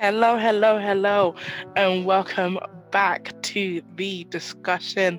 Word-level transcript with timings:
Hello, 0.00 0.38
hello, 0.38 0.78
hello, 0.78 1.34
and 1.74 2.06
welcome 2.06 2.56
back 2.92 3.32
to 3.42 3.82
the 3.96 4.22
discussion. 4.30 5.18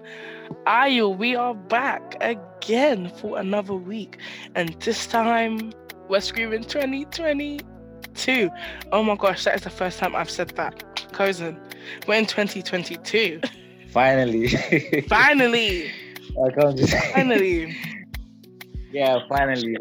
Ayo, 0.67 1.17
we 1.17 1.35
are 1.35 1.53
back 1.53 2.15
again 2.21 3.11
for 3.17 3.37
another 3.37 3.73
week, 3.73 4.19
and 4.55 4.69
this 4.79 5.05
time 5.05 5.73
we're 6.07 6.21
screaming 6.21 6.63
2022. 6.63 8.49
Oh 8.93 9.03
my 9.03 9.17
gosh, 9.17 9.43
that 9.43 9.55
is 9.55 9.63
the 9.63 9.69
first 9.69 9.99
time 9.99 10.15
I've 10.15 10.29
said 10.29 10.51
that. 10.51 11.11
Cousin, 11.11 11.59
we're 12.07 12.15
in 12.15 12.25
2022. 12.25 13.41
Finally. 13.91 14.47
Finally, 15.09 15.91
I 16.41 16.51
can't 16.57 16.77
just 16.77 16.95
finally. 17.13 17.75
Yeah, 18.93 19.19
finally. 19.27 19.75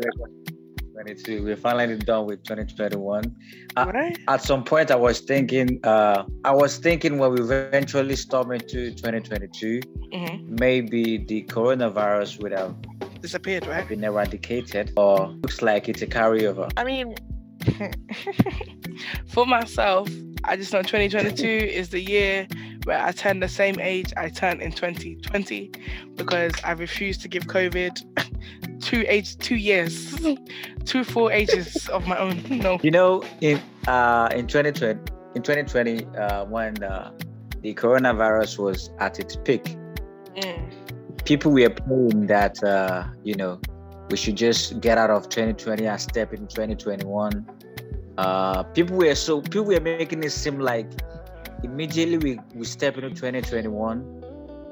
22. 0.99 1.45
We're 1.45 1.57
finally 1.57 1.97
done 1.97 2.27
with 2.27 2.43
2021. 2.45 3.37
Uh, 3.77 3.91
Right? 3.95 4.19
At 4.27 4.43
some 4.43 4.65
point, 4.65 4.91
I 4.91 4.97
was 4.97 5.21
thinking, 5.21 5.79
uh, 5.85 6.25
I 6.45 6.53
was 6.53 6.79
thinking 6.79 7.19
when 7.19 7.33
we 7.35 7.41
eventually 7.41 8.17
storm 8.17 8.51
into 8.53 8.91
2022, 8.91 9.81
hmm 10.13 10.37
maybe 10.59 11.19
the 11.19 11.45
coronavirus 11.45 12.43
would 12.43 12.53
have 12.53 12.75
Disappeared, 13.21 13.67
right? 13.67 13.87
been 13.89 14.03
eradicated, 14.05 14.93
or 14.97 15.29
looks 15.43 15.63
like 15.63 15.89
it's 15.89 16.03
a 16.03 16.07
carryover. 16.07 16.71
I 16.77 16.85
mean, 16.85 17.15
for 19.27 19.45
myself, 19.47 20.09
I 20.45 20.57
just 20.57 20.73
know 20.73 20.83
2022 20.83 21.47
is 21.47 21.91
the 21.91 22.01
year 22.01 22.47
where 22.85 23.03
I 23.03 23.13
turn 23.13 23.41
the 23.41 23.49
same 23.49 23.79
age 23.81 24.13
I 24.17 24.29
turned 24.29 24.63
in 24.63 24.73
2020 24.73 25.71
because 26.17 26.53
I 26.65 26.73
refuse 26.73 27.19
to 27.19 27.29
give 27.29 27.45
COVID 27.45 28.81
two 28.81 29.05
age 29.09 29.37
two 29.39 29.57
years, 29.57 30.15
two 30.85 31.05
full 31.05 31.31
ages 31.31 31.89
of 31.89 32.07
my 32.07 32.17
own. 32.17 32.43
No. 32.51 32.79
You 32.83 32.91
know, 32.91 33.23
in 33.41 33.61
uh, 33.87 34.29
in 34.35 34.47
2020, 34.47 35.01
in 35.35 35.43
2020, 35.43 36.05
uh, 36.17 36.45
when 36.47 36.83
uh, 36.83 37.13
the 37.63 37.75
coronavirus 37.75 38.59
was 38.59 38.91
at 39.01 39.19
its 39.19 39.37
peak, 39.37 39.77
Mm. 40.37 40.71
people 41.25 41.51
were 41.51 41.69
praying 41.71 42.27
that 42.29 42.63
uh, 42.63 43.05
you 43.25 43.35
know 43.35 43.61
we 44.11 44.17
should 44.17 44.37
just 44.37 44.81
get 44.81 44.99
out 44.99 45.11
of 45.11 45.29
2020 45.29 45.85
and 45.85 46.01
step 46.01 46.33
in 46.33 46.47
2021 46.47 47.45
uh, 48.19 48.63
people 48.77 48.97
were 48.97 49.15
so 49.15 49.41
people 49.41 49.65
were 49.65 49.81
making 49.81 50.23
it 50.25 50.31
seem 50.33 50.59
like 50.59 50.87
immediately 51.65 52.19
we, 52.19 52.39
we 52.55 52.65
step 52.65 52.97
into 52.99 53.11
2021 53.11 54.23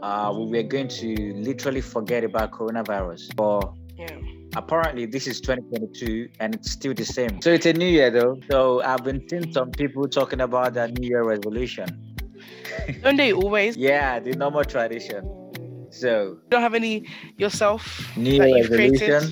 uh, 0.03 0.33
we 0.37 0.45
were 0.47 0.63
going 0.63 0.89
to 0.89 1.09
literally 1.35 1.81
forget 1.81 2.23
about 2.25 2.51
coronavirus 2.53 3.23
but 3.37 3.63
Yeah. 3.97 4.19
apparently 4.57 5.07
this 5.07 5.27
is 5.27 5.41
2022 5.41 6.29
and 6.41 6.55
it's 6.57 6.71
still 6.73 6.93
the 6.95 7.05
same 7.05 7.41
so 7.41 7.51
it's 7.51 7.67
a 7.67 7.73
new 7.73 7.89
year 7.99 8.11
though 8.11 8.35
so 8.51 8.83
i've 8.83 9.03
been 9.05 9.21
seeing 9.29 9.51
some 9.53 9.71
people 9.71 10.05
talking 10.09 10.41
about 10.49 10.75
that 10.75 10.89
new 10.99 11.09
year 11.09 11.23
resolution 11.25 11.89
Don't 13.03 13.17
they 13.17 13.33
always? 13.33 13.77
yeah 13.77 14.19
the 14.21 14.33
normal 14.37 14.65
tradition 14.65 15.23
so 15.91 16.11
You 16.43 16.49
don't 16.51 16.63
have 16.63 16.75
any 16.75 17.07
yourself 17.39 17.83
new 18.17 18.39
that 18.39 18.49
year 18.49 18.59
you've 18.59 18.71
created? 18.71 19.23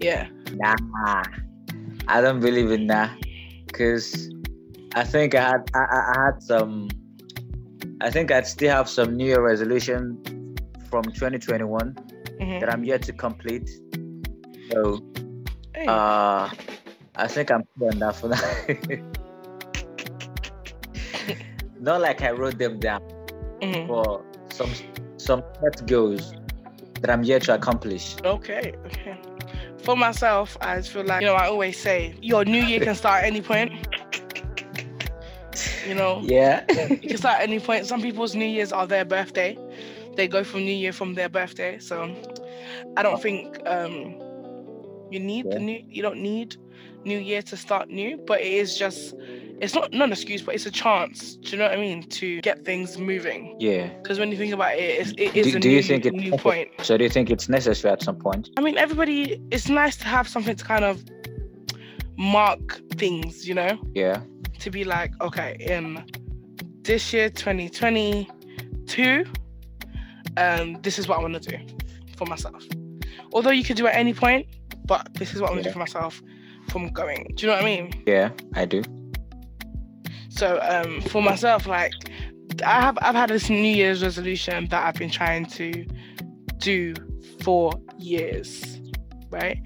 Yeah. 0.00 0.28
Nah, 0.54 1.24
I 2.06 2.20
don't 2.20 2.38
believe 2.40 2.70
in 2.70 2.86
that 2.86 3.10
because 3.68 4.30
I 4.94 5.04
think 5.04 5.34
I 5.34 5.40
had 5.42 5.70
I, 5.74 5.78
I 5.78 6.12
I 6.16 6.24
had 6.26 6.42
some. 6.42 6.88
I 8.00 8.10
think 8.10 8.30
I'd 8.30 8.46
still 8.46 8.70
have 8.70 8.88
some 8.88 9.16
New 9.16 9.26
Year 9.26 9.40
resolution 9.42 10.22
from 10.90 11.02
2021 11.04 11.94
Mhm. 12.40 12.60
that 12.60 12.72
I'm 12.72 12.84
yet 12.84 13.02
to 13.02 13.12
complete. 13.12 13.68
So 14.70 15.00
Hey. 15.74 15.86
uh, 15.86 16.48
I 17.16 17.26
think 17.28 17.50
I'm 17.50 17.64
still 17.76 17.90
that 17.98 18.16
for 18.16 18.28
now. 18.28 18.38
Not 21.80 22.00
like 22.00 22.22
I 22.22 22.30
wrote 22.32 22.58
them 22.58 22.78
down, 22.80 23.00
Mhm. 23.62 23.86
but 23.88 24.22
some 24.52 24.70
some 25.16 25.42
set 25.60 25.86
goals 25.86 26.34
that 27.00 27.10
I'm 27.10 27.22
yet 27.22 27.42
to 27.42 27.54
accomplish. 27.54 28.16
Okay, 28.24 28.72
okay. 28.86 29.16
For 29.88 29.96
myself, 29.96 30.58
I 30.60 30.76
just 30.76 30.90
feel 30.90 31.02
like, 31.02 31.22
you 31.22 31.28
know, 31.28 31.32
I 31.34 31.46
always 31.46 31.78
say 31.78 32.14
your 32.20 32.44
new 32.44 32.62
year 32.62 32.78
can 32.78 32.94
start 32.94 33.22
at 33.22 33.26
any 33.26 33.40
point. 33.40 33.72
You 35.86 35.94
know, 35.94 36.20
Yeah. 36.26 36.62
it 36.68 37.00
can 37.00 37.16
start 37.16 37.36
at 37.40 37.48
any 37.48 37.58
point. 37.58 37.86
Some 37.86 38.02
people's 38.02 38.34
new 38.34 38.44
years 38.44 38.70
are 38.70 38.86
their 38.86 39.06
birthday. 39.06 39.56
They 40.14 40.28
go 40.28 40.44
from 40.44 40.60
new 40.60 40.74
year 40.74 40.92
from 40.92 41.14
their 41.14 41.30
birthday. 41.30 41.78
So 41.78 42.14
I 42.98 43.02
don't 43.02 43.22
think 43.22 43.58
um 43.66 44.20
you 45.10 45.20
need 45.20 45.50
the 45.50 45.58
new 45.58 45.82
you 45.88 46.02
don't 46.02 46.20
need 46.20 46.56
new 47.08 47.18
year 47.18 47.42
to 47.42 47.56
start 47.56 47.88
new, 47.88 48.16
but 48.26 48.40
it 48.40 48.52
is 48.52 48.76
just 48.78 49.14
it's 49.60 49.74
not 49.74 49.92
not 49.92 50.04
an 50.08 50.12
excuse, 50.12 50.42
but 50.42 50.54
it's 50.54 50.66
a 50.66 50.70
chance. 50.70 51.34
Do 51.36 51.50
you 51.50 51.56
know 51.58 51.64
what 51.68 51.72
I 51.78 51.80
mean? 51.80 52.02
To 52.20 52.40
get 52.42 52.64
things 52.64 52.96
moving. 52.98 53.56
yeah. 53.58 53.88
Because 54.02 54.18
when 54.20 54.30
you 54.30 54.36
think 54.38 54.52
about 54.54 54.74
it, 54.74 55.00
it's, 55.00 55.10
it 55.18 55.34
is 55.36 55.46
Do- 55.52 55.56
a 55.56 55.60
do 55.60 55.68
new, 55.68 55.76
you 55.76 55.82
think 55.82 56.06
it's 56.06 56.16
new 56.16 56.36
point. 56.36 56.68
So 56.82 56.96
do 56.96 57.02
you 57.04 57.10
think 57.10 57.28
it's 57.30 57.48
necessary 57.48 57.92
at 57.92 58.02
some 58.02 58.16
point? 58.16 58.50
I 58.56 58.60
mean, 58.60 58.76
everybody, 58.78 59.40
it's 59.50 59.68
nice 59.68 59.96
to 59.96 60.04
have 60.04 60.28
something 60.28 60.54
to 60.54 60.64
kind 60.64 60.84
of 60.84 61.02
mark 62.16 62.80
things, 62.96 63.46
you 63.48 63.54
know, 63.54 63.78
Yeah. 63.94 64.20
to 64.60 64.70
be 64.70 64.84
like, 64.84 65.12
okay, 65.20 65.56
in 65.60 66.04
this 66.82 67.12
year, 67.12 67.28
2022, 67.30 69.24
um, 70.36 70.80
this 70.82 70.98
is 70.98 71.08
what 71.08 71.18
I 71.18 71.22
want 71.22 71.40
to 71.42 71.50
do 71.50 71.58
for 72.16 72.26
myself. 72.26 72.62
Although 73.32 73.50
you 73.50 73.64
could 73.64 73.76
do 73.76 73.86
at 73.86 73.94
any 73.94 74.14
point, 74.14 74.46
but 74.86 75.12
this 75.14 75.34
is 75.34 75.40
what 75.40 75.50
I 75.50 75.52
want 75.52 75.62
to 75.64 75.68
Yeah. 75.68 75.72
do 75.72 75.74
for 75.74 75.78
myself 75.80 76.22
from 76.70 76.88
going. 76.88 77.32
Do 77.36 77.46
you 77.46 77.48
know 77.52 77.56
what 77.56 77.62
I 77.62 77.66
mean? 77.66 78.02
Yeah, 78.06 78.30
I 78.54 78.64
do. 78.64 78.82
So 80.28 80.58
um, 80.62 81.00
for 81.02 81.22
myself, 81.22 81.66
like 81.66 81.92
I 82.64 82.80
have 82.80 82.98
I've 83.02 83.14
had 83.14 83.30
this 83.30 83.48
New 83.50 83.56
Year's 83.56 84.02
resolution 84.02 84.68
that 84.68 84.86
I've 84.86 84.94
been 84.94 85.10
trying 85.10 85.46
to 85.46 85.84
do 86.58 86.94
for 87.42 87.72
years, 87.98 88.80
right? 89.30 89.58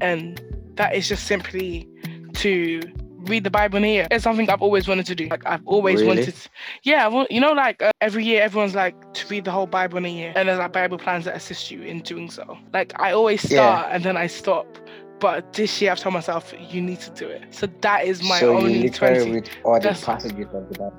And 0.00 0.40
that 0.76 0.94
is 0.94 1.08
just 1.08 1.24
simply 1.26 1.88
to 2.34 2.80
read 3.28 3.44
the 3.44 3.50
Bible 3.50 3.76
in 3.78 3.84
a 3.84 3.92
year. 3.92 4.06
It's 4.10 4.24
something 4.24 4.50
I've 4.50 4.62
always 4.62 4.88
wanted 4.88 5.06
to 5.06 5.14
do. 5.14 5.28
Like 5.28 5.46
I've 5.46 5.64
always 5.64 6.00
Really? 6.02 6.16
wanted. 6.16 6.34
Yeah, 6.82 7.06
well, 7.06 7.26
you 7.30 7.40
know, 7.40 7.52
like 7.52 7.80
uh, 7.80 7.92
every 8.00 8.24
year 8.24 8.42
everyone's 8.42 8.74
like 8.74 8.94
to 9.14 9.26
read 9.28 9.44
the 9.44 9.50
whole 9.52 9.66
Bible 9.66 9.98
in 9.98 10.04
a 10.04 10.08
year, 10.12 10.32
and 10.34 10.48
there's 10.48 10.58
like 10.58 10.72
Bible 10.72 10.98
plans 10.98 11.24
that 11.26 11.36
assist 11.36 11.70
you 11.70 11.82
in 11.82 12.00
doing 12.00 12.30
so. 12.30 12.58
Like 12.72 12.92
I 13.00 13.12
always 13.12 13.42
Yeah. 13.50 13.58
start 13.78 13.88
and 13.92 14.04
then 14.04 14.16
I 14.16 14.26
stop. 14.26 14.66
But 15.22 15.52
this 15.52 15.80
year 15.80 15.92
I've 15.92 16.00
told 16.00 16.14
myself 16.14 16.52
you 16.68 16.82
need 16.82 16.98
to 17.00 17.10
do 17.12 17.28
it. 17.28 17.54
So 17.54 17.68
that 17.80 18.04
is 18.04 18.24
my 18.24 18.40
so 18.40 18.56
only 18.56 18.74
you 18.74 18.82
literally 18.82 19.14
20. 19.20 19.30
read 19.32 19.50
all 19.64 19.74
the 19.74 19.80
That's- 19.80 20.04
passages 20.04 20.46
of 20.52 20.68
the 20.68 20.78
Bible. 20.78 20.92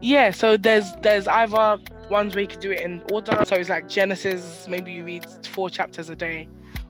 Yeah, 0.00 0.30
so 0.30 0.56
there's 0.56 0.92
there's 1.02 1.26
either 1.26 1.78
ones 2.08 2.36
where 2.36 2.42
you 2.42 2.48
could 2.48 2.60
do 2.60 2.70
it 2.70 2.82
in 2.82 3.02
order. 3.10 3.44
So 3.44 3.56
it's 3.56 3.68
like 3.68 3.88
Genesis, 3.88 4.66
maybe 4.68 4.92
you 4.92 5.02
read 5.04 5.26
four 5.44 5.68
chapters 5.68 6.08
a 6.08 6.14
day 6.14 6.46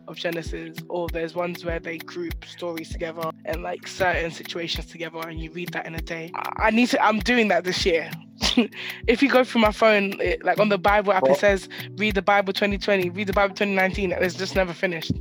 of 0.08 0.16
Genesis, 0.16 0.76
or 0.88 1.08
there's 1.08 1.34
ones 1.34 1.64
where 1.64 1.78
they 1.78 1.98
group 1.98 2.44
stories 2.44 2.88
together 2.90 3.30
and 3.44 3.62
like 3.62 3.86
certain 3.86 4.30
situations 4.30 4.86
together 4.86 5.20
and 5.20 5.38
you 5.38 5.50
read 5.52 5.72
that 5.72 5.86
in 5.86 5.94
a 5.94 6.00
day. 6.00 6.30
I 6.34 6.68
I 6.68 6.70
need 6.70 6.88
to 6.90 7.02
I'm 7.04 7.20
doing 7.20 7.48
that 7.48 7.64
this 7.64 7.84
year. 7.86 8.10
if 9.06 9.22
you 9.22 9.28
go 9.28 9.44
through 9.44 9.60
my 9.60 9.72
phone, 9.72 10.20
it, 10.20 10.44
like 10.44 10.58
on 10.58 10.68
the 10.68 10.78
Bible 10.78 11.12
app, 11.12 11.24
it 11.28 11.36
says 11.36 11.68
read 11.96 12.14
the 12.14 12.22
Bible 12.22 12.52
2020, 12.52 13.10
read 13.10 13.26
the 13.26 13.32
Bible 13.32 13.54
2019, 13.54 14.12
and 14.12 14.24
it's 14.24 14.34
just 14.34 14.54
never 14.54 14.72
finished. 14.72 15.12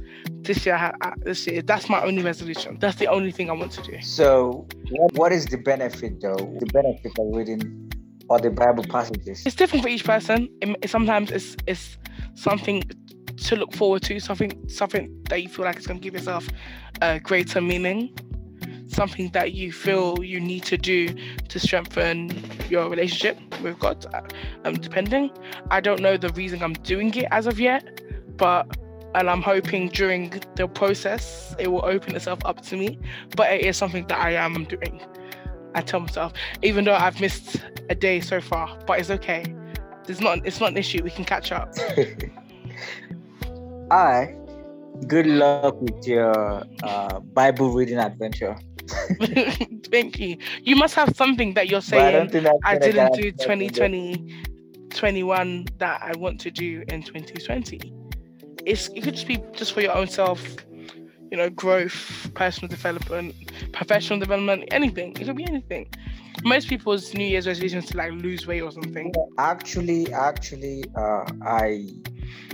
This 0.42 0.66
year, 0.66 0.76
I, 0.76 0.94
I, 1.02 1.14
this 1.24 1.46
year, 1.48 1.62
that's 1.62 1.90
my 1.90 2.02
only 2.04 2.24
resolution. 2.24 2.78
That's 2.80 2.98
the 2.98 3.08
only 3.08 3.32
thing 3.32 3.50
I 3.50 3.54
want 3.54 3.72
to 3.74 3.82
do. 3.82 4.02
So 4.02 4.68
what, 4.90 5.14
what 5.14 5.32
is 5.32 5.46
the 5.48 5.58
benefit 5.58 6.22
though? 6.22 6.36
The 6.36 6.68
benefit 6.68 7.12
of 7.20 7.36
reading 7.36 7.92
all 8.30 8.40
the 8.40 8.50
Bible 8.50 8.84
passages? 8.84 9.44
it's 9.46 9.56
different 9.56 9.84
for 9.84 9.90
each 9.90 10.04
person. 10.04 10.50
It- 10.62 10.90
sometimes 10.90 11.32
it's 11.32 11.56
it's 11.66 11.98
something 12.36 12.84
to 13.46 13.56
look 13.56 13.74
forward 13.74 14.02
to, 14.04 14.20
something 14.20 14.52
something 14.68 15.22
that 15.30 15.42
you 15.44 15.50
feel 15.50 15.66
like 15.66 15.76
it's 15.78 15.88
going 15.88 16.00
to 16.00 16.04
give 16.04 16.14
yourself 16.14 16.48
a 17.02 17.20
greater 17.20 17.62
meaning, 17.62 18.18
something 18.88 19.30
that 19.32 19.54
you 19.54 19.72
feel 19.72 20.24
you 20.24 20.40
need 20.40 20.64
to 20.64 20.78
do 20.78 21.14
to 21.48 21.60
strengthen 21.60 22.32
your 22.70 22.90
relationship 22.90 23.38
with 23.62 23.78
God. 23.80 24.06
uh, 24.14 24.22
Um, 24.66 24.76
depending, 24.76 25.32
I 25.72 25.80
don't 25.82 26.02
know 26.02 26.18
the 26.18 26.30
reason 26.30 26.62
I'm 26.64 26.74
doing 26.74 27.14
it 27.16 27.26
as 27.32 27.48
of 27.48 27.60
yet, 27.60 28.02
but 28.38 28.76
and 29.16 29.30
I'm 29.30 29.42
hoping 29.42 29.90
during 29.90 30.42
the 30.56 30.68
process 30.68 31.56
it 31.58 31.70
will 31.72 31.86
open 31.86 32.16
itself 32.16 32.40
up 32.46 32.62
to 32.66 32.76
me. 32.78 33.00
But 33.36 33.52
it 33.52 33.62
is 33.62 33.78
something 33.78 34.06
that 34.08 34.20
I 34.20 34.32
am 34.34 34.66
doing. 34.66 35.02
I 35.76 35.82
tell 35.82 36.00
myself, 36.02 36.34
even 36.64 36.86
though 36.86 36.96
I've 36.96 37.20
missed 37.22 37.58
a 37.90 37.96
day 37.96 38.20
so 38.20 38.42
far, 38.42 38.78
but 38.88 39.00
it's 39.00 39.10
okay. 39.12 39.44
It's 40.08 40.20
not 40.22 40.46
it's 40.46 40.60
not 40.60 40.72
an 40.72 40.78
issue. 40.78 41.04
We 41.04 41.12
can 41.12 41.26
catch 41.26 41.52
up. 41.52 41.74
I 43.90 44.36
good 45.08 45.28
luck 45.28 45.80
with 45.80 46.08
your 46.08 46.64
uh, 46.84 47.20
Bible 47.20 47.72
reading 47.72 47.98
adventure. 47.98 48.58
Thank 49.92 50.20
you. 50.20 50.38
You 50.64 50.76
must 50.76 50.96
have 50.96 51.16
something 51.16 51.54
that 51.54 51.70
you're 51.70 51.82
But 51.82 52.00
I 52.00 52.28
saying 52.28 52.44
that's 52.44 52.58
I 52.66 52.78
didn't 52.78 53.14
do 53.14 53.32
guarantee 53.32 53.32
that 53.32 53.40
2020, 53.40 54.44
21 54.90 55.68
that 55.78 56.02
I 56.02 56.18
want 56.18 56.40
to 56.42 56.52
do 56.52 56.84
in 56.88 57.04
2020. 57.04 57.94
It's 58.66 58.88
it 58.90 59.04
could 59.04 59.14
just 59.14 59.28
be 59.28 59.42
just 59.54 59.74
for 59.74 59.82
your 59.82 59.96
own 59.96 60.08
self, 60.08 60.42
you 61.32 61.38
know, 61.38 61.50
growth, 61.50 62.30
personal 62.34 62.70
development, 62.70 63.36
professional 63.72 64.20
development, 64.20 64.66
anything. 64.72 65.12
It 65.12 65.26
could 65.26 65.36
be 65.36 65.46
anything. 65.46 65.90
most 66.44 66.68
people's 66.68 67.14
New 67.14 67.26
Year's 67.26 67.48
resolution 67.48 67.80
is 67.80 67.86
to 67.88 67.98
like 67.98 68.12
lose 68.12 68.48
weight 68.48 68.62
or 68.62 68.72
something. 68.72 69.14
Actually, 69.38 70.12
actually, 70.14 70.84
uh, 70.96 71.26
I 71.46 71.88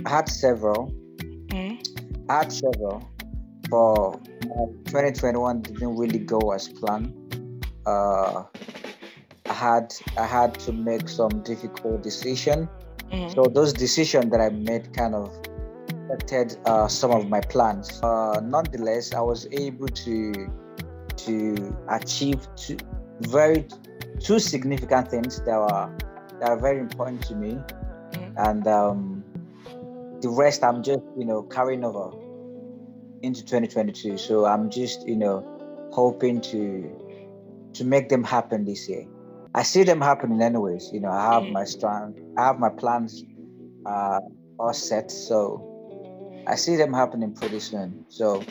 had 0.06 0.28
several. 0.28 0.94
Mm. 1.54 1.78
I 2.28 2.38
had 2.38 2.52
several, 2.52 3.08
but 3.70 4.24
2021 4.90 5.62
didn't 5.62 5.96
really 5.96 6.18
go 6.18 6.50
as 6.50 6.66
planned. 6.68 7.14
Uh, 7.86 8.44
I 9.46 9.52
had 9.52 9.94
I 10.18 10.26
had 10.26 10.58
to 10.60 10.72
make 10.72 11.08
some 11.08 11.42
difficult 11.44 12.02
decision. 12.02 12.68
Mhm. 13.12 13.34
So 13.34 13.44
those 13.44 13.72
decisions 13.72 14.30
that 14.32 14.40
I 14.40 14.48
made 14.48 14.92
kind 14.94 15.14
of 15.14 15.30
affected 16.06 16.56
uh, 16.66 16.88
some 16.88 17.12
of 17.12 17.28
my 17.28 17.40
plans. 17.40 18.00
Uh, 18.02 18.40
nonetheless, 18.42 19.14
I 19.14 19.20
was 19.20 19.46
able 19.52 19.88
to 19.88 20.32
to 21.16 21.76
achieve 21.88 22.48
two 22.56 22.78
very 23.20 23.64
two 24.18 24.38
significant 24.40 25.08
things 25.08 25.40
that 25.46 25.56
were 25.56 25.86
that 26.40 26.48
are 26.50 26.58
very 26.58 26.80
important 26.80 27.22
to 27.28 27.36
me, 27.36 27.52
Mhm. 28.12 28.48
and 28.48 28.66
um, 28.66 29.13
the 30.20 30.28
rest 30.28 30.62
I'm 30.62 30.82
just 30.82 31.02
you 31.16 31.24
know 31.24 31.42
carrying 31.42 31.84
over 31.84 32.10
into 33.22 33.42
2022. 33.42 34.18
So 34.18 34.44
I'm 34.44 34.70
just 34.70 35.06
you 35.06 35.16
know 35.16 35.44
hoping 35.92 36.40
to 36.40 36.90
to 37.74 37.84
make 37.84 38.08
them 38.08 38.24
happen 38.24 38.64
this 38.64 38.88
year. 38.88 39.06
I 39.54 39.62
see 39.62 39.84
them 39.84 40.00
happening 40.00 40.42
anyways. 40.42 40.90
You 40.92 41.00
know, 41.00 41.10
I 41.10 41.34
have 41.34 41.44
my 41.44 41.64
strong, 41.64 42.14
I 42.36 42.46
have 42.46 42.58
my 42.58 42.70
plans 42.70 43.22
uh, 43.86 44.18
all 44.58 44.72
set. 44.72 45.10
So 45.10 46.42
I 46.46 46.56
see 46.56 46.76
them 46.76 46.92
happening 46.92 47.32
pretty 47.34 47.60
soon. 47.60 48.04
So 48.08 48.42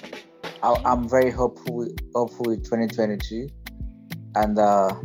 I, 0.61 0.75
I'm 0.85 1.09
very 1.09 1.31
hopeful, 1.31 1.75
with- 1.75 1.99
hopeful 2.15 2.45
with 2.47 2.63
2022, 2.63 3.49
and 4.35 4.57
uh, 4.57 4.95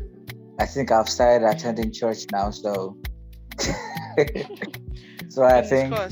I 0.60 0.66
think 0.66 0.92
I've 0.92 1.08
started 1.08 1.44
attending 1.46 1.92
church 1.92 2.26
now. 2.30 2.50
So, 2.50 2.96
so 5.28 5.42
I 5.44 5.62
think 5.62 5.92
all 5.92 6.08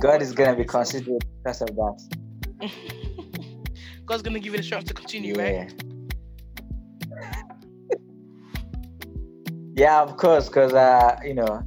God 0.00 0.22
is 0.22 0.32
gonna 0.32 0.56
be 0.56 0.64
considered 0.64 1.24
because 1.42 1.62
of 1.62 1.68
that. 1.68 2.70
God's 4.06 4.22
gonna 4.22 4.38
give 4.40 4.52
you 4.52 4.58
the 4.58 4.62
strength 4.64 4.86
to 4.88 4.94
continue, 4.94 5.34
Yeah. 5.36 5.42
right? 5.62 5.74
Yeah, 9.76 10.02
of 10.02 10.16
course, 10.16 10.46
because 10.48 10.72
uh, 10.72 11.16
you 11.24 11.34
know, 11.34 11.62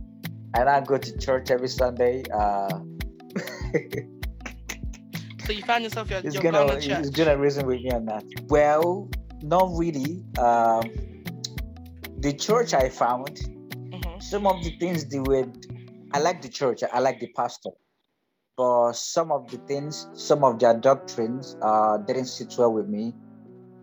I 0.55 0.63
now 0.63 0.79
go 0.79 0.97
to 0.97 1.17
church 1.17 1.51
every 1.51 1.67
Sunday. 1.67 2.23
Uh, 2.33 2.79
So 5.45 5.53
you 5.53 5.63
found 5.63 5.85
yourself 5.85 6.09
your, 6.09 6.19
it's 6.19 6.35
your 6.35 6.43
gonna 6.43 6.65
it's 6.73 6.85
church. 6.85 7.11
gonna 7.13 7.37
reason 7.37 7.65
with 7.67 7.81
me 7.81 7.89
on 7.91 8.03
that. 8.07 8.25
Well, 8.49 9.09
not 9.41 9.69
really. 9.77 10.21
Um, 10.37 10.81
the 12.19 12.33
church 12.33 12.73
I 12.73 12.89
found, 12.89 13.39
Mhm. 13.93 14.21
some 14.21 14.45
of 14.45 14.61
the 14.61 14.77
things 14.77 15.05
they 15.05 15.19
were, 15.21 15.45
I 16.13 16.19
like 16.19 16.41
the 16.41 16.49
church. 16.49 16.83
I 16.91 16.99
like 16.99 17.21
the 17.21 17.31
pastor, 17.33 17.69
but 18.57 18.93
some 18.93 19.31
of 19.31 19.49
the 19.51 19.57
things, 19.59 20.07
some 20.13 20.43
of 20.43 20.59
their 20.59 20.73
doctrines, 20.73 21.55
uh, 21.61 21.97
didn't 21.97 22.25
sit 22.25 22.55
well 22.57 22.73
with 22.73 22.87
me. 22.87 23.13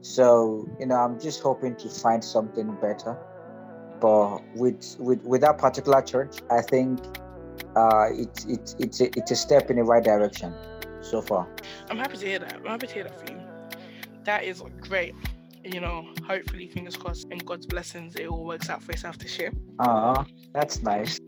So 0.03 0.69
you 0.79 0.87
know, 0.87 0.97
I'm 0.97 1.19
just 1.19 1.41
hoping 1.41 1.77
to 1.77 1.89
find 1.89 2.23
something 2.23 2.77
better. 2.83 3.17
But 4.01 4.41
with 4.57 4.97
with 4.99 5.23
with 5.23 5.41
that 5.43 5.59
particular 5.59 6.03
church, 6.03 6.39
I 6.51 6.61
think 6.61 7.01
uh, 7.77 8.09
it's 8.11 8.45
it's 8.47 8.77
it's 8.79 9.01
a, 9.01 9.07
it's 9.17 9.31
a 9.31 9.37
step 9.37 9.71
in 9.71 9.77
the 9.77 9.85
right 9.85 10.03
direction 10.05 10.53
so 11.01 11.23
far. 11.23 11.49
I'm 11.89 11.97
happy 11.97 12.19
to 12.19 12.27
hear 12.27 12.39
that. 12.41 12.55
I'm 12.55 12.67
happy 12.67 12.89
to 12.89 12.95
hear 12.95 13.05
that 13.05 13.27
for 13.27 13.33
you. 13.33 13.41
That 14.25 14.45
is 14.45 14.63
great. 14.81 15.15
You 15.65 15.81
know, 15.81 16.07
hopefully, 16.27 16.69
fingers 16.69 16.97
crossed, 16.97 17.27
and 17.31 17.43
God's 17.47 17.65
blessings, 17.65 18.17
it 18.17 18.27
all 18.27 18.45
works 18.45 18.69
out 18.69 18.83
for 18.83 18.93
yourself 18.93 19.17
this 19.19 19.39
year. 19.39 19.53
Uh, 19.79 20.25
that's 20.53 20.83
nice. 20.83 21.19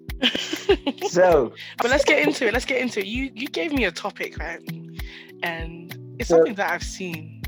So 1.09 1.53
but 1.79 1.91
let's 1.91 2.05
get 2.05 2.27
into 2.27 2.47
it. 2.47 2.53
Let's 2.53 2.65
get 2.65 2.81
into 2.81 3.01
it. 3.01 3.07
You 3.07 3.31
you 3.35 3.49
gave 3.49 3.73
me 3.73 3.85
a 3.85 3.93
topic, 3.93 4.39
right? 4.39 4.61
And 5.43 5.97
it's 6.19 6.29
So- 6.29 6.37
something 6.37 6.55
that 6.55 6.71
I've 6.71 6.83
seen. 6.83 7.43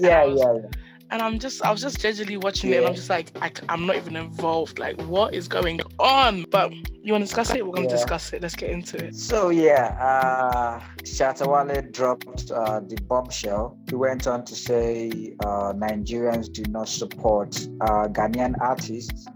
yeah, 0.00 0.24
was- 0.24 0.40
yeah, 0.40 0.54
yeah. 0.54 0.68
And 1.10 1.20
I'm 1.20 1.38
just 1.38 1.62
I 1.62 1.70
was 1.70 1.82
just 1.82 2.00
gingerly 2.00 2.38
watching 2.38 2.70
it 2.70 2.78
and 2.78 2.86
I'm 2.86 2.94
just 2.94 3.10
like 3.10 3.30
I, 3.42 3.50
am 3.68 3.84
not 3.84 3.96
even 3.96 4.16
involved. 4.16 4.78
Like 4.78 4.98
what 5.02 5.34
is 5.34 5.46
going 5.46 5.78
on? 5.98 6.46
But 6.50 6.72
you 6.72 7.12
want 7.12 7.20
to 7.22 7.26
discuss 7.26 7.50
it? 7.54 7.66
We're 7.66 7.72
gonna 7.74 7.86
Yeah. 7.86 7.96
discuss 7.96 8.32
it. 8.32 8.40
Let's 8.40 8.56
get 8.56 8.70
into 8.70 8.96
it. 8.96 9.14
So 9.14 9.50
yeah, 9.50 9.94
uh, 10.00 10.80
Shatta 11.02 11.46
Wale 11.46 11.82
dropped 11.90 12.50
uh, 12.50 12.80
the 12.80 12.96
bombshell. 13.02 13.76
He 13.90 13.94
went 13.94 14.26
on 14.26 14.46
to 14.46 14.54
say 14.54 15.34
uh, 15.44 15.74
Nigerians 15.74 16.50
do 16.50 16.62
not 16.70 16.88
support 16.88 17.60
uh, 17.82 18.08
Ghanaian 18.08 18.54
artists. 18.62 19.26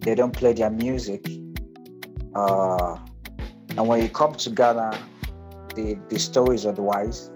They 0.00 0.16
don't 0.16 0.32
play 0.32 0.52
their 0.52 0.70
music. 0.70 1.24
Uh, 2.34 2.98
and 3.76 3.86
when 3.86 4.02
you 4.02 4.08
come 4.08 4.34
to 4.34 4.50
Ghana, 4.50 4.98
the, 5.74 5.98
the 6.08 6.18
story 6.18 6.56
is 6.56 6.66
otherwise. 6.66 7.30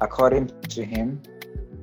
According 0.00 0.50
to 0.68 0.84
him, 0.84 1.20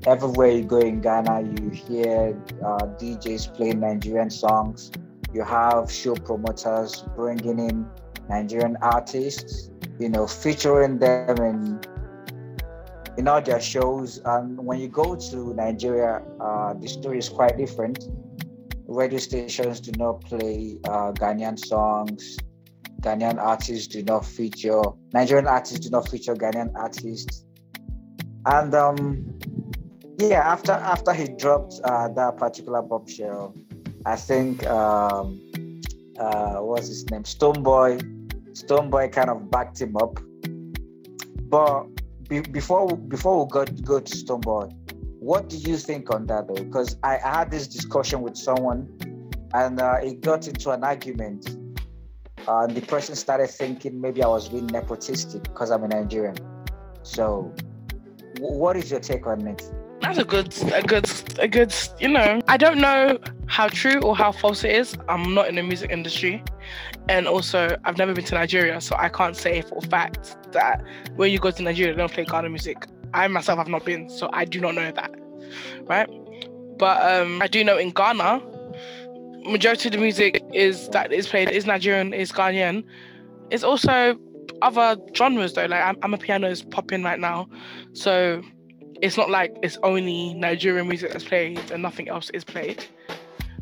everywhere 0.06 0.52
you 0.52 0.64
go 0.64 0.80
in 0.80 1.02
Ghana, 1.02 1.42
you 1.42 1.70
hear 1.70 2.42
uh, 2.64 2.86
DJs 3.00 3.56
playing 3.56 3.80
Nigerian 3.80 4.30
songs. 4.30 4.92
You 5.34 5.44
have 5.44 5.92
show 5.92 6.16
promoters 6.16 7.04
bringing 7.16 7.60
in 7.60 7.86
Nigerian 8.30 8.78
artists, 8.82 9.70
you 10.00 10.10
know, 10.10 10.28
featuring 10.28 11.00
them 11.00 11.38
in 11.38 11.80
in 13.18 13.28
all 13.28 13.42
their 13.42 13.62
shows. 13.62 14.20
And 14.26 14.58
when 14.58 14.80
you 14.80 14.88
go 14.90 15.16
to 15.16 15.54
Nigeria, 15.54 16.22
uh, 16.40 16.74
the 16.74 16.88
story 16.88 17.18
is 17.18 17.30
quite 17.30 17.58
different. 17.58 18.10
Radio 18.88 19.20
stations 19.20 19.80
do 19.80 19.92
not 19.98 20.22
play 20.22 20.78
uh, 20.86 21.12
Ghanaian 21.12 21.58
songs. 21.58 22.38
Ghanaian 23.02 23.38
artists 23.38 23.88
do 23.88 24.04
not 24.04 24.26
feature. 24.26 24.82
Nigerian 25.14 25.48
artists 25.48 25.80
do 25.80 25.90
not 25.90 26.08
feature 26.10 26.36
Ghanaian 26.36 26.72
artists. 26.76 27.46
And 28.46 28.74
um, 28.76 29.40
yeah, 30.20 30.42
after 30.42 30.72
after 30.72 31.14
he 31.14 31.28
dropped 31.28 31.80
uh, 31.84 32.08
that 32.10 32.38
particular 32.38 32.82
bombshell, 32.82 33.56
I 34.06 34.16
think 34.16 34.66
um, 34.68 35.42
uh, 36.20 36.58
what's 36.58 36.88
his 36.88 37.10
name, 37.10 37.24
Stonebwoy. 37.24 38.02
Stonebwoy 38.54 39.12
kind 39.12 39.30
of 39.30 39.50
backed 39.52 39.82
him 39.82 39.98
up. 39.98 40.20
But 41.50 41.86
be, 42.30 42.40
before 42.42 42.96
before 42.98 43.44
we 43.44 43.50
go 43.50 43.66
go 43.66 44.00
to 44.00 44.16
Stonebwoy, 44.16 44.72
what 45.26 45.50
do 45.50 45.58
you 45.58 45.76
think 45.76 46.14
on 46.14 46.28
that 46.28 46.48
though? 46.48 46.54
Because 46.54 46.98
I, 47.02 47.18
I 47.18 47.40
had 47.40 47.50
this 47.50 47.66
discussion 47.66 48.22
with 48.22 48.38
someone, 48.38 48.88
and 49.56 49.82
uh, 49.82 49.98
it 50.04 50.22
got 50.22 50.48
into 50.48 50.70
an 50.70 50.84
argument. 50.84 51.58
Uh, 52.48 52.68
the 52.68 52.82
person 52.82 53.16
started 53.16 53.50
thinking 53.50 54.00
maybe 54.00 54.22
I 54.22 54.28
was 54.28 54.48
being 54.48 54.68
nepotistic 54.68 55.42
because 55.42 55.72
I'm 55.72 55.84
a 55.84 55.88
Nigerian. 55.88 56.36
So, 57.02 57.52
w- 58.36 58.54
what 58.54 58.78
is 58.78 58.92
your 58.92 59.00
take 59.00 59.26
on 59.26 59.48
it? 59.48 59.64
That's 60.02 60.20
a 60.20 60.24
good, 60.24 60.54
a 60.72 60.84
good, 60.84 61.10
a 61.40 61.48
good. 61.48 61.74
You 62.00 62.10
know, 62.10 62.40
I 62.48 62.58
don't 62.58 62.78
know 62.78 63.18
how 63.48 63.68
true 63.68 64.00
or 64.02 64.16
how 64.16 64.32
false 64.32 64.64
it 64.64 64.76
is. 64.76 64.96
I'm 65.10 65.34
not 65.34 65.48
in 65.48 65.56
the 65.56 65.64
music 65.64 65.90
industry, 65.90 66.44
and 67.10 67.28
also 67.28 67.76
I've 67.84 67.98
never 67.98 68.14
been 68.14 68.26
to 68.26 68.36
Nigeria, 68.36 68.80
so 68.80 68.96
I 69.00 69.10
can't 69.10 69.36
say 69.36 69.64
for 69.64 69.80
a 69.80 69.88
fact 69.88 70.38
that 70.52 70.84
when 71.16 71.32
you 71.32 71.40
go 71.40 71.50
to 71.50 71.64
Nigeria, 71.64 71.94
they 71.94 71.98
don't 71.98 72.12
play 72.12 72.26
Ghana 72.26 72.50
music. 72.50 72.86
I 73.16 73.28
myself 73.30 73.58
have 73.60 73.70
not 73.70 73.86
been, 73.86 74.10
so 74.10 74.30
I 74.34 74.44
do 74.44 74.60
not 74.60 74.76
know 74.76 74.92
that, 74.92 75.10
right? 75.84 76.10
But 76.78 77.02
um, 77.02 77.42
I 77.42 77.48
do 77.48 77.64
know 77.64 77.78
in 77.78 77.92
Ghana, 77.92 78.42
majority 79.46 79.90
of 79.90 79.94
the 79.94 80.00
music 80.00 80.44
is 80.54 80.90
that 80.90 81.12
is 81.14 81.28
played 81.28 81.50
is 81.50 81.66
Nigerian, 81.66 82.14
is 82.14 82.32
Ghanaian. 82.32 82.84
It's 83.52 83.64
also 83.64 84.18
other 84.62 84.98
genres 85.16 85.54
though. 85.54 85.66
Like 85.66 85.84
I'm, 85.84 85.96
amapiano 85.98 86.50
is 86.50 86.62
popping 86.62 87.04
right 87.04 87.20
now, 87.20 87.48
so 87.94 88.42
it's 89.02 89.18
not 89.18 89.30
like 89.30 89.56
it's 89.62 89.78
only 89.84 90.34
Nigerian 90.34 90.88
music 90.88 91.12
that's 91.12 91.24
played 91.24 91.72
and 91.72 91.82
nothing 91.82 92.10
else 92.10 92.30
is 92.32 92.44
played. 92.44 92.86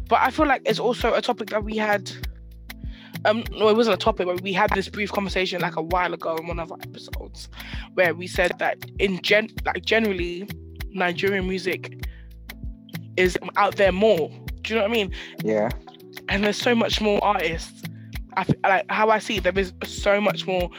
But 0.08 0.22
I 0.22 0.32
feel 0.32 0.46
like 0.48 0.62
it's 0.66 0.80
also 0.80 1.14
a 1.14 1.22
topic 1.22 1.50
that 1.50 1.64
we 1.64 1.78
had. 1.78 2.12
Um, 3.26 3.44
no, 3.52 3.70
it 3.70 3.78
wasn't 3.78 3.94
a 3.94 3.98
topic, 3.98 4.28
but 4.28 4.42
we 4.42 4.52
had 4.52 4.70
this 4.72 4.90
brief 4.90 5.12
conversation 5.12 5.62
like 5.62 5.78
a 5.78 5.82
while 5.82 6.14
ago 6.14 6.36
in 6.36 6.46
one 6.46 6.60
of 6.60 6.72
our 6.74 6.78
episodes, 6.82 7.48
where 7.94 8.14
we 8.14 8.28
said 8.28 8.52
that 8.60 8.78
in 9.00 9.22
gen, 9.22 9.50
like 9.66 9.86
generally, 9.86 10.46
Nigerian 10.94 11.48
music 11.48 12.08
is 13.18 13.38
out 13.58 13.76
there 13.76 13.92
more. 13.92 14.30
Do 14.62 14.74
you 14.74 14.76
know 14.76 14.84
what 14.84 14.92
I 14.92 14.94
mean? 14.94 15.12
Yeah. 15.44 15.70
and 16.30 16.44
there's 16.44 16.58
so 16.58 16.74
much 16.74 17.02
more 17.02 17.24
artists. 17.24 17.84
I 18.36 18.46
like 18.64 18.86
how 18.90 19.10
I 19.10 19.20
see 19.20 19.38
it, 19.38 19.44
there 19.44 19.58
is 19.58 19.74
so 19.84 20.20
much 20.20 20.48
more 20.48 20.70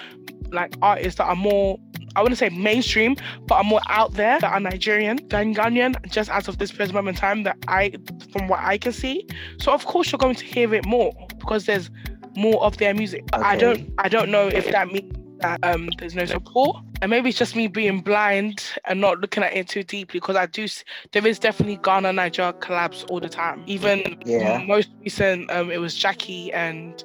like 0.50 0.74
artists 0.82 1.18
that 1.18 1.24
are 1.26 1.36
more 1.36 1.78
I 2.16 2.22
wouldn't 2.22 2.38
say 2.38 2.48
mainstream, 2.48 3.16
but 3.46 3.56
are 3.56 3.64
more 3.64 3.80
out 3.88 4.14
there 4.14 4.38
that 4.38 4.52
are 4.52 4.60
Nigerian 4.60 5.18
than 5.28 5.52
Ghanaian, 5.54 5.94
just 6.10 6.30
as 6.30 6.46
of 6.46 6.58
this 6.58 6.70
present 6.70 6.94
moment 6.94 7.16
in 7.16 7.20
time 7.20 7.42
that 7.42 7.56
I 7.66 7.92
from 8.32 8.46
what 8.48 8.60
I 8.60 8.78
can 8.78 8.92
see. 8.92 9.26
So 9.58 9.72
of 9.72 9.84
course 9.84 10.12
you're 10.12 10.18
going 10.18 10.36
to 10.36 10.44
hear 10.44 10.72
it 10.74 10.86
more 10.86 11.12
because 11.38 11.66
there's 11.66 11.90
more 12.36 12.62
of 12.62 12.76
their 12.78 12.94
music. 12.94 13.24
But 13.30 13.42
I 13.42 13.56
don't 13.56 13.92
I 13.98 14.08
don't 14.08 14.30
know 14.30 14.46
if 14.48 14.70
that 14.70 14.88
means 14.88 15.12
that 15.44 15.74
um, 15.74 15.90
there's 15.98 16.14
no 16.14 16.24
support, 16.24 16.76
and 17.02 17.10
maybe 17.10 17.28
it's 17.28 17.38
just 17.38 17.54
me 17.54 17.66
being 17.66 18.00
blind 18.00 18.62
and 18.86 19.00
not 19.00 19.20
looking 19.20 19.42
at 19.42 19.54
it 19.54 19.68
too 19.68 19.82
deeply 19.82 20.18
because 20.20 20.36
I 20.36 20.46
do. 20.46 20.66
There 21.12 21.26
is 21.26 21.38
definitely 21.38 21.78
Ghana 21.82 22.12
Niger 22.12 22.52
collabs 22.60 23.08
all 23.10 23.20
the 23.20 23.28
time. 23.28 23.62
Even 23.66 24.18
Yeah. 24.24 24.62
most 24.66 24.90
recent, 25.02 25.50
um, 25.50 25.70
it 25.70 25.78
was 25.78 25.94
Jackie 25.94 26.52
and 26.52 27.04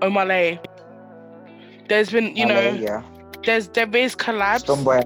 Omah 0.00 0.26
Lay. 0.26 0.60
There's 1.88 2.10
been, 2.10 2.36
you 2.36 2.46
know, 2.46 2.60
yeah. 2.72 3.02
there's 3.44 3.68
there 3.68 3.88
is 3.96 4.14
collabs. 4.14 4.64
Stonebwoy. 4.64 5.02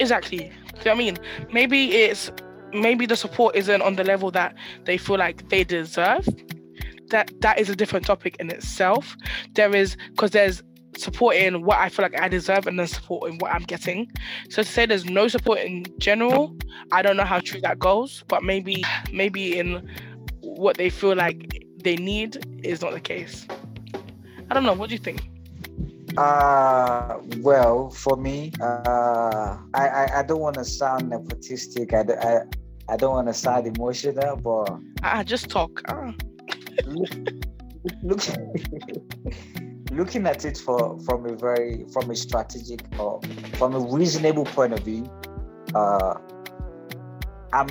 Exactly. 0.00 0.38
Do 0.38 0.44
you 0.78 0.84
know 0.86 0.92
I 0.92 0.94
mean? 0.94 1.18
Maybe 1.52 1.92
it's 1.92 2.30
maybe 2.72 3.06
the 3.06 3.16
support 3.16 3.54
isn't 3.54 3.82
on 3.82 3.96
the 3.96 4.04
level 4.04 4.30
that 4.32 4.54
they 4.84 4.98
feel 4.98 5.16
like 5.16 5.48
they 5.48 5.64
deserve. 5.64 6.26
That 7.14 7.30
that 7.42 7.60
is 7.60 7.68
a 7.70 7.76
different 7.76 8.04
topic 8.06 8.34
in 8.40 8.50
itself. 8.50 9.16
There 9.54 9.72
is 9.82 9.96
because 10.10 10.32
there's 10.32 10.64
support 10.96 11.36
in 11.36 11.62
what 11.62 11.78
I 11.78 11.88
feel 11.88 12.02
like 12.02 12.20
I 12.20 12.26
deserve 12.26 12.66
and 12.66 12.76
then 12.76 12.88
support 12.88 13.30
in 13.30 13.38
what 13.38 13.54
I'm 13.54 13.62
getting. 13.62 14.10
So 14.50 14.62
to 14.64 14.68
say 14.68 14.84
there's 14.84 15.04
no 15.04 15.28
support 15.28 15.60
in 15.60 15.86
general, 15.98 16.56
I 16.90 17.02
don't 17.02 17.16
know 17.16 17.24
how 17.24 17.38
true 17.38 17.60
that 17.60 17.78
goes, 17.78 18.24
but 18.26 18.42
maybe 18.42 18.84
maybe 19.12 19.56
in 19.60 19.88
what 20.40 20.76
they 20.76 20.90
feel 20.90 21.14
like 21.14 21.64
they 21.84 21.94
need 21.94 22.30
is 22.64 22.82
not 22.82 22.92
the 22.92 23.00
case. 23.00 23.46
I 24.50 24.54
don't 24.54 24.64
know. 24.64 24.74
What 24.74 24.88
do 24.88 24.96
you 24.96 25.04
think? 25.08 25.22
Uh, 26.16 27.18
well, 27.38 27.90
for 27.90 28.16
me, 28.16 28.50
uh, 28.60 29.56
I, 29.74 29.88
I, 29.88 30.18
I 30.18 30.22
don't 30.24 30.40
want 30.40 30.56
to 30.56 30.64
sound 30.64 31.12
nepotistic. 31.12 31.94
I, 31.94 32.02
I, 32.28 32.40
I 32.92 32.96
don't 32.96 33.12
want 33.12 33.28
to 33.28 33.34
sound 33.34 33.68
emotional, 33.68 34.36
but 34.36 34.70
Ah, 35.04 35.22
just 35.22 35.48
talk. 35.48 35.82
Ah. 35.88 36.12
Look, 36.86 37.10
look 38.02 38.20
looking 39.90 40.26
at 40.26 40.44
it 40.44 40.58
for 40.58 40.98
from 41.00 41.26
a 41.26 41.34
very 41.34 41.84
from 41.92 42.10
a 42.10 42.16
strategic 42.16 42.82
or 42.98 43.20
from 43.54 43.74
a 43.74 43.80
reasonable 43.80 44.44
point 44.44 44.72
of 44.72 44.80
view, 44.80 45.08
uh, 45.74 46.14
I'm 47.52 47.68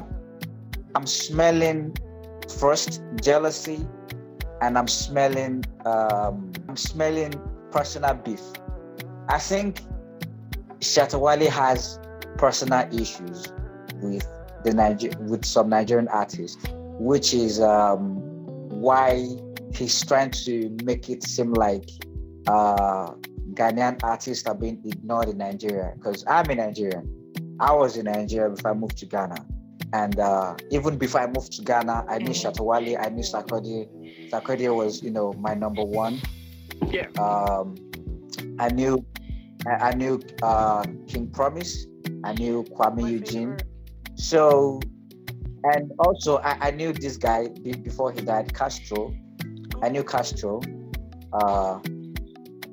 I'm 0.95 1.07
smelling 1.07 1.95
first 2.59 3.01
jealousy, 3.21 3.85
and 4.61 4.77
I'm 4.77 4.87
smelling 4.87 5.63
um, 5.85 6.51
I'm 6.69 6.77
smelling 6.77 7.33
personal 7.71 8.13
beef. 8.13 8.41
I 9.27 9.39
think 9.39 9.81
Shatta 10.79 11.19
Wale 11.19 11.49
has 11.49 11.99
personal 12.37 12.87
issues 12.93 13.51
with 14.01 14.27
the 14.63 14.73
Niger- 14.73 15.17
with 15.21 15.45
some 15.45 15.69
Nigerian 15.69 16.07
artists, 16.09 16.57
which 16.99 17.33
is 17.33 17.59
um, 17.59 18.22
why 18.83 19.25
he's 19.73 20.03
trying 20.05 20.31
to 20.45 20.75
make 20.83 21.09
it 21.09 21.23
seem 21.23 21.53
like 21.53 21.89
uh, 22.47 23.11
Ghanaian 23.53 23.97
artists 24.03 24.45
are 24.45 24.55
being 24.55 24.81
ignored 24.85 25.29
in 25.29 25.37
Nigeria. 25.37 25.93
Because 25.95 26.25
I'm 26.27 26.49
a 26.49 26.55
Nigerian. 26.55 27.07
I 27.59 27.71
was 27.73 27.95
in 27.95 28.05
Nigeria 28.05 28.49
before 28.49 28.71
I 28.71 28.73
moved 28.73 28.97
to 28.97 29.05
Ghana. 29.05 29.39
And 29.93 30.19
uh, 30.19 30.55
even 30.71 30.97
before 30.97 31.21
I 31.21 31.27
moved 31.27 31.53
to 31.53 31.61
Ghana, 31.61 32.05
I 32.09 32.17
knew 32.17 32.31
Shatta 32.31 32.61
Wale, 32.61 32.97
I 32.99 33.09
knew 33.09 33.23
Sarkodie. 33.23 33.87
Sarkodie 34.29 34.75
was, 34.75 35.01
you 35.01 35.11
know, 35.11 35.31
my 35.33 35.53
number 35.53 35.83
one. 35.83 36.19
Yeah. 36.91 37.07
Um, 37.19 37.75
I 38.59 38.69
knew, 38.69 39.05
I, 39.65 39.71
I 39.89 39.93
knew 39.93 40.19
uh, 40.41 40.83
King 41.07 41.27
Promise. 41.29 41.87
I 42.25 42.33
knew 42.33 42.63
Kuami 42.75 43.11
Eugene. 43.11 43.55
So, 44.15 44.81
and 45.63 45.91
also 45.99 46.37
I, 46.39 46.57
I 46.67 46.71
knew 46.71 46.93
this 46.93 47.17
guy 47.17 47.47
be- 47.47 47.73
before 47.73 48.11
he 48.11 48.21
died, 48.21 48.53
Castro. 48.53 49.13
I 49.81 49.89
knew 49.89 50.03
Castro. 50.03 50.61
Uh, 51.31 51.79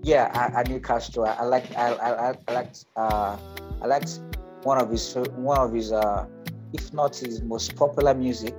yeah, 0.03 0.31
I, 0.35 0.61
I 0.61 0.63
knew 0.65 0.81
Castro. 0.81 1.25
I, 1.25 1.33
I 1.35 1.45
liked, 1.45 1.77
I, 1.77 1.93
I, 1.93 2.31
I- 2.49 2.53
liked, 2.53 2.85
uh, 2.97 3.37
I 3.83 3.87
liked 3.87 4.21
one 4.63 4.79
of 4.79 4.91
his, 4.91 5.15
one 5.37 5.59
of 5.59 5.73
his, 5.73 5.93
uh, 5.93 6.27
if 6.73 6.93
not 6.93 7.17
his 7.17 7.43
most 7.43 7.75
popular 7.77 8.15
music, 8.15 8.55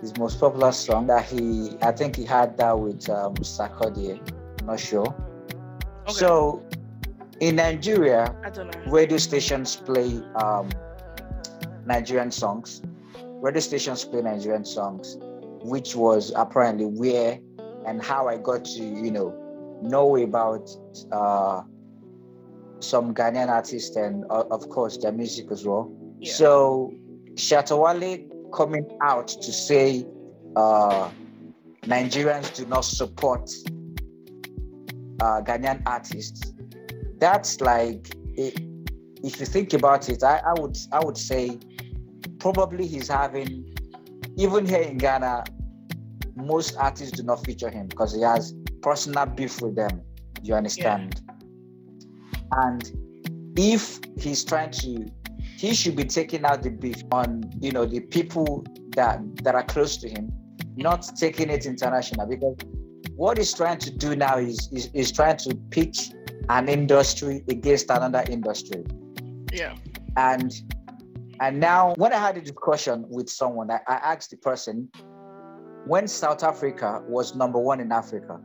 his 0.00 0.16
most 0.18 0.38
popular 0.40 0.72
song 0.72 1.06
that 1.06 1.24
he, 1.24 1.76
I 1.82 1.92
think 1.92 2.16
he 2.16 2.24
had 2.24 2.56
that 2.58 2.78
with 2.78 3.08
um, 3.08 3.34
Sarkodie. 3.36 4.20
I'm 4.60 4.66
not 4.66 4.80
sure. 4.80 5.06
Okay. 6.02 6.12
So, 6.12 6.62
in 7.40 7.56
Nigeria, 7.56 8.34
I 8.44 8.50
don't 8.50 8.74
know. 8.74 8.92
radio 8.92 9.18
stations 9.18 9.76
play 9.76 10.22
um, 10.36 10.68
Nigerian 11.86 12.30
songs. 12.30 12.82
Radio 13.42 13.60
stations 13.60 14.04
play 14.04 14.22
Nigerian 14.22 14.64
songs, 14.64 15.16
which 15.62 15.94
was 15.94 16.32
apparently 16.34 16.86
where 16.86 17.38
and 17.86 18.02
how 18.02 18.28
I 18.28 18.38
got 18.38 18.64
to, 18.64 18.82
you 18.82 19.10
know, 19.10 19.34
know 19.82 20.16
about 20.16 20.68
uh, 21.12 21.62
some 22.80 23.14
Ghanaian 23.14 23.48
artists 23.48 23.96
and, 23.96 24.24
uh, 24.30 24.44
of 24.50 24.68
course, 24.68 24.96
their 24.98 25.12
music 25.12 25.50
as 25.50 25.66
well. 25.66 25.92
Yeah. 26.18 26.32
So, 26.32 26.92
Shatta 27.34 27.76
Wale 27.78 28.26
coming 28.52 28.86
out 29.02 29.28
to 29.28 29.52
say 29.52 30.06
uh, 30.56 31.10
Nigerians 31.82 32.54
do 32.54 32.66
not 32.66 32.84
support 32.84 33.50
uh, 35.20 35.42
Ghanaian 35.42 35.82
artists. 35.86 36.52
That's 37.18 37.60
like, 37.60 38.08
it, 38.34 38.60
if 39.22 39.40
you 39.40 39.46
think 39.46 39.72
about 39.72 40.08
it, 40.08 40.22
I, 40.22 40.38
I 40.38 40.60
would 40.60 40.76
I 40.92 41.04
would 41.04 41.16
say 41.18 41.58
probably 42.38 42.86
he's 42.86 43.08
having, 43.08 43.74
even 44.36 44.66
here 44.66 44.82
in 44.82 44.98
Ghana, 44.98 45.44
most 46.36 46.76
artists 46.76 47.16
do 47.16 47.22
not 47.22 47.44
feature 47.44 47.70
him 47.70 47.86
because 47.86 48.14
he 48.14 48.20
has 48.22 48.54
personal 48.82 49.26
beef 49.26 49.60
with 49.60 49.74
them. 49.74 50.02
You 50.42 50.54
understand? 50.54 51.20
And 52.52 52.90
if 53.56 53.98
he's 54.18 54.44
trying 54.44 54.70
to, 54.72 55.06
he 55.56 55.74
should 55.74 55.96
be 55.96 56.04
taking 56.04 56.44
out 56.44 56.62
the 56.62 56.70
beef 56.70 57.02
on 57.10 57.50
you 57.60 57.72
know 57.72 57.86
the 57.86 58.00
people 58.00 58.64
that 58.94 59.18
that 59.42 59.54
are 59.54 59.64
close 59.64 59.96
to 59.98 60.08
him, 60.08 60.30
not 60.76 61.04
taking 61.16 61.50
it 61.50 61.66
international 61.66 62.26
because 62.26 62.56
what 63.16 63.38
he's 63.38 63.54
trying 63.54 63.78
to 63.78 63.90
do 63.90 64.14
now 64.14 64.36
is 64.38 64.68
is, 64.72 64.90
is 64.92 65.10
trying 65.10 65.38
to 65.38 65.54
pitch 65.70 66.10
an 66.48 66.68
industry 66.68 67.42
against 67.48 67.90
another 67.90 68.24
industry 68.30 68.84
Yeah. 69.52 69.74
and 70.16 70.52
and 71.40 71.60
now 71.60 71.94
when 71.96 72.12
i 72.12 72.18
had 72.18 72.36
a 72.36 72.40
discussion 72.40 73.04
with 73.08 73.28
someone 73.28 73.70
i, 73.70 73.80
I 73.86 73.94
asked 73.94 74.30
the 74.30 74.36
person 74.36 74.88
when 75.86 76.08
south 76.08 76.42
africa 76.42 77.02
was 77.06 77.34
number 77.34 77.58
one 77.58 77.80
in 77.80 77.92
africa 77.92 78.40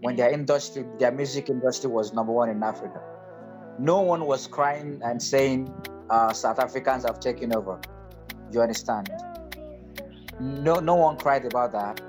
when 0.00 0.16
their 0.16 0.30
industry 0.30 0.84
their 0.98 1.12
music 1.12 1.50
industry 1.50 1.90
was 1.90 2.12
number 2.12 2.32
one 2.32 2.48
in 2.48 2.62
africa 2.62 3.00
no 3.78 4.00
one 4.00 4.26
was 4.26 4.46
crying 4.46 5.00
and 5.02 5.22
saying 5.22 5.72
uh, 6.10 6.32
south 6.32 6.58
africans 6.58 7.04
have 7.04 7.20
taken 7.20 7.54
over. 7.54 7.80
You 8.52 8.60
understand? 8.60 9.10
No 10.40 10.74
no 10.74 10.96
one 10.96 11.16
cried 11.16 11.44
about 11.46 11.72
that. 11.72 12.00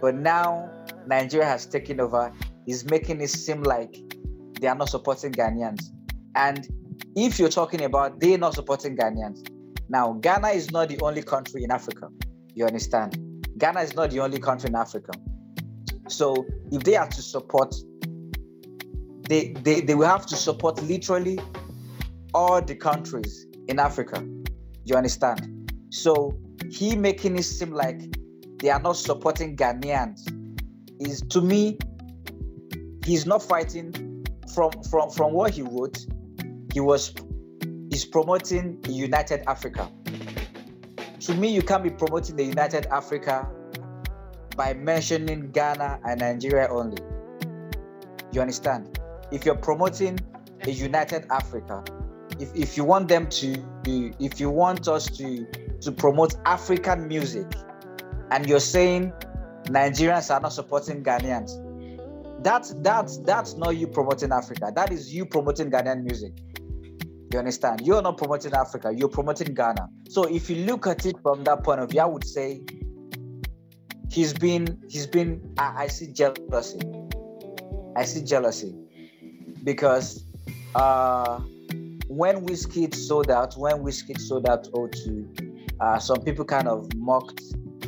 But 0.00 0.14
now 0.14 0.70
nigeria 1.06 1.46
has 1.46 1.66
taken 1.66 2.00
over. 2.00 2.32
Is 2.66 2.86
making 2.86 3.20
it 3.20 3.28
seem 3.28 3.62
like 3.62 3.94
they 4.60 4.66
are 4.66 4.74
not 4.74 4.88
supporting 4.88 5.32
ghanaians. 5.32 5.90
And 6.34 6.66
if 7.16 7.38
you're 7.38 7.48
talking 7.48 7.82
about 7.84 8.20
they're 8.20 8.38
not 8.38 8.54
supporting 8.54 8.96
Ghanaians, 8.96 9.48
now 9.88 10.12
Ghana 10.14 10.48
is 10.48 10.70
not 10.70 10.88
the 10.88 11.00
only 11.00 11.22
country 11.22 11.64
in 11.64 11.70
Africa. 11.70 12.08
You 12.54 12.66
understand? 12.66 13.18
Ghana 13.58 13.80
is 13.80 13.94
not 13.94 14.10
the 14.10 14.20
only 14.20 14.38
country 14.38 14.68
in 14.68 14.74
Africa. 14.74 15.12
So 16.08 16.44
if 16.72 16.82
they 16.82 16.96
are 16.96 17.08
to 17.08 17.22
support, 17.22 17.74
they, 19.28 19.52
they, 19.62 19.80
they 19.80 19.94
will 19.94 20.08
have 20.08 20.26
to 20.26 20.36
support 20.36 20.82
literally 20.82 21.38
all 22.34 22.60
the 22.60 22.74
countries 22.74 23.46
in 23.68 23.78
Africa. 23.78 24.26
You 24.84 24.96
understand? 24.96 25.72
So 25.90 26.36
he 26.70 26.96
making 26.96 27.36
it 27.36 27.44
seem 27.44 27.70
like 27.72 28.00
they 28.58 28.70
are 28.70 28.80
not 28.80 28.96
supporting 28.96 29.56
Ghanaians 29.56 30.20
is 31.00 31.20
to 31.22 31.40
me, 31.40 31.78
he's 33.04 33.26
not 33.26 33.42
fighting 33.42 34.24
from 34.54 34.70
from 34.90 35.10
from 35.10 35.32
what 35.32 35.52
he 35.52 35.62
wrote 35.62 35.98
he 36.74 36.80
was 36.80 37.14
is 37.92 38.04
promoting 38.04 38.82
United 38.88 39.44
Africa. 39.46 39.88
To 41.20 41.34
me, 41.34 41.48
you 41.54 41.62
can't 41.62 41.84
be 41.84 41.90
promoting 41.90 42.34
the 42.34 42.42
United 42.42 42.86
Africa 42.86 43.48
by 44.56 44.74
mentioning 44.74 45.52
Ghana 45.52 46.00
and 46.04 46.20
Nigeria 46.20 46.68
only. 46.68 47.00
You 48.32 48.40
understand? 48.40 48.98
If 49.30 49.46
you're 49.46 49.54
promoting 49.56 50.18
a 50.62 50.70
United 50.70 51.26
Africa, 51.30 51.84
if, 52.40 52.54
if 52.56 52.76
you 52.76 52.82
want 52.82 53.06
them 53.06 53.28
to, 53.28 53.64
if 53.86 54.40
you 54.40 54.50
want 54.50 54.88
us 54.88 55.06
to 55.18 55.46
to 55.80 55.92
promote 55.92 56.34
African 56.44 57.06
music, 57.06 57.46
and 58.32 58.48
you're 58.48 58.58
saying 58.58 59.12
Nigerians 59.66 60.34
are 60.34 60.40
not 60.40 60.52
supporting 60.52 61.04
Ghanaians, 61.04 61.52
that's 62.42 62.74
that's 62.78 63.18
that's 63.18 63.54
not 63.54 63.76
you 63.76 63.86
promoting 63.86 64.32
Africa. 64.32 64.72
That 64.74 64.90
is 64.90 65.14
you 65.14 65.24
promoting 65.24 65.70
Ghanaian 65.70 66.02
music. 66.02 66.32
You 67.34 67.40
understand? 67.40 67.80
You're 67.84 68.00
not 68.00 68.16
promoting 68.16 68.52
Africa, 68.52 68.94
you're 68.96 69.08
promoting 69.08 69.54
Ghana. 69.54 69.88
So 70.08 70.22
if 70.22 70.48
you 70.48 70.64
look 70.66 70.86
at 70.86 71.04
it 71.04 71.16
from 71.20 71.42
that 71.42 71.64
point 71.64 71.80
of 71.80 71.90
view, 71.90 72.00
I 72.00 72.04
would 72.04 72.24
say 72.24 72.60
he's 74.08 74.32
been 74.32 74.80
he's 74.88 75.08
been 75.08 75.52
I, 75.58 75.74
I 75.78 75.86
see 75.88 76.12
jealousy. 76.12 76.78
I 77.96 78.04
see 78.04 78.22
jealousy 78.22 78.72
because 79.64 80.24
uh, 80.76 81.40
when 82.06 82.46
Wizkid 82.46 82.94
sold 82.94 83.32
out, 83.32 83.54
when 83.58 83.78
Wizkid 83.82 84.20
sold 84.20 84.48
out 84.48 84.70
O2, 84.70 85.74
uh, 85.80 85.98
some 85.98 86.20
people 86.20 86.44
kind 86.44 86.68
of 86.68 86.88
mocked 86.94 87.42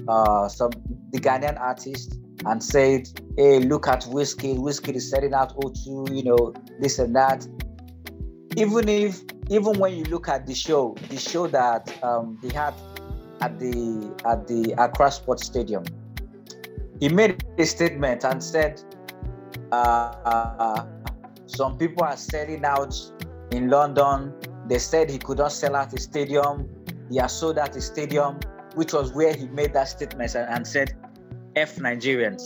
uh, 0.09 0.49
some 0.49 0.73
the 1.13 1.21
Ghanaian 1.21 1.57
artist 1.61 2.19
and 2.47 2.61
said, 2.61 3.09
"Hey, 3.37 3.61
look 3.61 3.87
at 3.87 4.03
Wizkid. 4.07 4.59
Wizkid 4.59 4.97
is 4.97 5.09
selling 5.09 5.35
out 5.35 5.57
O2. 5.57 6.17
You 6.17 6.25
know 6.25 6.53
this 6.81 6.99
and 6.99 7.15
that." 7.15 7.47
Even 8.57 8.89
if, 8.89 9.21
even 9.51 9.79
when 9.79 9.95
you 9.95 10.05
look 10.05 10.29
at 10.29 10.47
the 10.47 10.55
show, 10.55 10.97
the 11.11 11.19
show 11.19 11.47
that 11.47 12.03
um, 12.03 12.39
they 12.43 12.55
had 12.55 12.75
at 13.43 13.59
the 13.59 14.11
at 14.25 14.47
the 14.49 14.75
Accra 14.79 15.11
Sports 15.11 15.45
Stadium, 15.45 15.85
he 16.99 17.09
made 17.09 17.45
a 17.59 17.67
statement 17.67 18.25
and 18.25 18.43
said, 18.43 18.83
uh, 19.73 20.15
uh, 20.25 20.87
"Some 21.47 21.77
people 21.77 22.05
are 22.05 22.17
selling 22.17 22.65
out 22.65 22.95
in 23.51 23.69
London. 23.69 24.33
They 24.69 24.79
said 24.79 25.11
he 25.11 25.19
could 25.19 25.39
not 25.39 25.53
sell 25.53 25.77
out 25.77 25.91
the 25.91 26.01
stadium. 26.01 26.69
He 27.11 27.19
has 27.19 27.39
sold 27.39 27.59
out 27.59 27.73
the 27.73 27.81
stadium, 27.81 28.41
which 28.75 28.93
was 28.93 29.13
where 29.13 29.35
he 29.35 29.47
made 29.49 29.73
that 29.75 29.89
statement 29.89 30.35
and, 30.35 30.49
and 30.49 30.67
said, 30.67 30.97
F 31.55 31.77
Nigerians. 31.77 32.43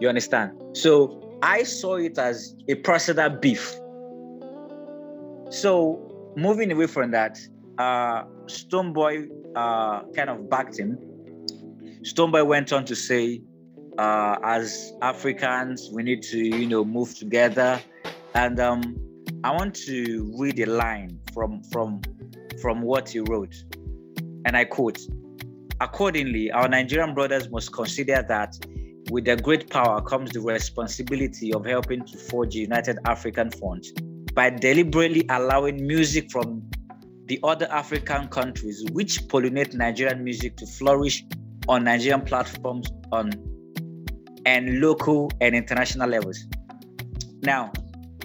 You 0.00 0.08
understand? 0.08 0.52
So 0.74 1.38
I 1.42 1.62
saw 1.62 1.96
it 1.96 2.18
as 2.18 2.54
a 2.68 2.76
personal 2.76 3.30
beef. 3.30 3.74
So 5.54 6.32
moving 6.36 6.72
away 6.72 6.88
from 6.88 7.12
that, 7.12 7.38
uh, 7.78 8.24
Stonebwoy 8.46 9.28
uh, 9.54 10.02
kind 10.16 10.28
of 10.28 10.50
backed 10.50 10.76
him. 10.76 10.98
Stonebwoy 12.02 12.44
went 12.44 12.72
on 12.72 12.84
to 12.86 12.96
say, 12.96 13.40
uh, 13.96 14.36
as 14.42 14.92
Africans, 15.00 15.90
we 15.92 16.02
need 16.02 16.22
to, 16.22 16.38
you 16.38 16.66
know, 16.66 16.84
move 16.84 17.16
together. 17.16 17.80
And 18.34 18.58
um, 18.58 18.96
I 19.44 19.52
want 19.52 19.76
to 19.86 20.34
read 20.36 20.58
a 20.58 20.66
line 20.66 21.20
from 21.32 21.62
from 21.70 22.00
from 22.60 22.82
what 22.82 23.10
he 23.10 23.20
wrote, 23.20 23.54
and 24.46 24.56
I 24.56 24.64
quote: 24.64 24.98
Accordingly, 25.80 26.50
our 26.50 26.66
Nigerian 26.66 27.14
brothers 27.14 27.48
must 27.48 27.72
consider 27.72 28.24
that 28.28 28.56
with 29.12 29.24
their 29.24 29.36
great 29.36 29.70
power 29.70 30.02
comes 30.02 30.32
the 30.32 30.40
responsibility 30.40 31.54
of 31.54 31.64
helping 31.64 32.04
to 32.06 32.18
forge 32.18 32.56
a 32.56 32.58
united 32.58 32.98
African 33.06 33.50
front 33.52 33.86
by 34.34 34.50
deliberately 34.50 35.24
allowing 35.30 35.86
music 35.86 36.30
from 36.30 36.68
the 37.26 37.38
other 37.42 37.66
African 37.70 38.28
countries 38.28 38.84
which 38.92 39.20
pollinate 39.28 39.74
Nigerian 39.74 40.22
music 40.22 40.56
to 40.56 40.66
flourish 40.66 41.24
on 41.68 41.84
Nigerian 41.84 42.20
platforms 42.20 42.88
on 43.12 43.30
and 44.44 44.80
local 44.80 45.30
and 45.40 45.54
international 45.54 46.08
levels. 46.08 46.44
Now, 47.42 47.72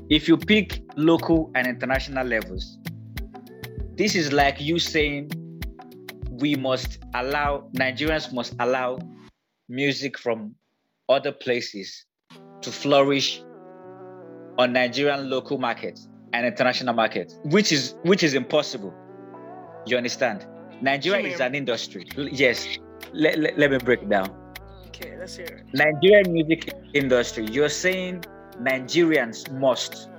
if 0.10 0.28
you 0.28 0.36
pick 0.38 0.82
local 0.98 1.52
and 1.56 1.68
international 1.68 2.26
levels, 2.28 2.78
this 3.96 4.16
is 4.16 4.34
like 4.34 4.60
you 4.60 4.80
saying 4.80 5.30
we 6.32 6.56
must 6.56 7.00
allow 7.14 7.70
Nigerians 7.74 8.34
must 8.34 8.56
allow 8.60 9.00
music 9.70 10.18
from 10.18 10.56
other 11.08 11.32
places 11.32 12.06
to 12.62 12.72
flourish 12.72 13.42
on 14.60 14.74
Nigerian 14.74 15.30
local 15.30 15.58
markets 15.58 16.08
and 16.34 16.46
international 16.46 16.94
markets, 16.94 17.40
which 17.46 17.72
is 17.72 17.96
which 18.04 18.24
is 18.24 18.34
impossible. 18.36 18.94
You 19.88 19.98
understand? 19.98 20.46
Nigeria 20.82 21.34
is 21.34 21.40
an 21.40 21.56
industry. 21.56 22.06
Yes. 22.16 22.78
Let, 23.14 23.40
let, 23.40 23.58
let 23.58 23.72
me 23.72 23.78
break 23.80 24.04
it 24.04 24.10
down. 24.10 24.30
Okay, 24.88 25.18
let's 25.18 25.36
hear 25.38 25.46
it. 25.46 25.66
Nigerian 25.74 26.32
music 26.32 26.74
industry. 26.94 27.46
You're 27.46 27.70
saying 27.70 28.26
Nigerians 28.62 29.50
must 29.52 30.10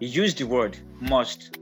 use 0.00 0.34
the 0.34 0.44
word 0.44 0.78
must 1.00 1.58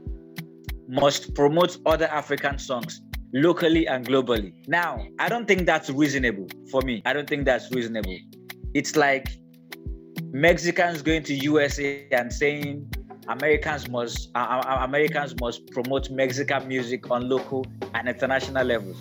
must 0.87 1.33
promote 1.35 1.77
other 1.85 2.07
African 2.07 2.57
songs 2.57 3.01
locally 3.33 3.87
and 3.87 4.07
globally. 4.07 4.53
Now, 4.67 5.05
I 5.19 5.27
don't 5.27 5.47
think 5.47 5.65
that's 5.65 5.89
reasonable 5.89 6.47
for 6.71 6.81
me. 6.81 7.01
I 7.05 7.11
don't 7.11 7.27
think 7.27 7.43
that's 7.45 7.71
reasonable. 7.71 8.17
It's 8.73 8.95
like 8.95 9.27
Mexicans 10.35 11.01
going 11.01 11.23
to 11.23 11.33
USA 11.33 12.05
and 12.11 12.31
saying 12.31 12.91
Americans 13.29 13.87
must 13.89 14.29
uh, 14.35 14.39
uh, 14.39 14.67
uh, 14.67 14.83
Americans 14.83 15.33
must 15.39 15.65
promote 15.67 16.09
Mexican 16.09 16.67
music 16.67 17.09
on 17.09 17.29
local 17.29 17.65
and 17.93 18.09
international 18.09 18.65
levels. 18.65 18.97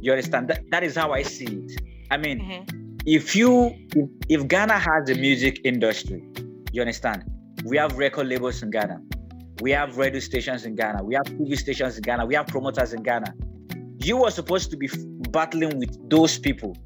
You 0.00 0.12
understand? 0.12 0.46
That, 0.48 0.62
that 0.70 0.84
is 0.84 0.94
how 0.94 1.12
I 1.12 1.22
see 1.22 1.46
it. 1.46 1.82
I 2.12 2.16
mean, 2.16 2.38
mm-hmm. 2.40 2.98
if 3.06 3.34
you 3.34 3.74
if, 3.96 4.08
if 4.28 4.46
Ghana 4.46 4.78
has 4.78 5.10
a 5.10 5.16
music 5.16 5.60
industry, 5.64 6.22
you 6.72 6.80
understand? 6.80 7.24
We 7.64 7.76
have 7.78 7.98
record 7.98 8.28
labels 8.28 8.62
in 8.62 8.70
Ghana. 8.70 9.00
We 9.60 9.72
have 9.72 9.96
radio 9.96 10.20
stations 10.20 10.64
in 10.64 10.76
Ghana. 10.76 11.02
We 11.02 11.14
have 11.14 11.24
TV 11.24 11.58
stations 11.58 11.96
in 11.96 12.02
Ghana. 12.02 12.24
We 12.26 12.36
have 12.36 12.46
promoters 12.46 12.92
in 12.92 13.02
Ghana 13.02 13.34
you 14.04 14.16
were 14.16 14.30
supposed 14.30 14.70
to 14.70 14.76
be 14.76 14.88
battling 15.30 15.78
with 15.78 16.10
those 16.10 16.38
people. 16.38 16.76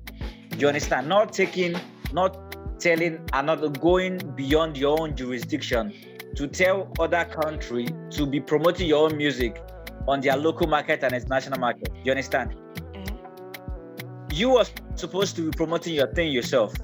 You 0.59 0.69
understand? 0.69 1.09
Not 1.09 1.33
taking, 1.33 1.75
not 2.13 2.57
telling 2.79 3.19
another, 3.33 3.69
going 3.69 4.19
beyond 4.37 4.77
your 4.77 5.01
own 5.01 5.17
jurisdiction 5.17 5.93
to 6.37 6.47
tell 6.47 6.93
other 6.99 7.25
country 7.25 7.87
to 8.11 8.27
be 8.27 8.41
promoting 8.41 8.87
your 8.89 9.09
own 9.09 9.17
music 9.17 9.63
on 10.07 10.21
their 10.21 10.37
local 10.37 10.67
market 10.67 11.03
and 11.03 11.13
international 11.13 11.59
market. 11.59 11.91
You 12.05 12.13
understand? 12.13 12.55
Mm-hmm. 12.93 14.33
You 14.33 14.51
were 14.51 14.67
supposed 14.95 15.37
to 15.37 15.51
be 15.51 15.57
promoting 15.57 15.95
your 15.95 16.13
thing 16.15 16.31
yourself, 16.31 16.75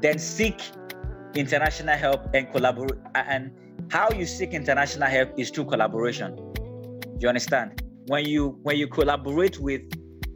then 0.00 0.18
seek 0.18 0.60
international 1.34 1.96
help 1.96 2.34
and 2.34 2.50
collaborate. 2.52 2.98
And 3.14 3.52
how 3.90 4.10
you 4.10 4.26
seek 4.26 4.52
international 4.52 5.08
help 5.08 5.38
is 5.38 5.50
through 5.50 5.66
collaboration. 5.66 6.36
You 7.18 7.28
understand? 7.28 7.82
when 8.06 8.24
you 8.26 8.58
when 8.62 8.76
you 8.76 8.88
collaborate 8.88 9.58
with 9.60 9.82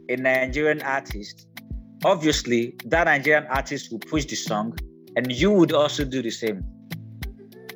a 0.09 0.15
Nigerian 0.15 0.81
artist, 0.81 1.46
obviously 2.07 2.73
that 2.85 3.03
Nigerian 3.03 3.45
artist 3.47 3.91
will 3.91 3.99
push 3.99 4.25
the 4.25 4.35
song, 4.35 4.77
and 5.17 5.29
you 5.31 5.51
would 5.51 5.73
also 5.73 6.05
do 6.05 6.21
the 6.21 6.31
same. 6.31 6.63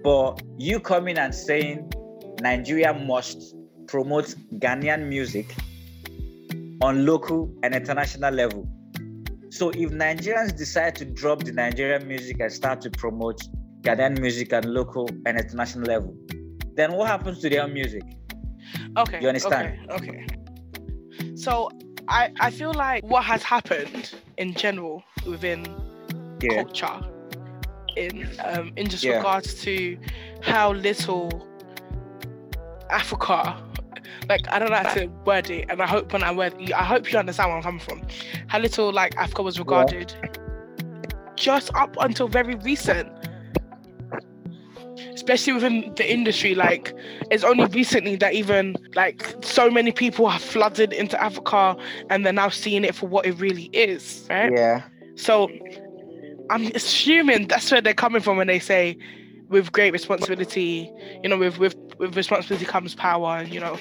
But 0.03 0.41
you 0.57 0.79
coming 0.79 1.17
and 1.17 1.35
saying 1.35 1.91
Nigeria 2.39 2.93
must 2.93 3.55
promote 3.87 4.33
Ghanaian 4.59 5.07
music 5.07 5.53
on 6.81 7.05
local 7.05 7.53
and 7.61 7.75
international 7.75 8.33
level. 8.33 8.67
So 9.49 9.69
if 9.71 9.91
Nigerians 9.91 10.55
decide 10.57 10.95
to 10.95 11.05
drop 11.05 11.43
the 11.43 11.51
Nigerian 11.51 12.07
music 12.07 12.39
and 12.39 12.51
start 12.51 12.79
to 12.81 12.89
promote 12.89 13.41
Ghanaian 13.81 14.17
music 14.19 14.53
at 14.53 14.63
local 14.63 15.09
and 15.25 15.37
international 15.37 15.83
level, 15.85 16.15
then 16.75 16.93
what 16.93 17.07
happens 17.07 17.39
to 17.39 17.49
their 17.49 17.67
music? 17.67 18.03
Okay. 18.97 19.19
You 19.21 19.27
understand? 19.27 19.77
Okay. 19.91 20.25
okay. 20.25 21.35
So 21.35 21.69
I 22.11 22.31
I 22.39 22.51
feel 22.51 22.73
like 22.73 23.03
what 23.05 23.23
has 23.23 23.41
happened 23.41 24.13
in 24.37 24.53
general 24.53 25.03
within 25.25 25.65
yeah. 26.41 26.63
culture 26.63 26.99
in 27.95 28.29
um 28.43 28.73
in 28.75 28.87
just 28.87 29.03
yeah. 29.03 29.17
regards 29.17 29.61
to 29.63 29.97
how 30.41 30.73
little 30.73 31.47
Africa 32.89 33.57
like 34.27 34.41
I 34.51 34.59
don't 34.59 34.69
know 34.69 34.75
how 34.75 34.93
to 34.93 35.05
word 35.25 35.49
it, 35.49 35.65
and 35.69 35.81
I 35.81 35.87
hope 35.87 36.11
when 36.13 36.23
I 36.23 36.31
word 36.31 36.53
I 36.73 36.83
hope 36.83 37.11
you 37.11 37.17
understand 37.17 37.49
where 37.49 37.57
I'm 37.57 37.63
coming 37.63 37.79
from. 37.79 38.01
How 38.47 38.59
little 38.59 38.91
like 38.91 39.15
Africa 39.17 39.43
was 39.43 39.57
regarded 39.57 40.13
yeah. 40.21 40.29
just 41.35 41.73
up 41.75 41.95
until 41.99 42.27
very 42.27 42.55
recent 42.55 43.09
especially 45.13 45.53
within 45.53 45.93
the 45.95 46.11
industry. 46.11 46.55
Like, 46.55 46.93
it's 47.29 47.43
only 47.43 47.65
recently 47.65 48.15
that 48.17 48.33
even 48.33 48.75
like 48.95 49.33
so 49.41 49.69
many 49.69 49.91
people 49.91 50.29
have 50.29 50.41
flooded 50.41 50.93
into 50.93 51.21
Africa 51.21 51.75
and 52.09 52.25
they're 52.25 52.33
now 52.33 52.49
seeing 52.49 52.83
it 52.83 52.95
for 52.95 53.07
what 53.07 53.25
it 53.25 53.33
really 53.33 53.65
is, 53.73 54.27
right? 54.29 54.51
Yeah. 54.51 54.83
So 55.15 55.49
I'm 56.49 56.67
assuming 56.75 57.47
that's 57.47 57.71
where 57.71 57.81
they're 57.81 57.93
coming 57.93 58.21
from 58.21 58.37
when 58.37 58.47
they 58.47 58.59
say 58.59 58.97
with 59.49 59.71
great 59.71 59.91
responsibility, 59.91 60.91
you 61.23 61.29
know, 61.29 61.37
with 61.37 61.59
with 61.59 61.75
with 61.99 62.15
responsibility 62.15 62.65
comes 62.65 62.95
power, 62.95 63.37
and 63.37 63.53
you 63.53 63.59
know, 63.59 63.77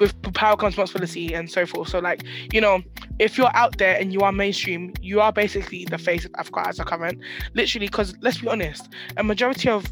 with 0.00 0.20
power 0.34 0.56
comes 0.56 0.76
responsibility, 0.76 1.32
and 1.34 1.50
so 1.50 1.66
forth. 1.66 1.88
So, 1.88 2.00
like, 2.00 2.24
you 2.52 2.60
know, 2.60 2.82
if 3.18 3.38
you're 3.38 3.54
out 3.54 3.78
there 3.78 3.96
and 3.96 4.12
you 4.12 4.20
are 4.20 4.32
mainstream, 4.32 4.92
you 5.00 5.20
are 5.20 5.32
basically 5.32 5.84
the 5.84 5.98
face 5.98 6.24
of 6.24 6.32
Africa 6.36 6.64
as 6.66 6.80
a 6.80 6.84
current, 6.84 7.20
literally. 7.54 7.86
Because 7.86 8.14
let's 8.22 8.38
be 8.38 8.48
honest, 8.48 8.88
a 9.16 9.22
majority 9.22 9.68
of 9.68 9.84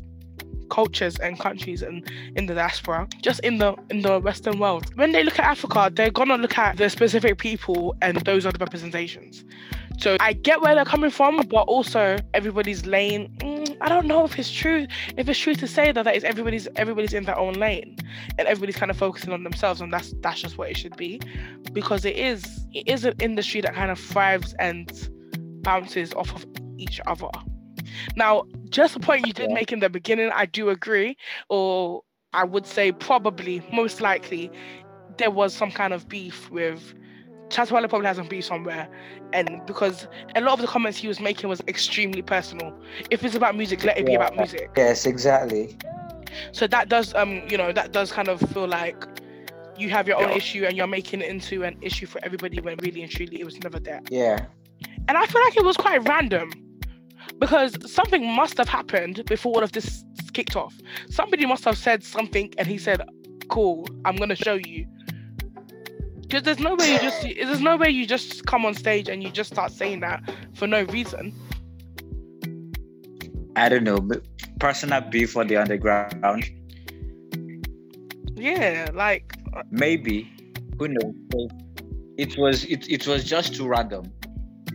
cultures 0.70 1.18
and 1.18 1.38
countries 1.38 1.82
and 1.82 2.10
in 2.36 2.46
the 2.46 2.54
diaspora, 2.54 3.08
just 3.22 3.40
in 3.40 3.58
the 3.58 3.74
in 3.90 4.02
the 4.02 4.20
Western 4.20 4.58
world. 4.58 4.94
When 4.96 5.12
they 5.12 5.22
look 5.24 5.38
at 5.38 5.44
Africa, 5.44 5.90
they're 5.94 6.10
gonna 6.10 6.36
look 6.36 6.58
at 6.58 6.76
the 6.76 6.88
specific 6.90 7.38
people 7.38 7.96
and 8.02 8.18
those 8.18 8.46
are 8.46 8.52
the 8.52 8.58
representations. 8.58 9.44
So 9.98 10.16
I 10.20 10.32
get 10.32 10.62
where 10.62 10.76
they're 10.76 10.84
coming 10.84 11.10
from, 11.10 11.38
but 11.48 11.62
also 11.62 12.18
everybody's 12.32 12.86
lane. 12.86 13.34
Mm, 13.38 13.76
I 13.80 13.88
don't 13.88 14.06
know 14.06 14.24
if 14.24 14.38
it's 14.38 14.50
true. 14.50 14.86
If 15.16 15.28
it's 15.28 15.38
true 15.38 15.56
to 15.56 15.66
say 15.66 15.90
that 15.90 16.04
that 16.04 16.14
is 16.14 16.22
everybody's 16.22 16.68
everybody's 16.76 17.12
in 17.12 17.24
their 17.24 17.38
own 17.38 17.54
lane, 17.54 17.96
and 18.38 18.46
everybody's 18.46 18.76
kind 18.76 18.90
of 18.90 18.96
focusing 18.96 19.32
on 19.32 19.42
themselves, 19.42 19.80
and 19.80 19.92
that's 19.92 20.14
that's 20.20 20.40
just 20.40 20.56
what 20.56 20.70
it 20.70 20.76
should 20.76 20.96
be, 20.96 21.20
because 21.72 22.04
it 22.04 22.16
is 22.16 22.64
it 22.72 22.86
is 22.86 23.04
an 23.04 23.14
industry 23.18 23.60
that 23.60 23.74
kind 23.74 23.90
of 23.90 23.98
thrives 23.98 24.54
and 24.60 25.10
bounces 25.62 26.14
off 26.14 26.32
of 26.32 26.46
each 26.76 27.00
other. 27.06 27.30
Now, 28.14 28.44
just 28.70 28.94
the 28.94 29.00
point 29.00 29.26
you 29.26 29.32
did 29.32 29.50
yeah. 29.50 29.54
make 29.54 29.72
in 29.72 29.80
the 29.80 29.88
beginning, 29.88 30.30
I 30.34 30.46
do 30.46 30.70
agree, 30.70 31.16
or 31.48 32.02
I 32.32 32.44
would 32.44 32.66
say 32.66 32.92
probably, 32.92 33.62
most 33.72 34.00
likely, 34.00 34.50
there 35.16 35.30
was 35.30 35.54
some 35.54 35.70
kind 35.70 35.92
of 35.92 36.08
beef 36.08 36.50
with 36.50 36.94
Shatta 37.48 37.72
Wale 37.72 37.88
probably 37.88 38.06
has 38.06 38.16
some 38.16 38.28
beef 38.28 38.44
somewhere, 38.44 38.88
and 39.32 39.64
because 39.66 40.06
a 40.36 40.40
lot 40.40 40.54
of 40.54 40.60
the 40.60 40.66
comments 40.66 40.98
he 40.98 41.08
was 41.08 41.18
making 41.18 41.48
was 41.48 41.62
extremely 41.66 42.20
personal. 42.20 42.74
If 43.10 43.24
it's 43.24 43.34
about 43.34 43.56
music, 43.56 43.84
let 43.84 43.98
it 43.98 44.06
be 44.06 44.14
about 44.14 44.36
music. 44.36 44.70
Yes, 44.76 45.06
exactly. 45.06 45.76
So 46.52 46.66
that 46.66 46.88
does, 46.88 47.14
um, 47.14 47.42
you 47.48 47.56
know, 47.56 47.72
that 47.72 47.92
does 47.92 48.12
kind 48.12 48.28
of 48.28 48.40
feel 48.52 48.68
like 48.68 49.02
you 49.78 49.88
have 49.90 50.06
your 50.06 50.20
own 50.20 50.30
issue 50.30 50.64
and 50.64 50.76
you're 50.76 50.86
making 50.86 51.22
it 51.22 51.28
into 51.28 51.62
an 51.62 51.78
issue 51.80 52.06
for 52.06 52.22
everybody 52.24 52.60
when 52.60 52.76
really 52.82 53.02
and 53.02 53.10
truly 53.10 53.40
it 53.40 53.44
was 53.44 53.58
never 53.62 53.80
there. 53.80 54.02
Yeah. 54.10 54.46
And 55.08 55.16
I 55.16 55.24
feel 55.26 55.40
like 55.42 55.56
it 55.56 55.64
was 55.64 55.76
quite 55.76 56.06
random 56.06 56.50
because 57.38 57.76
something 57.90 58.30
must 58.34 58.56
have 58.58 58.68
happened 58.68 59.24
before 59.26 59.56
all 59.56 59.62
of 59.62 59.72
this 59.72 60.04
kicked 60.32 60.56
off. 60.56 60.74
Somebody 61.10 61.46
must 61.46 61.64
have 61.64 61.78
said 61.78 62.02
something 62.02 62.52
and 62.58 62.66
he 62.66 62.78
said, 62.78 63.02
"Cool, 63.48 63.86
I'm 64.04 64.16
gonna 64.16 64.36
show 64.36 64.54
you." 64.54 64.86
Because 66.22 66.42
there's 66.42 66.58
no 66.60 66.74
way 66.74 66.92
you 66.92 66.98
just 66.98 67.22
there's 67.22 67.60
no 67.60 67.76
way 67.76 67.90
you 67.90 68.06
just 68.06 68.44
come 68.46 68.66
on 68.66 68.74
stage 68.74 69.08
and 69.08 69.22
you 69.22 69.30
just 69.30 69.50
start 69.50 69.72
saying 69.72 70.00
that 70.00 70.22
for 70.54 70.66
no 70.66 70.82
reason. 70.84 71.32
I 73.56 73.68
don't 73.68 73.84
know, 73.84 73.98
personal 74.60 75.00
beef 75.00 75.32
for 75.32 75.44
the 75.44 75.56
underground. 75.56 76.50
Yeah, 78.36 78.90
like 78.94 79.34
uh, 79.56 79.62
maybe 79.70 80.30
who 80.78 80.88
knows? 80.88 81.14
It 82.18 82.36
was 82.38 82.64
it, 82.64 82.88
it 82.88 83.06
was 83.06 83.24
just 83.24 83.54
too 83.54 83.66
random. 83.66 84.12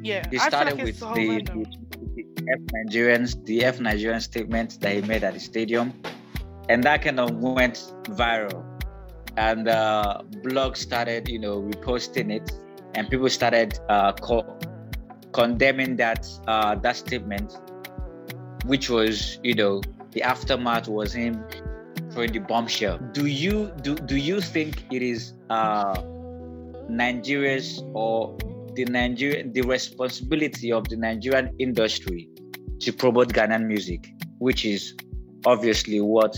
Yeah, 0.02 0.28
he 0.30 0.40
started 0.40 0.82
with 0.82 1.00
the, 1.00 1.06
the, 1.46 1.93
F 2.38 2.60
Nigerians, 2.74 3.44
the 3.46 3.64
F 3.64 3.80
Nigerian 3.80 4.22
statement 4.22 4.80
that 4.82 4.94
he 4.94 5.02
made 5.02 5.24
at 5.24 5.34
the 5.34 5.40
stadium, 5.40 5.94
and 6.70 6.84
that 6.84 7.04
kind 7.04 7.20
of 7.20 7.36
went 7.38 7.94
viral. 8.04 8.64
And 9.36 9.68
uh, 9.68 10.22
blogs 10.44 10.78
started, 10.78 11.28
you 11.28 11.40
know, 11.40 11.62
reposting 11.62 12.32
it, 12.32 12.52
and 12.96 13.10
people 13.10 13.30
started 13.30 13.80
uh, 13.90 14.14
co- 14.14 14.58
condemning 15.32 15.96
that 15.98 16.28
uh, 16.48 16.76
that 16.76 16.96
statement, 16.96 17.58
which 18.66 18.90
was, 18.90 19.40
you 19.44 19.56
know, 19.56 19.82
the 20.12 20.22
aftermath 20.22 20.88
was 20.88 21.14
him 21.14 21.44
throwing 22.12 22.32
the 22.32 22.40
bombshell. 22.40 23.00
Do 23.12 23.26
you 23.26 23.72
do 23.82 23.96
do 23.96 24.16
you 24.16 24.40
think 24.40 24.86
it 24.92 25.02
is 25.02 25.34
uh, 25.50 26.02
Nigeria's 26.88 27.84
or 27.94 28.38
the 28.76 28.86
Nigerian 28.86 29.52
the 29.54 29.62
responsibility 29.62 30.72
of 30.72 30.88
the 30.90 30.96
Nigerian 30.96 31.56
industry 31.60 32.30
to 32.82 32.92
promote 32.92 33.30
Ghanaian 33.30 33.66
music, 33.66 34.12
which 34.40 34.66
is 34.66 34.96
obviously 35.46 36.02
what 36.02 36.36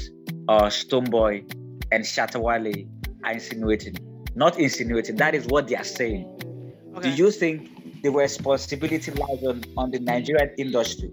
uh, 0.47 0.63
Stonebwoy 0.63 1.51
and 1.91 2.03
Shatta 2.03 2.39
Wale 2.39 2.73
are 3.23 3.31
insinuating. 3.31 3.95
Not 4.35 4.59
insinuating, 4.59 5.15
that 5.17 5.33
is 5.33 5.45
what 5.47 5.67
they 5.67 5.75
are 5.75 5.83
saying. 5.83 6.25
Okay. 6.97 7.09
Do 7.11 7.15
you 7.15 7.31
think 7.31 8.01
the 8.03 8.09
responsibility 8.09 9.11
lies 9.11 9.43
on, 9.43 9.63
on 9.77 9.91
the 9.91 9.99
Nigerian 9.99 10.51
industry 10.57 11.11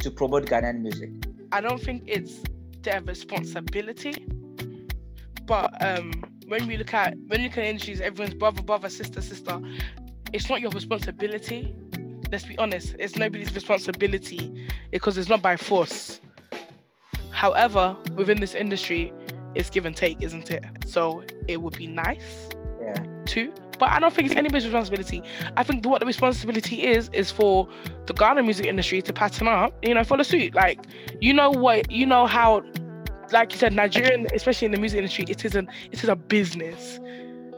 to 0.00 0.10
promote 0.10 0.46
Ghanaian 0.46 0.80
music? 0.80 1.10
I 1.52 1.60
don't 1.60 1.80
think 1.80 2.02
it's 2.06 2.40
their 2.82 3.00
responsibility. 3.02 4.26
But 5.46 5.70
um, 5.82 6.12
when 6.46 6.66
we 6.66 6.76
look 6.76 6.94
at 6.94 7.14
when 7.26 7.40
you 7.40 7.48
look 7.48 7.58
at 7.58 7.64
industries, 7.64 8.00
everyone's 8.00 8.34
brother, 8.34 8.62
brother, 8.62 8.88
sister, 8.88 9.20
sister. 9.20 9.60
It's 10.34 10.48
not 10.48 10.60
your 10.60 10.72
responsibility. 10.72 11.72
Let's 12.32 12.44
be 12.44 12.58
honest. 12.58 12.96
It's 12.98 13.14
nobody's 13.14 13.54
responsibility 13.54 14.66
because 14.90 15.16
it's 15.16 15.28
not 15.28 15.40
by 15.40 15.56
force. 15.56 16.20
However, 17.30 17.96
within 18.16 18.40
this 18.40 18.52
industry, 18.52 19.12
it's 19.54 19.70
give 19.70 19.86
and 19.86 19.96
take, 19.96 20.20
isn't 20.20 20.50
it? 20.50 20.64
So 20.86 21.22
it 21.46 21.62
would 21.62 21.76
be 21.76 21.86
nice 21.86 22.48
yeah. 22.82 22.94
too. 23.26 23.52
But 23.78 23.90
I 23.90 24.00
don't 24.00 24.12
think 24.12 24.26
it's 24.26 24.36
anybody's 24.36 24.64
responsibility. 24.64 25.22
I 25.56 25.62
think 25.62 25.86
what 25.86 26.00
the 26.00 26.06
responsibility 26.06 26.82
is 26.84 27.10
is 27.12 27.30
for 27.30 27.68
the 28.06 28.12
Ghana 28.12 28.42
music 28.42 28.66
industry 28.66 29.02
to 29.02 29.12
pattern 29.12 29.46
up, 29.46 29.72
you 29.84 29.94
know, 29.94 30.02
follow 30.02 30.24
suit. 30.24 30.52
Like, 30.56 30.80
you 31.20 31.32
know 31.32 31.50
what, 31.50 31.92
you 31.92 32.06
know 32.06 32.26
how, 32.26 32.64
like 33.30 33.52
you 33.52 33.58
said, 33.58 33.72
Nigerian, 33.72 34.26
especially 34.34 34.66
in 34.66 34.72
the 34.72 34.80
music 34.80 34.98
industry, 34.98 35.26
it 35.28 35.44
is 35.44 35.54
an 35.54 35.68
it 35.92 36.02
is 36.02 36.08
a 36.08 36.16
business. 36.16 36.98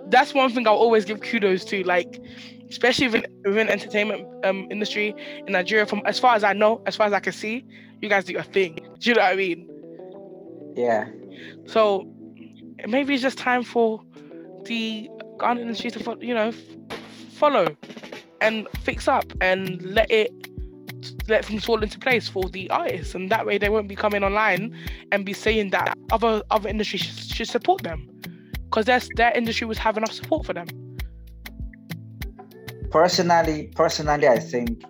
That's 0.09 0.35
one 0.35 0.53
thing 0.53 0.69
I'll 0.69 0.75
always 0.75 1.07
give 1.07 1.23
kudos 1.23 1.65
to. 1.67 1.83
Like, 1.83 2.23
especially 2.71 3.09
within, 3.09 3.43
within 3.45 3.69
entertainment 3.69 4.27
um, 4.45 4.67
industry 4.71 5.15
in 5.47 5.53
Nigeria, 5.53 5.87
from 5.87 6.03
as 6.05 6.19
far 6.19 6.35
as 6.35 6.45
I 6.45 6.53
know, 6.53 6.83
as 6.87 6.97
far 6.97 7.07
as 7.07 7.13
I 7.13 7.21
can 7.21 7.33
see, 7.33 7.65
you 8.01 8.09
guys 8.09 8.25
do 8.25 8.37
a 8.37 8.43
thing. 8.43 8.75
Do 8.99 9.11
you 9.11 9.15
know 9.15 9.23
what 9.23 9.33
I 9.33 9.37
mean? 9.37 9.69
Yeah. 10.77 11.09
So 11.67 12.07
maybe 12.87 13.15
it's 13.15 13.23
just 13.23 13.39
time 13.39 13.63
for 13.63 14.03
the 14.65 15.09
Ghana 15.41 15.61
industry 15.61 15.91
to, 15.91 16.19
you 16.21 16.35
know, 16.35 16.53
follow 17.33 17.77
and 18.41 18.69
fix 18.83 19.09
up 19.09 19.25
and 19.41 19.83
let 19.83 20.11
it 20.11 20.31
let 21.29 21.45
things 21.45 21.65
fall 21.65 21.83
into 21.83 21.99
place 21.99 22.29
for 22.29 22.49
the 22.51 22.71
artists, 22.71 23.15
and 23.15 23.31
that 23.31 23.47
way 23.47 23.59
they 23.59 23.69
won't 23.69 23.89
be 23.89 23.97
coming 23.97 24.25
online 24.25 24.77
and 25.13 25.25
be 25.25 25.33
saying 25.33 25.71
that 25.71 25.97
other 26.11 26.43
other 26.51 26.69
industries 26.69 27.03
should, 27.03 27.37
should 27.37 27.49
support 27.49 27.83
them 27.83 28.09
because 28.65 28.87
their 28.87 29.01
their 29.17 29.33
industry 29.33 29.67
was 29.67 29.79
have 29.79 29.97
enough 29.97 30.13
support 30.13 30.45
for 30.45 30.53
them. 30.53 30.67
Personally, 32.97 33.71
personally, 33.75 34.27
I 34.27 34.39
think, 34.39 34.83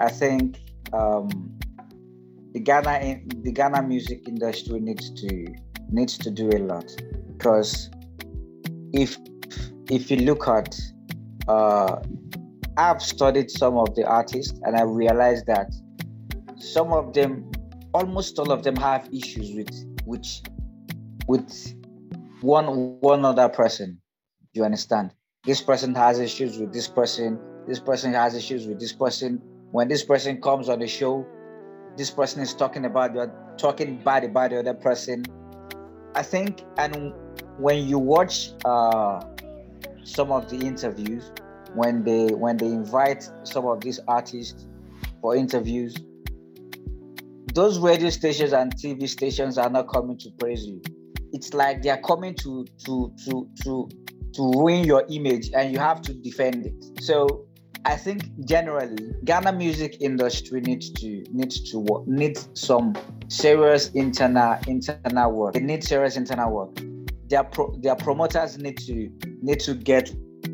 I 0.00 0.08
think 0.08 0.58
um, 0.92 1.56
the 2.52 2.58
Ghana 2.58 3.20
the 3.44 3.52
Ghana 3.52 3.82
music 3.82 4.26
industry 4.26 4.80
needs 4.80 5.10
to 5.20 5.46
needs 5.88 6.18
to 6.18 6.32
do 6.32 6.48
a 6.48 6.58
lot. 6.58 6.90
Because 7.28 7.88
if 8.92 9.16
if 9.88 10.10
you 10.10 10.16
look 10.16 10.48
at 10.48 10.76
uh, 11.46 12.00
I've 12.76 13.00
studied 13.00 13.48
some 13.52 13.76
of 13.76 13.94
the 13.94 14.04
artists 14.04 14.58
and 14.64 14.76
I 14.76 14.82
realized 14.82 15.46
that 15.46 15.72
some 16.58 16.92
of 16.92 17.12
them 17.12 17.48
almost 17.94 18.40
all 18.40 18.50
of 18.50 18.64
them 18.64 18.74
have 18.74 19.08
issues 19.12 19.54
with 19.54 19.72
which 20.04 20.42
with 21.28 21.48
one 22.40 22.98
one 22.98 23.24
other 23.24 23.48
person. 23.48 24.00
You 24.52 24.64
understand 24.64 25.12
this 25.46 25.60
person 25.62 25.94
has 25.94 26.18
issues 26.18 26.58
with 26.58 26.72
this 26.72 26.88
person 26.88 27.38
this 27.66 27.80
person 27.80 28.12
has 28.12 28.34
issues 28.34 28.66
with 28.66 28.78
this 28.78 28.92
person 28.92 29.40
when 29.72 29.88
this 29.88 30.04
person 30.04 30.40
comes 30.40 30.68
on 30.68 30.78
the 30.78 30.86
show 30.86 31.26
this 31.96 32.10
person 32.10 32.42
is 32.42 32.54
talking 32.54 32.84
about 32.84 33.14
you 33.14 33.30
talking 33.56 33.96
bad 34.04 34.24
about 34.24 34.50
the 34.50 34.58
other 34.58 34.74
person 34.74 35.24
I 36.16 36.22
think, 36.22 36.64
and 36.78 37.12
when 37.58 37.86
you 37.86 37.98
watch 37.98 38.52
uh, 38.64 39.20
some 40.02 40.32
of 40.32 40.48
the 40.48 40.56
interviews, 40.56 41.30
when 41.74 42.04
they 42.04 42.28
when 42.28 42.56
they 42.56 42.68
invite 42.68 43.28
some 43.42 43.66
of 43.66 43.82
these 43.82 44.00
artists 44.08 44.66
for 45.20 45.36
interviews, 45.36 45.94
those 47.52 47.78
radio 47.78 48.08
stations 48.08 48.54
and 48.54 48.74
TV 48.74 49.06
stations 49.06 49.58
are 49.58 49.68
not 49.68 49.92
coming 49.92 50.16
to 50.16 50.30
praise 50.38 50.64
you. 50.64 50.80
It's 51.34 51.52
like 51.52 51.82
they 51.82 51.90
are 51.90 52.00
coming 52.00 52.34
to 52.36 52.64
to 52.86 53.12
to 53.26 53.48
to 53.64 53.88
to 54.34 54.42
ruin 54.52 54.84
your 54.84 55.04
image, 55.10 55.50
and 55.54 55.72
you 55.72 55.78
have 55.78 56.02
to 56.02 56.14
defend 56.14 56.66
it. 56.66 57.02
So 57.02 57.46
I 57.86 57.94
think 57.96 58.24
generally 58.46 59.12
Ghana 59.24 59.52
music 59.52 59.98
industry 60.00 60.60
needs 60.60 60.90
to 60.90 61.24
needs 61.30 61.70
to 61.70 61.78
work 61.78 62.06
needs 62.06 62.48
some 62.54 62.96
serious 63.28 63.90
internal 63.90 64.58
internal 64.66 65.30
work. 65.32 65.54
They 65.54 65.60
need 65.60 65.84
serious 65.84 66.16
internal 66.16 66.50
work. 66.50 66.70
Their 67.28 67.44
pro, 67.44 67.74
their 67.80 67.94
promoters 67.94 68.58
need 68.58 68.78
to 68.78 69.08
need 69.40 69.60
to 69.60 69.74
get 69.74 70.10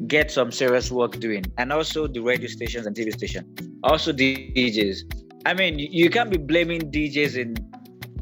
get 0.07 0.31
some 0.31 0.53
serious 0.53 0.91
work 0.91 1.21
doing, 1.21 1.45
and 1.57 1.73
also 1.73 2.07
the 2.07 2.21
radio 2.21 2.49
stations 2.49 2.87
and 2.87 2.95
TV 2.95 3.13
stations, 3.13 3.47
also 3.83 4.13
the 4.13 4.53
DJs. 4.55 4.99
I 5.47 5.55
mean, 5.55 5.79
you 5.79 6.11
can't 6.11 6.31
be 6.31 6.37
blaming 6.37 6.93
DJs 6.93 7.37
in 7.37 7.55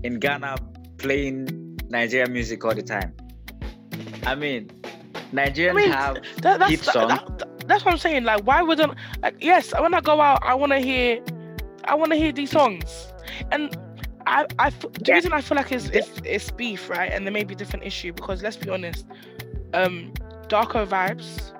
in 0.04 0.20
Ghana 0.20 0.54
playing 0.98 1.48
Nigerian 1.88 2.32
music 2.32 2.64
all 2.64 2.74
the 2.74 2.82
time. 2.82 3.12
I 4.24 4.34
mean, 4.36 4.70
Nigerians 5.32 5.70
I 5.70 5.74
mean, 5.74 5.90
have 5.90 6.22
that, 6.42 6.68
hit 6.68 6.80
songs. 6.80 7.08
That, 7.08 7.38
that, 7.38 7.68
that's 7.68 7.84
what 7.84 7.92
I'm 7.92 7.98
saying. 7.98 8.24
Like, 8.24 8.44
why 8.44 8.62
wouldn't 8.62 8.94
like 9.22 9.36
yes, 9.40 9.72
when 9.78 9.94
I 9.94 10.00
go 10.00 10.20
out, 10.20 10.40
I 10.42 10.54
wanna 10.54 10.80
hear 10.80 11.22
I 11.84 11.94
wanna 11.94 12.16
hear 12.16 12.32
these 12.32 12.50
songs. 12.50 13.12
And 13.50 13.76
I, 14.26 14.46
I 14.58 14.70
the 14.70 14.90
yeah. 15.06 15.14
reason 15.14 15.32
I 15.32 15.40
feel 15.40 15.56
like 15.56 15.72
it's, 15.72 15.88
it's 15.88 16.10
it's 16.24 16.50
beef, 16.50 16.90
right? 16.90 17.10
And 17.10 17.26
there 17.26 17.32
may 17.32 17.44
be 17.44 17.54
a 17.54 17.56
different 17.56 17.84
issue 17.84 18.12
because 18.12 18.42
let's 18.42 18.56
be 18.56 18.70
honest, 18.70 19.06
um, 19.72 20.12
Darko 20.48 20.86
Vibes, 20.86 21.52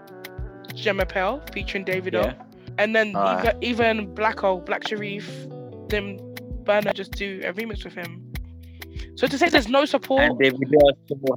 Gemma 0.74 1.06
Pell 1.06 1.42
featuring 1.52 1.84
Davido, 1.84 2.24
yeah. 2.24 2.42
and 2.78 2.94
then 2.94 3.08
even, 3.08 3.62
even 3.62 4.14
Blacko, 4.14 4.64
Black 4.64 4.84
Sherif, 4.84 5.26
then 5.88 6.18
Burna 6.64 6.92
just 6.94 7.12
do 7.12 7.40
a 7.44 7.52
remix 7.52 7.84
with 7.84 7.94
him. 7.94 8.26
So 9.14 9.26
to 9.26 9.38
say 9.38 9.48
there's 9.48 9.68
no 9.68 9.84
support. 9.84 10.22
And 10.22 10.38
Davido 10.38 10.80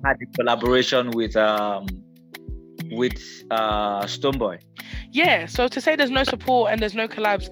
had 0.03 0.17
a 0.21 0.25
collaboration 0.37 1.11
with 1.11 1.35
um 1.35 1.85
with 2.95 3.21
uh 3.51 4.03
Stonebwoy. 4.03 4.59
Yeah, 5.11 5.45
so 5.45 5.67
to 5.67 5.81
say 5.81 5.95
there's 5.95 6.11
no 6.11 6.23
support 6.23 6.71
and 6.71 6.81
there's 6.81 6.95
no 6.95 7.07
collabs, 7.07 7.49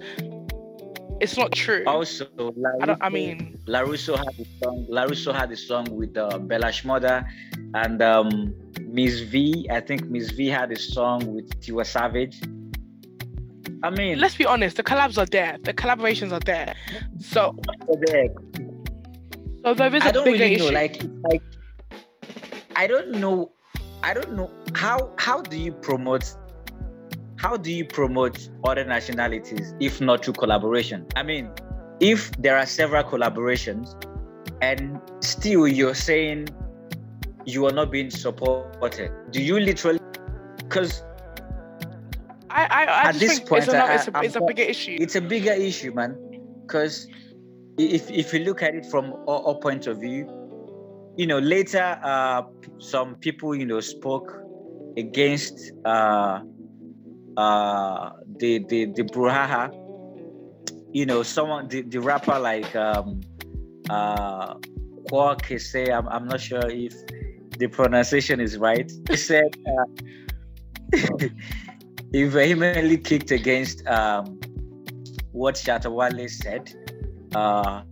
it's 1.22 1.36
not 1.36 1.52
true. 1.52 1.84
Also, 1.86 2.26
I 2.80 2.86
don't. 2.86 3.00
I 3.00 3.08
mean, 3.08 3.58
Larusso 3.68 4.16
had 4.16 4.34
a 4.40 4.64
song. 4.64 4.86
Larusso 4.90 5.32
had 5.32 5.52
a 5.52 5.56
song 5.56 5.86
with 5.90 6.16
uh, 6.16 6.36
Bella 6.38 6.66
Shmurda, 6.66 7.24
and 7.74 8.02
um, 8.02 8.54
Miss 8.88 9.20
V. 9.20 9.68
I 9.70 9.80
think 9.80 10.06
Miss 10.06 10.32
V 10.32 10.48
had 10.48 10.72
a 10.72 10.78
song 10.78 11.32
with 11.32 11.48
Tiwa 11.60 11.86
Savage. 11.86 12.42
I 13.84 13.90
mean, 13.90 14.18
let's 14.18 14.36
be 14.36 14.46
honest. 14.46 14.76
The 14.76 14.82
collabs 14.82 15.16
are 15.16 15.26
there. 15.26 15.58
The 15.62 15.72
collaborations 15.72 16.32
are 16.32 16.40
there. 16.40 16.74
So, 17.20 17.56
there. 18.06 18.28
so 19.64 19.74
there 19.74 19.94
is 19.94 20.02
a 20.02 20.06
I 20.06 20.10
don't 20.10 20.24
bigger 20.24 20.38
really 20.38 20.54
issue. 20.54 20.64
know. 20.66 20.70
Like, 20.70 21.02
like, 21.30 21.42
I 22.74 22.86
don't 22.88 23.12
know. 23.12 23.52
I 24.02 24.14
don't 24.14 24.32
know 24.34 24.50
how. 24.74 25.10
How 25.18 25.42
do 25.42 25.56
you 25.58 25.72
promote? 25.72 26.34
How 27.36 27.56
do 27.56 27.72
you 27.72 27.84
promote 27.84 28.48
other 28.64 28.84
nationalities 28.84 29.74
if 29.80 30.00
not 30.00 30.24
through 30.24 30.34
collaboration? 30.34 31.06
I 31.16 31.22
mean, 31.22 31.50
if 32.00 32.30
there 32.32 32.56
are 32.56 32.66
several 32.66 33.04
collaborations, 33.04 33.94
and 34.60 35.00
still 35.20 35.66
you're 35.68 35.94
saying 35.94 36.48
you 37.44 37.66
are 37.66 37.72
not 37.72 37.90
being 37.90 38.10
supported, 38.10 39.10
do 39.30 39.42
you 39.42 39.58
literally? 39.60 40.00
Because 40.58 41.02
I, 42.50 42.64
I, 42.66 42.84
I 42.84 43.08
At 43.08 43.14
just 43.14 43.20
this 43.20 43.40
point, 43.40 43.64
it's, 43.64 43.72
a, 43.72 43.78
I- 43.78 43.94
it's, 43.94 44.08
a, 44.08 44.20
it's 44.20 44.36
a 44.36 44.40
bigger 44.40 44.62
issue. 44.62 44.96
it's 45.00 45.14
a 45.16 45.20
bigger 45.20 45.52
issue, 45.52 45.92
man. 45.92 46.16
Because 46.62 47.06
if 47.78 48.10
if 48.10 48.32
you 48.32 48.40
look 48.40 48.62
at 48.62 48.74
it 48.74 48.86
from 48.86 49.12
our, 49.28 49.42
our 49.46 49.54
point 49.54 49.86
of 49.86 49.98
view, 50.00 50.28
you 51.16 51.26
know, 51.26 51.38
later 51.38 51.98
uh, 52.02 52.42
some 52.78 53.14
people 53.16 53.54
you 53.54 53.66
know 53.66 53.80
spoke 53.80 54.32
against 54.96 55.72
uh, 55.84 56.40
uh, 57.36 58.10
the 58.38 58.64
the 58.68 58.86
the 58.86 59.02
brouhaha. 59.04 59.78
You 60.94 61.06
know, 61.06 61.22
someone 61.22 61.68
the, 61.68 61.82
the 61.82 62.00
rapper 62.00 62.38
like 62.38 62.74
um, 62.76 63.20
uh, 63.88 64.54
Kwaw 65.10 65.40
Kese 65.40 65.90
I'm 65.92 66.08
I'm 66.08 66.26
not 66.26 66.40
sure 66.40 66.68
if 66.68 66.94
the 67.58 67.66
pronunciation 67.68 68.40
is 68.40 68.58
right. 68.58 68.90
He 69.08 69.16
said 69.28 69.56
uh, 69.66 69.84
he 72.12 72.24
vehemently 72.24 72.98
kicked 72.98 73.30
against 73.30 73.86
um, 73.86 74.40
what 75.32 75.54
Shatta 75.54 75.90
Wale 75.90 76.28
said. 76.28 76.72
Uh, 77.34 77.82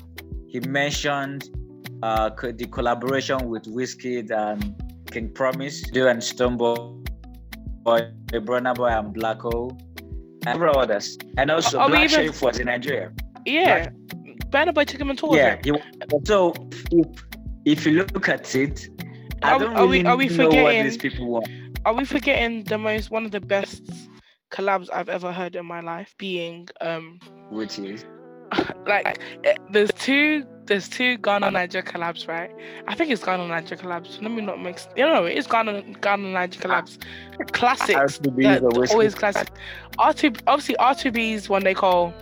he 0.48 0.60
mentioned 0.60 1.48
uh, 2.02 2.30
the 2.30 2.66
collaboration 2.70 3.48
with 3.48 3.64
Wizkid 3.64 4.30
and 4.30 4.74
King 5.10 5.30
Promise, 5.32 5.82
Do 5.90 6.08
and 6.08 6.22
Stumble, 6.22 7.02
Boy, 7.82 8.00
Burna 8.28 8.74
Boy 8.74 8.88
and 8.88 9.12
Black 9.12 9.38
Blacko, 9.38 9.70
and 10.00 10.42
several 10.44 10.78
others. 10.78 11.18
And 11.36 11.50
also, 11.50 11.78
Are 11.78 11.88
we 11.90 12.06
Black 12.08 12.12
even- 12.18 12.34
was 12.40 12.58
in 12.58 12.66
Nigeria. 12.66 13.12
yeah. 13.46 13.88
Burna 14.50 14.74
Boy 14.74 14.84
took 14.84 15.00
him 15.00 15.10
on 15.10 15.16
tour. 15.16 15.36
Yeah. 15.36 15.58
He, 15.62 15.72
so 16.24 16.52
if, 16.90 17.06
if 17.64 17.86
you 17.86 17.92
look 18.04 18.28
at 18.28 18.52
it, 18.54 18.88
I 19.42 19.52
Are 19.52 19.58
we- 19.58 19.64
don't 19.64 19.76
are 19.76 19.86
we- 19.86 19.98
really 19.98 20.06
are 20.08 20.16
we 20.16 20.28
know 20.28 20.46
what 20.48 20.54
forgetting- 20.56 20.82
these 20.84 20.96
people 20.96 21.26
want. 21.28 21.48
Are 21.86 21.94
we 21.94 22.04
forgetting 22.04 22.64
the 22.64 22.76
most 22.76 23.10
one 23.10 23.24
of 23.24 23.30
the 23.30 23.40
best 23.40 23.82
collabs 24.50 24.88
I've 24.92 25.08
ever 25.08 25.32
heard 25.32 25.54
in 25.56 25.64
my 25.64 25.80
life 25.80 26.14
being 26.18 26.68
um 26.80 27.20
Which 27.50 27.78
is 27.78 28.04
like 28.86 29.20
eh, 29.44 29.54
there's 29.70 29.90
two 29.92 30.44
there's 30.70 30.88
two 30.88 31.18
Ghana 31.18 31.50
Niger 31.50 31.82
collabs, 31.82 32.28
right? 32.28 32.48
I 32.86 32.94
think 32.94 33.10
it's 33.10 33.24
Ghana 33.24 33.48
Niger 33.48 33.74
collabs. 33.76 34.22
Let 34.22 34.30
me 34.30 34.40
not 34.40 34.62
mix. 34.62 34.86
You 34.96 35.04
know, 35.04 35.24
it 35.24 35.36
is 35.36 35.48
Ghana 35.48 35.82
Ghana 36.00 36.28
Niger 36.30 36.60
collabs. 36.60 36.96
Classics. 37.52 38.18
R2Bees 38.18 38.60
that- 38.60 38.90
always 38.92 39.14
classic. 39.16 39.48
R 39.98 40.14
two 40.14 40.32
obviously 40.46 40.76
R 40.76 40.94
two 40.94 41.10
B's 41.10 41.48
one 41.48 41.64
they 41.64 41.74
call 41.74 42.14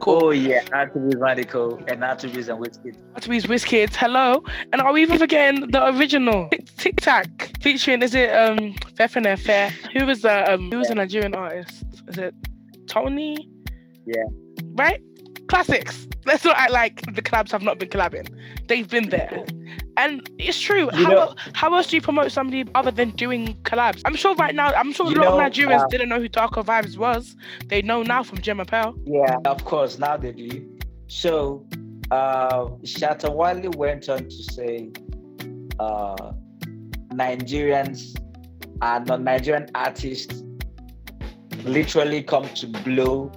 cool. 0.00 0.20
Oh 0.24 0.30
yeah, 0.30 0.64
R2Bees 0.64 1.20
Radical 1.20 1.76
and 1.86 2.00
R2Bees 2.00 2.48
and 2.48 2.64
Wizkid. 2.64 2.96
R 3.14 3.20
two 3.20 3.30
B's 3.30 3.44
Wizkids. 3.44 3.94
Hello, 3.94 4.42
and 4.72 4.80
are 4.80 4.92
we 4.94 5.02
even 5.02 5.18
forgetting 5.18 5.70
the 5.70 5.86
original 5.88 6.48
Tic 6.78 6.96
Tac 7.02 7.52
featuring? 7.60 8.00
Is 8.00 8.14
it 8.14 8.30
um 8.34 8.72
Fefene 8.94 9.38
Fair? 9.38 9.68
Who 9.92 10.06
was 10.06 10.22
the 10.22 10.54
um 10.54 10.70
who 10.70 10.78
was 10.78 10.88
a 10.88 10.94
Nigerian 10.94 11.34
artist? 11.34 11.84
Is 12.08 12.16
it 12.16 12.34
Tony? 12.88 13.50
Yeah. 14.06 14.22
Right. 14.76 15.02
Classics. 15.48 16.06
Let's 16.24 16.44
not 16.44 16.56
act 16.56 16.72
like 16.72 17.14
the 17.14 17.22
collabs 17.22 17.52
have 17.52 17.62
not 17.62 17.78
been 17.78 17.88
collabing. 17.88 18.28
They've 18.66 18.88
been 18.88 19.10
there. 19.10 19.44
And 19.96 20.28
it's 20.38 20.60
true. 20.60 20.90
You 20.94 21.04
how, 21.04 21.10
know- 21.10 21.34
how 21.52 21.74
else 21.74 21.86
do 21.86 21.96
you 21.96 22.02
promote 22.02 22.32
somebody 22.32 22.64
other 22.74 22.90
than 22.90 23.10
doing 23.10 23.54
collabs? 23.62 24.02
I'm 24.04 24.16
sure 24.16 24.34
right 24.34 24.54
now, 24.54 24.72
I'm 24.72 24.92
sure 24.92 25.06
a 25.06 25.10
lot 25.10 25.16
know, 25.16 25.40
of 25.40 25.52
Nigerians 25.52 25.84
uh, 25.84 25.86
didn't 25.86 26.08
know 26.08 26.20
who 26.20 26.28
Darko 26.28 26.64
Vibes 26.64 26.98
was. 26.98 27.36
They 27.66 27.80
know 27.80 28.02
now 28.02 28.22
from 28.22 28.38
Gemma 28.38 28.64
Pell. 28.64 28.94
Yeah, 29.04 29.36
of 29.44 29.64
course. 29.64 29.98
Now 29.98 30.16
they 30.16 30.32
do. 30.32 30.78
So, 31.06 31.66
uh, 32.10 32.66
Shatta 32.82 33.32
Wale 33.32 33.70
went 33.76 34.08
on 34.08 34.24
to 34.24 34.42
say, 34.52 34.90
uh, 35.78 36.32
Nigerians 37.14 38.20
and 38.82 39.06
non-Nigerian 39.06 39.68
artists 39.74 40.42
literally 41.64 42.22
come 42.22 42.48
to 42.50 42.66
blow, 42.66 43.30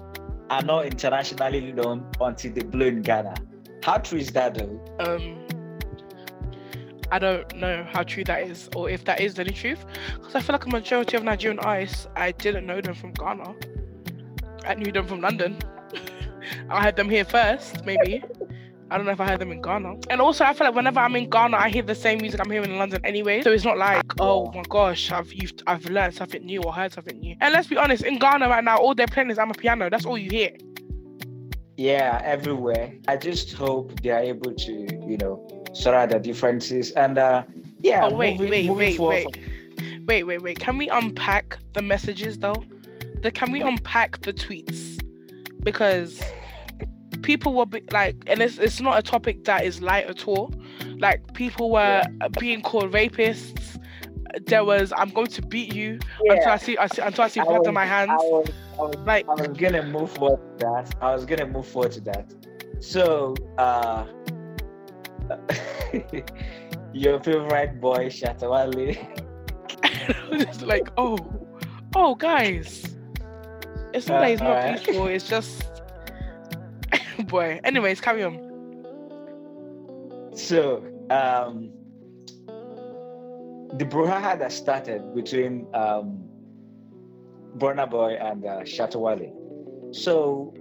are 0.50 0.62
not 0.62 0.86
internationally 0.86 1.72
known 1.72 2.06
until 2.20 2.52
they 2.54 2.62
blow 2.64 2.88
in 2.88 3.02
Ghana. 3.02 3.36
How 3.84 3.98
true 3.98 4.20
is 4.20 4.32
that, 4.32 4.56
though? 4.56 4.80
Um, 5.00 5.38
I 7.12 7.20
don't 7.20 7.56
know 7.56 7.86
how 7.92 8.04
true 8.04 8.24
that 8.26 8.44
is, 8.44 8.70
or 8.76 8.90
if 8.90 9.04
that 9.06 9.20
is 9.20 9.40
any 9.40 9.52
truth, 9.52 9.84
because 10.16 10.36
I 10.36 10.42
feel 10.42 10.54
like 10.54 10.66
a 10.66 10.70
majority 10.70 11.18
of 11.18 11.24
Nigerian 11.24 11.60
artists, 11.60 12.08
I 12.16 12.32
didn't 12.32 12.66
know 12.66 12.82
them 12.82 12.94
from 12.94 13.14
Ghana. 13.14 13.56
I 14.66 14.76
knew 14.76 14.92
them 14.92 15.08
from 15.08 15.22
London. 15.22 15.58
I 16.70 16.82
had 16.82 16.96
them 16.96 17.10
here 17.10 17.26
first, 17.26 17.84
maybe. 17.86 18.24
I 18.92 18.98
don't 18.98 19.06
know 19.06 19.12
if 19.12 19.20
I 19.20 19.28
heard 19.28 19.40
them 19.40 19.52
in 19.52 19.62
Ghana. 19.62 19.96
And 20.10 20.20
also, 20.20 20.44
I 20.44 20.54
feel 20.54 20.68
like 20.68 20.76
whenever 20.76 21.00
I'm 21.00 21.16
in 21.16 21.30
Ghana, 21.30 21.56
I 21.58 21.70
hear 21.70 21.84
the 21.84 21.96
same 21.96 22.20
music 22.20 22.40
I'm 22.40 22.50
hearing 22.50 22.72
in 22.72 22.78
London 22.78 23.02
anyway. 23.04 23.42
So 23.42 23.52
it's 23.52 23.64
not 23.64 23.78
like, 23.78 24.04
oh 24.20 24.52
my 24.52 24.64
gosh, 24.70 25.12
I've 25.12 25.32
you've, 25.32 25.54
I've 25.68 25.86
learned 25.86 26.16
something 26.16 26.44
new 26.44 26.62
or 26.64 26.74
heard 26.74 26.92
something 26.92 27.20
new. 27.20 27.36
And 27.42 27.54
let's 27.54 27.68
be 27.68 27.78
honest, 27.78 28.04
in 28.04 28.18
Ghana 28.18 28.50
right 28.50 28.64
now, 28.64 28.78
all 28.78 28.96
they're 28.96 29.08
playing 29.08 29.30
is 29.30 29.38
amapiano. 29.38 29.92
That's 29.92 30.06
all 30.06 30.18
you 30.18 30.30
hear. 30.30 30.52
Yeah, 31.78 32.22
everywhere. 32.26 32.94
I 33.08 33.18
just 33.18 33.54
hope 33.54 34.02
they 34.02 34.10
are 34.10 34.20
able 34.20 34.54
to, 34.54 34.72
you 34.72 35.18
know, 35.18 35.64
sort 35.74 35.96
out 35.96 36.10
the 36.10 36.20
differences. 36.20 36.92
And 36.92 37.18
uh, 37.18 37.44
yeah, 37.82 38.06
Oh 38.06 38.16
wait, 38.16 38.40
moving, 38.40 38.52
wait, 38.52 38.66
moving 38.68 38.78
wait, 38.78 38.98
forward 38.98 39.26
wait, 39.26 39.40
wait, 40.08 40.24
wait, 40.24 40.42
wait. 40.42 40.60
Can 40.60 40.78
we 40.78 40.90
unpack 40.90 41.58
the 41.74 41.82
messages 41.82 42.40
though? 42.40 42.64
The, 43.22 43.32
can 43.32 43.52
we 43.52 43.62
unpack 43.62 44.22
the 44.22 44.34
tweets? 44.34 45.02
Because 45.64 46.22
people 47.30 47.54
were 47.54 47.66
be, 47.68 47.84
like, 47.92 48.16
and 48.26 48.42
it's 48.42 48.58
it's 48.58 48.82
not 48.82 48.98
a 48.98 49.04
topic 49.04 49.44
that 49.44 49.64
is 49.64 49.82
light 49.84 50.06
at 50.14 50.28
all. 50.28 50.52
Like 50.98 51.20
people 51.36 51.70
were 51.70 52.02
uh 52.22 52.30
being 52.40 52.62
called 52.64 52.92
rapists. 52.92 53.80
There 54.46 54.64
was, 54.64 54.92
I'm 54.96 55.10
going 55.10 55.28
to 55.38 55.42
beat 55.44 55.74
you 55.76 56.00
until 56.26 56.50
I 56.50 56.58
see, 56.58 56.76
I 56.78 56.88
see 56.88 57.02
until 57.04 57.24
I 57.24 57.28
see 57.28 57.40
I 57.40 57.44
blood 57.44 57.60
was- 57.60 57.68
on 57.68 57.74
my 57.76 57.86
hands. 57.86 58.10
I 58.12 58.16
was, 58.16 58.50
I 58.80 58.82
was, 58.82 58.96
Like, 59.12 59.26
I 59.30 59.34
was 59.48 59.58
gonna 59.64 59.84
move 59.84 60.12
forward 60.12 60.40
to 60.60 60.66
that. 60.66 60.96
I 61.02 61.14
was 61.16 61.26
gonna 61.26 61.46
move 61.48 61.68
forward 61.68 61.92
to 61.94 62.02
that. 62.02 62.26
So, 62.80 63.36
uh, 63.60 64.06
your 66.94 67.20
favorite 67.22 67.80
boy, 67.80 68.08
Shatta 68.10 68.48
Wale. 68.50 68.96
I 69.84 70.30
was 70.32 70.46
just 70.46 70.62
like, 70.64 70.90
oh, 70.98 71.18
oh, 71.96 72.16
guys, 72.16 72.96
it's 73.94 74.08
not 74.08 74.18
Uh, 74.18 74.22
that 74.22 74.32
it's 74.32 74.42
not 74.42 74.50
alright. 74.58 74.84
peaceful. 74.84 75.08
It's 75.08 75.28
just, 75.28 75.64
boy. 77.28 77.60
Anyways, 77.64 78.02
carry 78.02 78.24
on. 78.24 78.38
So, 80.36 80.84
um, 81.10 81.72
the 83.78 83.86
brouhaha 83.86 84.38
that 84.40 84.52
started 84.52 85.14
between 85.14 85.68
um, 85.74 86.24
Burna 87.58 87.90
Boy 87.90 88.14
and 88.14 88.46
uh, 88.46 88.62
Shatta 88.62 88.96
Wale. 88.96 89.34
So, 89.92 90.54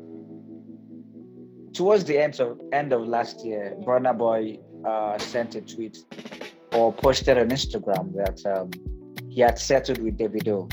towards 1.72 2.04
the 2.04 2.18
end 2.18 2.40
of 2.40 2.58
end 2.72 2.92
of 2.92 3.06
last 3.06 3.44
year, 3.44 3.76
Burna 3.80 4.16
Boy 4.16 4.58
uh, 4.84 5.18
sent 5.18 5.54
a 5.54 5.60
tweet 5.60 5.98
or 6.72 6.92
posted 6.92 7.38
on 7.38 7.48
Instagram 7.50 8.14
that 8.14 8.44
um, 8.46 8.70
he 9.28 9.40
had 9.40 9.58
settled 9.58 9.98
with 9.98 10.18
Davido, 10.18 10.70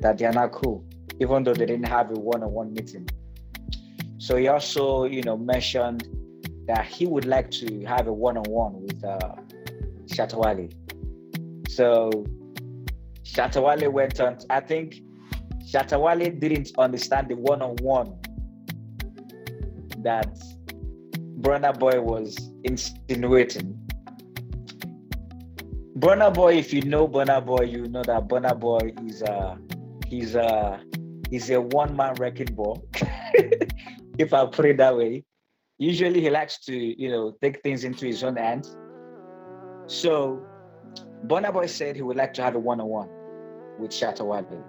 that 0.00 0.18
they 0.18 0.24
are 0.24 0.32
not 0.32 0.52
cool, 0.52 0.84
even 1.20 1.44
though 1.44 1.54
they 1.54 1.66
didn't 1.66 1.88
have 1.88 2.10
a 2.10 2.14
one-on-one 2.14 2.72
meeting. 2.72 3.08
So 4.18 4.36
he 4.36 4.48
also, 4.48 5.04
you 5.04 5.22
know, 5.22 5.36
mentioned 5.36 6.08
that 6.66 6.86
he 6.86 7.06
would 7.06 7.24
like 7.24 7.50
to 7.52 7.84
have 7.84 8.08
a 8.08 8.12
one-on-one 8.12 8.82
with 8.82 9.02
uh, 9.04 9.36
Shatta 10.06 10.36
Wale. 10.36 10.68
So 11.68 12.10
Shatta 13.24 13.62
Wale 13.62 13.90
went 13.90 14.20
on. 14.20 14.38
I 14.50 14.60
think 14.60 14.96
Shatta 15.64 15.98
Wale 16.00 16.30
didn't 16.30 16.72
understand 16.78 17.28
the 17.28 17.36
one-on-one 17.36 18.18
that 20.02 20.36
Burna 21.40 21.78
Boy 21.78 22.00
was 22.00 22.36
insinuating. 22.64 23.78
Burna 25.98 26.32
Boy, 26.32 26.56
if 26.58 26.72
you 26.72 26.82
know 26.82 27.06
Burna 27.08 27.44
Boy, 27.44 27.64
you 27.64 27.86
know 27.86 28.02
that 28.02 28.28
Burna 28.28 28.58
Boy 28.58 28.92
is 29.06 29.22
a 29.22 29.58
he's 30.06 30.34
a 30.34 30.80
he's 31.30 31.50
a 31.50 31.60
one-man 31.60 32.14
wrecking 32.14 32.54
ball. 32.54 32.84
if 34.18 34.34
I 34.34 34.44
put 34.46 34.66
it 34.66 34.76
that 34.78 34.96
way. 34.96 35.24
Usually 35.78 36.20
he 36.20 36.28
likes 36.28 36.58
to, 36.64 36.74
you 36.74 37.08
know, 37.08 37.36
take 37.40 37.62
things 37.62 37.84
into 37.84 38.04
his 38.04 38.24
own 38.24 38.36
hands. 38.36 38.76
So 39.86 40.42
Burna 41.26 41.52
Boy 41.52 41.66
said 41.66 41.94
he 41.94 42.02
would 42.02 42.16
like 42.16 42.34
to 42.34 42.42
have 42.42 42.56
a 42.56 42.58
one-on-one 42.58 43.08
with 43.78 43.92
Shatta 43.92 44.24
Wale. 44.24 44.64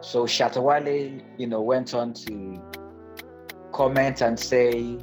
So 0.00 0.24
Shatta 0.24 0.62
Wale, 0.62 1.20
you 1.38 1.46
know, 1.46 1.60
went 1.60 1.94
on 1.94 2.14
to 2.14 2.62
comment 3.72 4.22
and 4.22 4.38
say, 4.38 4.98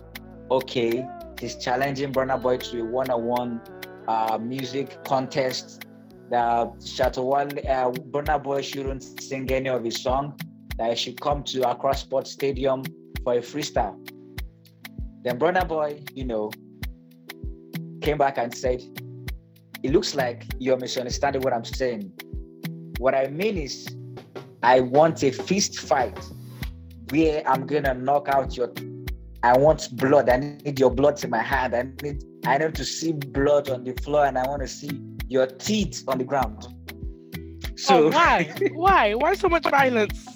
okay, 0.49 1.07
he's 1.39 1.55
challenging 1.57 2.11
Burna 2.11 2.41
Boy 2.41 2.57
to 2.57 2.81
a 2.81 2.85
one-on-one 2.85 3.61
uh, 4.07 4.39
music 4.41 5.03
contest. 5.03 5.85
That 6.31 6.67
Shatta 6.79 7.23
Wale, 7.23 7.59
uh, 7.69 7.91
Burna 7.91 8.41
Boy 8.41 8.61
shouldn't 8.61 9.21
sing 9.21 9.51
any 9.51 9.69
of 9.69 9.83
his 9.83 10.01
song. 10.01 10.39
That 10.77 10.89
he 10.89 10.95
should 10.95 11.21
come 11.21 11.43
to 11.43 11.69
Accra 11.69 11.95
Sports 11.95 12.31
Stadium 12.31 12.83
for 13.23 13.33
a 13.33 13.39
freestyle. 13.39 13.97
Then 15.23 15.37
Burna 15.37 15.67
Boy, 15.67 16.03
you 16.13 16.25
know, 16.25 16.51
came 18.01 18.17
back 18.17 18.37
and 18.37 18.55
said, 18.55 18.81
It 19.83 19.91
looks 19.91 20.15
like 20.15 20.45
you're 20.59 20.77
misunderstanding 20.77 21.41
what 21.41 21.53
I'm 21.53 21.65
saying. 21.65 22.11
What 22.97 23.15
I 23.15 23.27
mean 23.27 23.57
is, 23.57 23.87
I 24.63 24.81
want 24.81 25.23
a 25.23 25.31
fist 25.31 25.79
fight 25.79 26.17
where 27.11 27.47
I'm 27.47 27.65
gonna 27.65 27.93
knock 27.93 28.27
out 28.29 28.55
your. 28.55 28.73
I 29.41 29.57
want 29.57 29.95
blood. 29.95 30.29
I 30.29 30.37
need 30.37 30.79
your 30.79 30.91
blood 30.91 31.23
in 31.23 31.29
my 31.29 31.41
hand. 31.41 31.75
I 31.75 31.83
need. 32.03 32.23
I 32.45 32.57
need 32.57 32.75
to 32.75 32.85
see 32.85 33.13
blood 33.13 33.69
on 33.69 33.83
the 33.83 33.93
floor, 34.01 34.25
and 34.25 34.37
I 34.37 34.47
want 34.47 34.61
to 34.61 34.67
see 34.67 34.91
your 35.27 35.45
teeth 35.45 36.03
on 36.07 36.17
the 36.17 36.23
ground. 36.23 36.67
So 37.77 38.05
oh, 38.05 38.09
why? 38.09 38.53
why? 38.73 39.13
Why 39.13 39.33
so 39.35 39.47
much 39.47 39.63
violence? 39.63 40.27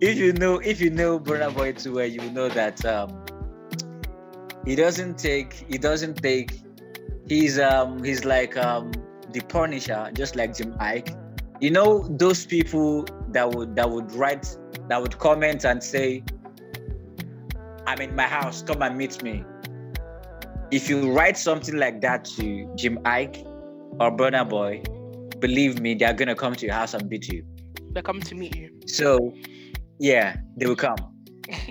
If 0.00 0.16
you 0.16 0.32
know 0.32 0.58
if 0.58 0.80
you 0.80 0.90
know 0.90 1.18
Burna 1.18 1.54
Boy 1.54 1.72
too 1.72 1.94
well, 1.94 2.06
you 2.06 2.30
know 2.30 2.48
that 2.48 2.84
um, 2.84 3.24
he 4.64 4.74
doesn't 4.74 5.18
take 5.18 5.52
he 5.68 5.78
doesn't 5.78 6.22
take 6.22 6.60
he's 7.28 7.58
um 7.58 8.02
he's 8.04 8.24
like 8.24 8.56
um 8.56 8.92
the 9.32 9.40
Punisher, 9.40 10.10
just 10.14 10.36
like 10.36 10.56
Jim 10.56 10.72
Iyke. 10.74 11.16
You 11.60 11.70
know 11.70 12.06
those 12.08 12.46
people 12.46 13.06
that 13.30 13.50
would 13.50 13.74
that 13.76 13.90
would 13.90 14.12
write 14.12 14.56
that 14.88 15.02
would 15.02 15.18
comment 15.18 15.64
and 15.64 15.82
say, 15.82 16.22
"I'm 17.86 18.00
in 18.00 18.14
my 18.14 18.24
house, 18.24 18.62
come 18.62 18.82
and 18.82 18.96
meet 18.96 19.22
me." 19.22 19.44
If 20.70 20.88
you 20.88 21.12
write 21.12 21.36
something 21.36 21.76
like 21.76 22.00
that 22.02 22.24
to 22.36 22.70
Jim 22.76 22.98
Iyke 22.98 23.44
or 23.98 24.16
Burna 24.16 24.48
Boy, 24.48 24.82
believe 25.40 25.80
me, 25.80 25.94
they're 25.94 26.12
gonna 26.12 26.36
come 26.36 26.54
to 26.54 26.66
your 26.66 26.74
house 26.74 26.94
and 26.94 27.08
beat 27.08 27.26
you. 27.28 27.42
They 27.92 28.02
come 28.02 28.20
to 28.20 28.34
meet 28.34 28.54
you. 28.54 28.70
So 28.86 29.34
yeah, 29.98 30.36
they 30.56 30.66
will 30.66 30.76
come. 30.76 30.96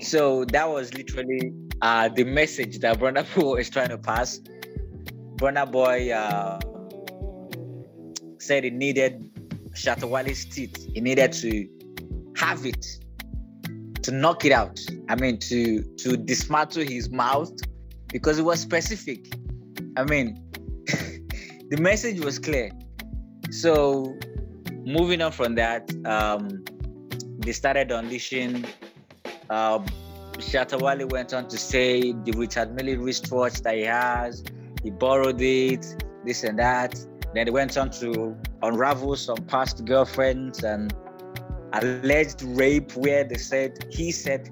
so 0.02 0.46
that 0.46 0.70
was 0.70 0.94
literally 0.94 1.54
uh, 1.82 2.10
the 2.10 2.24
message 2.24 2.80
that 2.80 3.00
Burna 3.00 3.26
Boy 3.40 3.56
is 3.56 3.70
trying 3.70 3.90
to 3.90 3.98
pass. 3.98 4.40
Burna 5.36 5.72
Boy 5.72 6.12
uh, 6.12 6.60
said 8.40 8.64
he 8.64 8.70
needed 8.70 9.30
Shatta 9.74 10.10
Wale's 10.10 10.46
teeth. 10.46 10.88
He 10.94 11.02
needed 11.02 11.32
to 11.34 11.68
have 12.38 12.66
it, 12.66 12.86
to 14.04 14.12
knock 14.12 14.46
it 14.46 14.52
out. 14.52 14.80
I 15.10 15.16
mean, 15.16 15.38
to 15.40 15.84
to 15.84 16.18
dismantle 16.18 16.84
his 16.84 17.10
mouth 17.10 17.52
because 18.08 18.40
it 18.40 18.44
was 18.44 18.60
specific. 18.60 19.34
I 19.96 20.04
mean, 20.04 20.36
the 21.70 21.78
message 21.80 22.20
was 22.20 22.40
clear. 22.40 22.72
So, 23.52 24.18
moving 24.86 25.22
on 25.22 25.32
from 25.32 25.56
that, 25.56 25.90
um, 26.06 26.64
they 27.48 27.54
started 27.54 27.90
unleashing. 27.94 28.66
Uh, 29.50 29.80
Shatta 30.34 30.82
Wale 30.82 31.08
went 31.08 31.34
on 31.34 31.48
to 31.48 31.58
say 31.58 32.12
the 32.12 32.34
Richard 32.36 32.76
Mille 32.76 32.98
wristwatch 32.98 33.62
that 33.62 33.76
he 33.76 33.84
has, 33.84 34.44
he 34.84 34.90
borrowed 34.90 35.40
it, 35.40 35.86
this 36.26 36.44
and 36.44 36.60
that. 36.60 36.94
Then 37.34 37.46
they 37.46 37.52
went 37.52 37.78
on 37.78 37.90
to 38.02 38.36
unravel 38.64 39.16
some 39.16 39.38
past 39.48 39.86
girlfriends 39.86 40.62
and 40.66 40.94
alleged 41.72 42.42
rape, 42.42 42.92
where 42.98 43.24
they 43.24 43.38
said 43.38 43.88
he 43.90 44.12
said 44.12 44.50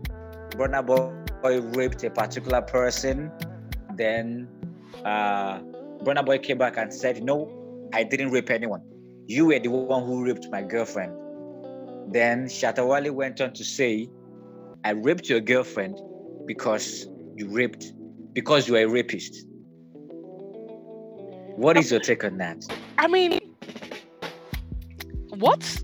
Burna 0.52 0.82
Boy 0.86 1.60
raped 1.78 2.02
a 2.06 2.10
particular 2.10 2.62
person. 2.62 3.30
Then 3.96 4.48
uh, 5.04 5.60
Burna 6.06 6.26
Boy 6.26 6.38
came 6.38 6.60
back 6.60 6.78
and 6.78 6.94
said, 6.94 7.22
"No, 7.22 7.52
I 7.94 8.04
didn't 8.04 8.32
rape 8.32 8.50
anyone. 8.50 8.84
You 9.28 9.48
were 9.48 9.60
the 9.60 9.68
one 9.68 10.06
who 10.06 10.24
raped 10.24 10.48
my 10.50 10.62
girlfriend." 10.62 11.25
Then 12.08 12.46
Shatta 12.46 12.86
Wale 12.88 13.12
went 13.14 13.42
on 13.42 13.54
to 13.54 13.64
say, 13.64 14.08
I 14.84 14.92
raped 14.92 15.28
your 15.30 15.40
girlfriend 15.40 16.00
because 16.46 17.08
you 17.36 17.50
raped, 17.50 17.94
because 18.34 18.68
you 18.68 18.76
are 18.76 18.82
a 18.82 18.86
rapist. 18.86 19.46
What 21.56 21.78
is 21.78 21.90
your 21.90 22.00
take 22.00 22.24
on 22.24 22.38
that? 22.38 22.66
I 22.98 23.08
mean, 23.08 23.40
what? 25.30 25.82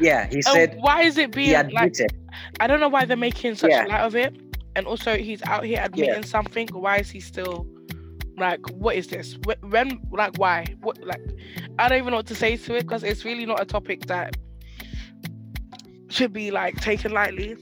yeah, 0.00 0.26
he 0.26 0.42
said. 0.42 0.76
why 0.80 1.02
is 1.02 1.18
it 1.18 1.32
being 1.32 1.70
like? 1.70 1.96
I 2.60 2.66
don't 2.66 2.80
know 2.80 2.88
why 2.88 3.04
they're 3.06 3.16
making 3.16 3.54
such 3.54 3.70
yeah. 3.70 3.84
light 3.84 4.00
of 4.00 4.14
it. 4.14 4.34
And 4.76 4.86
also, 4.86 5.16
he's 5.16 5.42
out 5.42 5.64
here 5.64 5.80
admitting 5.82 6.14
yeah. 6.14 6.20
something. 6.20 6.68
Why 6.68 6.98
is 6.98 7.10
he 7.10 7.18
still 7.18 7.66
like? 8.36 8.60
What 8.70 8.94
is 8.94 9.08
this? 9.08 9.36
When? 9.62 10.00
Like, 10.12 10.36
why? 10.36 10.66
What? 10.80 11.02
Like, 11.02 11.22
I 11.78 11.88
don't 11.88 11.98
even 11.98 12.10
know 12.10 12.18
what 12.18 12.26
to 12.26 12.34
say 12.34 12.56
to 12.56 12.76
it 12.76 12.82
because 12.82 13.02
it's 13.02 13.24
really 13.24 13.46
not 13.46 13.60
a 13.60 13.64
topic 13.64 14.06
that 14.06 14.36
should 16.10 16.32
be 16.32 16.50
like 16.50 16.80
taken 16.80 17.12
lightly. 17.12 17.56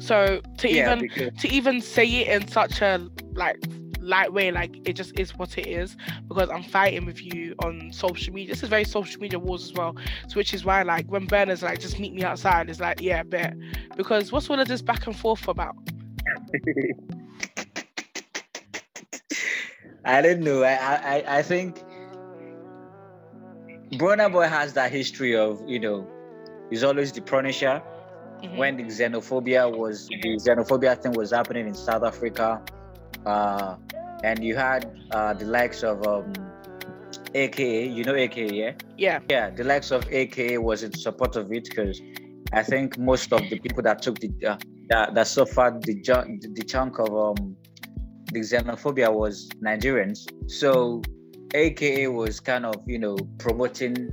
So 0.00 0.42
to 0.58 0.70
yeah, 0.70 0.92
even 0.92 0.98
because... 1.00 1.30
to 1.40 1.48
even 1.48 1.80
say 1.80 2.06
it 2.06 2.28
in 2.28 2.48
such 2.48 2.82
a 2.82 3.08
like 3.32 3.64
light 4.00 4.32
way, 4.32 4.50
like 4.50 4.76
it 4.86 4.92
just 4.94 5.18
is 5.18 5.36
what 5.38 5.56
it 5.56 5.66
is. 5.66 5.96
Because 6.28 6.50
I'm 6.50 6.62
fighting 6.62 7.06
with 7.06 7.22
you 7.22 7.54
on 7.64 7.90
social 7.92 8.34
media. 8.34 8.54
This 8.54 8.62
is 8.62 8.68
very 8.68 8.84
social 8.84 9.20
media 9.20 9.38
wars 9.38 9.64
as 9.64 9.72
well. 9.72 9.96
So 10.28 10.36
which 10.36 10.52
is 10.52 10.64
why 10.64 10.82
like 10.82 11.06
when 11.06 11.26
Burna's 11.26 11.62
like 11.62 11.80
just 11.80 11.98
meet 11.98 12.12
me 12.12 12.22
outside, 12.22 12.68
it's 12.68 12.80
like 12.80 13.00
yeah, 13.00 13.22
bet. 13.22 13.54
Because 13.96 14.30
what's 14.30 14.50
all 14.50 14.60
of 14.60 14.68
this 14.68 14.82
back 14.82 15.06
and 15.06 15.16
forth 15.16 15.48
about? 15.48 15.74
I 20.04 20.20
don't 20.20 20.40
know. 20.40 20.62
I 20.62 20.74
I 20.74 21.38
I 21.38 21.42
think 21.42 21.82
Burna 23.92 24.30
Boy 24.30 24.48
has 24.48 24.74
that 24.74 24.92
history 24.92 25.34
of 25.34 25.62
you 25.66 25.78
know 25.78 26.06
He's 26.70 26.84
always 26.84 27.12
the 27.12 27.22
punisher. 27.22 27.82
Mm-hmm. 28.42 28.56
When 28.56 28.76
the 28.76 28.84
xenophobia 28.84 29.74
was 29.74 30.08
the 30.08 30.36
xenophobia 30.36 31.00
thing 31.00 31.12
was 31.12 31.30
happening 31.30 31.66
in 31.66 31.74
South 31.74 32.02
Africa, 32.02 32.60
uh, 33.24 33.76
and 34.22 34.42
you 34.42 34.56
had 34.56 34.90
uh, 35.12 35.34
the 35.34 35.44
likes 35.44 35.82
of 35.82 36.06
um, 36.06 36.32
AKA, 37.34 37.88
you 37.88 38.04
know 38.04 38.14
AKA, 38.14 38.52
yeah? 38.52 38.72
Yeah. 38.96 39.20
Yeah, 39.28 39.50
the 39.50 39.64
likes 39.64 39.90
of 39.90 40.06
AKA 40.10 40.58
was 40.58 40.82
in 40.82 40.92
support 40.92 41.36
of 41.36 41.52
it 41.52 41.64
because 41.68 42.00
I 42.52 42.62
think 42.62 42.98
most 42.98 43.32
of 43.32 43.40
the 43.50 43.58
people 43.58 43.82
that 43.82 44.02
took 44.02 44.18
the 44.20 44.30
uh, 44.46 44.56
that, 44.88 45.14
that 45.14 45.26
suffered 45.26 45.82
the, 45.82 45.94
the, 45.94 46.48
the 46.54 46.62
chunk 46.64 46.98
of 46.98 47.08
um, 47.16 47.56
the 48.32 48.40
xenophobia 48.40 49.12
was 49.12 49.48
Nigerians. 49.62 50.26
So 50.50 51.02
AKA 51.54 52.08
was 52.08 52.40
kind 52.40 52.66
of 52.66 52.76
you 52.86 52.98
know 52.98 53.16
promoting 53.38 54.10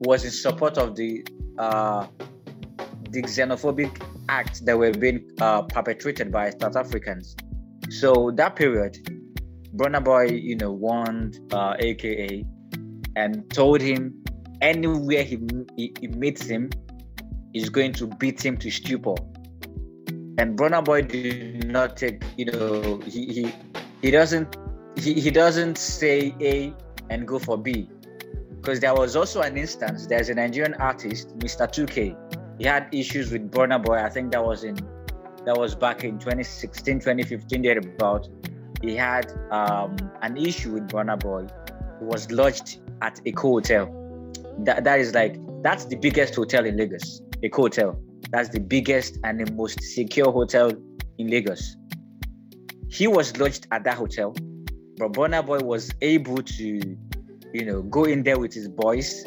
was 0.00 0.24
in 0.24 0.30
support 0.30 0.78
of 0.78 0.96
the 0.96 1.24
uh, 1.60 2.06
the 3.10 3.22
xenophobic 3.22 4.02
acts 4.28 4.60
that 4.60 4.78
were 4.78 4.92
being 4.92 5.28
uh, 5.40 5.62
perpetrated 5.62 6.32
by 6.32 6.50
South 6.50 6.76
Africans. 6.76 7.36
So 7.90 8.30
that 8.36 8.56
period, 8.56 8.96
Burna 9.76 10.02
Boy, 10.02 10.28
you 10.28 10.56
know, 10.56 10.72
warned 10.72 11.38
uh, 11.52 11.74
AKA 11.78 12.44
and 13.16 13.50
told 13.50 13.80
him 13.80 14.22
anywhere 14.62 15.22
he, 15.22 15.38
he, 15.76 15.92
he 16.00 16.08
meets 16.08 16.46
him, 16.46 16.70
he's 17.52 17.68
going 17.68 17.92
to 17.94 18.06
beat 18.06 18.44
him 18.44 18.56
to 18.58 18.70
stupor. 18.70 19.14
And 20.38 20.58
Burna 20.58 20.82
Boy 20.82 21.02
did 21.02 21.68
not 21.68 21.96
take, 21.96 22.22
you 22.38 22.46
know, 22.46 23.00
he 23.04 23.26
he, 23.26 23.54
he 24.00 24.10
doesn't 24.10 24.56
he, 24.96 25.14
he 25.14 25.30
doesn't 25.30 25.76
say 25.76 26.34
A 26.40 26.72
and 27.10 27.26
go 27.28 27.38
for 27.38 27.58
B 27.58 27.90
because 28.60 28.80
there 28.80 28.94
was 28.94 29.16
also 29.16 29.40
an 29.40 29.56
instance 29.56 30.06
there's 30.06 30.28
a 30.28 30.34
nigerian 30.34 30.74
artist 30.74 31.36
mr 31.38 31.66
2k 31.66 32.16
he 32.58 32.64
had 32.64 32.86
issues 32.92 33.30
with 33.32 33.50
burna 33.50 33.82
boy 33.82 33.96
i 33.96 34.08
think 34.08 34.30
that 34.32 34.44
was 34.44 34.64
in 34.64 34.74
that 35.46 35.56
was 35.56 35.74
back 35.74 36.04
in 36.04 36.18
2016 36.18 37.00
2015 37.00 37.62
there 37.62 37.78
about 37.78 38.28
he 38.82 38.96
had 38.96 39.30
um, 39.50 39.96
an 40.22 40.36
issue 40.36 40.72
with 40.72 40.88
burna 40.88 41.18
boy. 41.18 41.46
He 41.98 42.04
was 42.04 42.30
lodged 42.30 42.80
at 43.02 43.20
a 43.26 43.32
hotel. 43.32 43.94
That, 44.60 44.84
that 44.84 45.00
is 45.00 45.14
like 45.14 45.36
that's 45.62 45.84
the 45.84 45.96
biggest 45.96 46.34
hotel 46.34 46.64
in 46.64 46.76
lagos 46.76 47.20
a 47.42 47.50
hotel. 47.52 48.00
That's 48.30 48.48
the 48.48 48.60
biggest 48.60 49.18
and 49.24 49.40
the 49.40 49.52
most 49.52 49.82
secure 49.82 50.30
hotel 50.30 50.72
in 51.18 51.28
lagos. 51.28 51.76
He 52.88 53.06
was 53.06 53.36
lodged 53.36 53.66
at 53.70 53.84
that 53.84 53.96
hotel 53.96 54.34
but 54.96 55.12
burna 55.12 55.44
boy 55.44 55.60
was 55.60 55.90
able 56.02 56.42
to 56.42 56.96
you 57.52 57.64
know, 57.64 57.82
go 57.82 58.04
in 58.04 58.22
there 58.22 58.38
with 58.38 58.54
his 58.54 58.68
boys. 58.68 59.24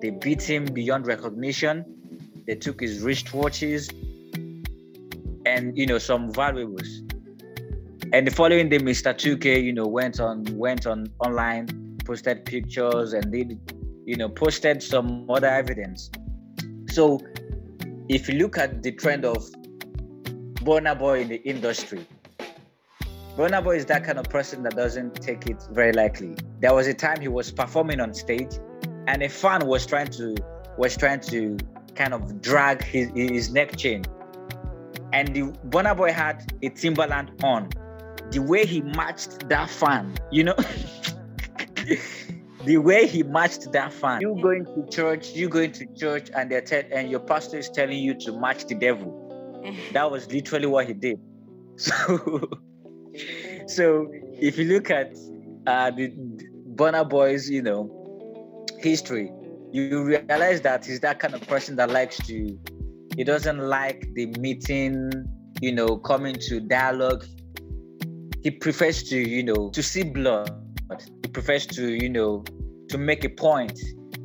They 0.00 0.10
beat 0.10 0.42
him 0.42 0.64
beyond 0.64 1.06
recognition. 1.06 1.84
They 2.46 2.54
took 2.54 2.80
his 2.80 3.02
wristwatches 3.02 3.92
and 5.46 5.76
you 5.76 5.86
know 5.86 5.98
some 5.98 6.32
valuables. 6.32 7.02
And 8.12 8.26
the 8.26 8.30
following 8.30 8.70
day, 8.70 8.78
Mr. 8.78 9.12
2K, 9.12 9.62
you 9.62 9.72
know, 9.72 9.86
went 9.86 10.18
on 10.18 10.44
went 10.56 10.86
on 10.86 11.12
online, 11.18 11.98
posted 12.04 12.44
pictures, 12.46 13.12
and 13.12 13.30
did, 13.30 13.60
you 14.06 14.16
know, 14.16 14.30
posted 14.30 14.82
some 14.82 15.28
other 15.30 15.48
evidence. 15.48 16.10
So, 16.90 17.20
if 18.08 18.28
you 18.28 18.38
look 18.38 18.56
at 18.56 18.82
the 18.82 18.92
trend 18.92 19.26
of 19.26 19.46
Burna 20.64 20.98
Boy 20.98 21.20
in 21.20 21.28
the 21.28 21.42
industry, 21.42 22.06
Burna 23.38 23.62
Boy 23.62 23.76
is 23.76 23.86
that 23.86 24.02
kind 24.02 24.18
of 24.18 24.28
person 24.28 24.64
that 24.64 24.74
doesn't 24.74 25.22
take 25.22 25.46
it 25.46 25.62
very 25.70 25.92
lightly. 25.92 26.34
There 26.58 26.74
was 26.74 26.88
a 26.88 26.92
time 26.92 27.20
he 27.20 27.28
was 27.28 27.52
performing 27.52 28.00
on 28.00 28.12
stage, 28.12 28.50
and 29.06 29.22
a 29.22 29.28
fan 29.28 29.64
was 29.64 29.86
trying 29.86 30.08
to 30.08 30.34
was 30.76 30.96
trying 30.96 31.20
to 31.20 31.56
kind 31.94 32.14
of 32.14 32.42
drag 32.42 32.82
his, 32.82 33.10
his 33.14 33.52
neck 33.52 33.76
chain, 33.76 34.04
and 35.12 35.28
the 35.28 35.42
Burna 35.68 35.96
Boy 35.96 36.12
had 36.12 36.52
a 36.62 36.70
Timberland 36.70 37.30
on 37.44 37.68
the 38.32 38.40
way 38.40 38.66
he 38.66 38.80
matched 38.80 39.48
that 39.48 39.70
fan, 39.70 40.16
you 40.32 40.42
know, 40.42 40.56
the 42.64 42.78
way 42.78 43.06
he 43.06 43.22
matched 43.22 43.70
that 43.70 43.92
fan. 43.92 44.20
You 44.20 44.36
going 44.42 44.64
to 44.64 44.84
church, 44.90 45.36
you 45.36 45.48
going 45.48 45.70
to 45.74 45.86
church, 45.94 46.28
and 46.34 46.50
they're 46.50 46.60
te- 46.60 46.90
and 46.90 47.08
your 47.08 47.20
pastor 47.20 47.58
is 47.58 47.70
telling 47.70 47.98
you 47.98 48.14
to 48.14 48.32
match 48.40 48.64
the 48.64 48.74
devil. 48.74 49.14
that 49.92 50.10
was 50.10 50.28
literally 50.32 50.66
what 50.66 50.88
he 50.88 50.92
did. 50.92 51.20
So, 51.76 52.50
so 53.66 54.10
if 54.40 54.58
you 54.58 54.64
look 54.66 54.90
at 54.90 55.16
uh, 55.66 55.90
the 55.90 56.12
Burna 56.74 57.08
Boy's, 57.08 57.48
you 57.48 57.62
know, 57.62 58.66
history, 58.78 59.30
you 59.72 60.04
realize 60.04 60.60
that 60.62 60.86
he's 60.86 61.00
that 61.00 61.18
kind 61.18 61.34
of 61.34 61.40
person 61.46 61.76
that 61.76 61.90
likes 61.90 62.16
to. 62.26 62.58
He 63.16 63.24
doesn't 63.24 63.58
like 63.58 64.06
the 64.14 64.26
meeting, 64.38 65.10
you 65.60 65.72
know, 65.72 65.96
coming 65.96 66.36
to 66.48 66.60
dialogue 66.60 67.24
he 68.42 68.50
prefers 68.50 69.02
to, 69.04 69.16
you 69.16 69.42
know, 69.42 69.70
to 69.70 69.82
see 69.82 70.02
blood. 70.02 70.50
He 71.22 71.28
prefers 71.28 71.66
to, 71.66 71.92
you 71.94 72.08
know, 72.08 72.44
to 72.88 72.98
make 72.98 73.24
a 73.24 73.28
point, 73.28 73.78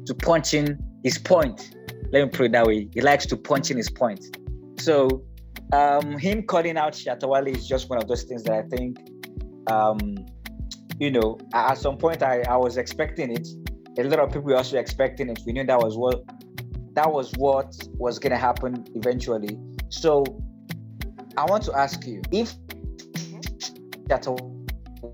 to 0.06 0.14
punch 0.14 0.54
in 0.54 0.80
his 1.04 1.18
point. 1.18 1.76
Let 2.12 2.24
me 2.24 2.30
put 2.30 2.46
it 2.46 2.52
that 2.52 2.66
way. 2.66 2.88
He 2.94 3.02
likes 3.02 3.26
to 3.28 3.38
punch 3.38 3.72
in 3.72 3.78
his 3.78 3.89
point. 3.89 4.24
So 4.80 5.24
um, 5.74 6.17
him 6.19 6.43
calling 6.43 6.78
out 6.78 6.93
Shatta 6.93 7.28
Wale 7.28 7.47
is 7.47 7.67
just 7.67 7.89
one 7.89 7.97
of 7.97 8.07
those 8.07 8.24
things 8.24 8.43
that 8.43 8.53
I 8.53 8.61
think, 8.63 8.99
um, 9.71 9.99
you 10.99 11.09
know, 11.09 11.39
at 11.53 11.78
some 11.80 11.97
point 11.97 12.21
I, 12.21 12.41
I 12.47 12.57
was 12.57 12.78
expecting 12.78 13.32
it. 13.32 13.47
A 13.97 14.03
lot 14.03 14.19
of 14.19 14.30
people 14.30 14.43
were 14.43 14.57
also 14.57 14.78
expecting 14.78 15.30
it. 15.30 15.39
We 15.45 15.53
knew 15.53 15.65
that 15.65 15.80
was 15.80 15.97
what 15.97 16.24
that 16.93 17.11
was 17.11 17.32
what 17.38 17.74
was 17.97 18.19
gonna 18.19 18.38
happen 18.38 18.86
eventually. 18.93 19.57
So 19.89 20.24
I 21.38 21.45
want 21.45 21.63
to 21.63 21.74
ask 21.74 22.05
you 22.05 22.21
if 22.32 22.53
Shatta 24.07 24.38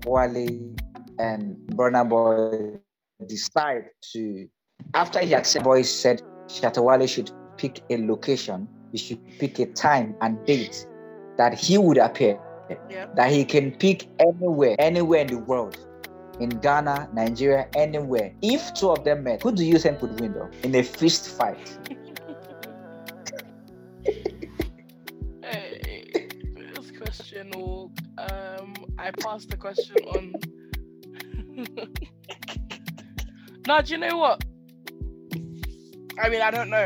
Wale 0.06 0.74
and 1.18 1.56
Burna 1.68 2.06
Boy 2.06 2.78
decide 3.26 3.84
to, 4.12 4.46
after 4.94 5.20
he 5.20 5.34
accepted, 5.34 5.64
Boy 5.64 5.82
said 5.82 6.22
Shatta 6.48 6.82
Wale 6.82 7.06
should 7.06 7.30
pick 7.56 7.80
a 7.90 7.96
location, 7.96 8.68
he 8.92 8.98
should 8.98 9.20
pick 9.38 9.58
a 9.58 9.66
time 9.66 10.14
and 10.20 10.44
date 10.46 10.86
that 11.36 11.54
he 11.54 11.78
would 11.78 11.98
appear, 11.98 12.38
Yeah. 12.88 13.06
that 13.16 13.30
he 13.30 13.44
can 13.44 13.72
pick 13.72 14.06
anywhere, 14.18 14.76
anywhere 14.78 15.20
in 15.22 15.26
the 15.28 15.38
world. 15.38 15.76
In 16.40 16.48
Ghana, 16.48 17.10
Nigeria, 17.12 17.68
anywhere. 17.76 18.32
If 18.40 18.72
two 18.74 18.90
of 18.90 19.04
them 19.04 19.24
met, 19.24 19.42
who 19.42 19.52
do 19.52 19.64
you 19.64 19.78
think 19.78 20.00
would 20.00 20.18
win 20.20 20.32
though? 20.32 20.48
In 20.62 20.74
a 20.74 20.82
fist 20.82 21.28
fight? 21.28 21.58
Hey, 25.42 26.28
this 26.74 26.90
question 26.92 27.50
will 27.54 27.92
um 28.18 28.74
I 28.98 29.10
passed 29.10 29.50
the 29.50 29.56
question 29.56 29.96
on. 30.14 30.34
no, 33.66 33.82
do 33.82 33.92
you 33.92 33.98
know 33.98 34.16
what? 34.16 34.42
I 36.18 36.28
mean, 36.28 36.40
I 36.42 36.50
don't 36.50 36.70
know. 36.70 36.84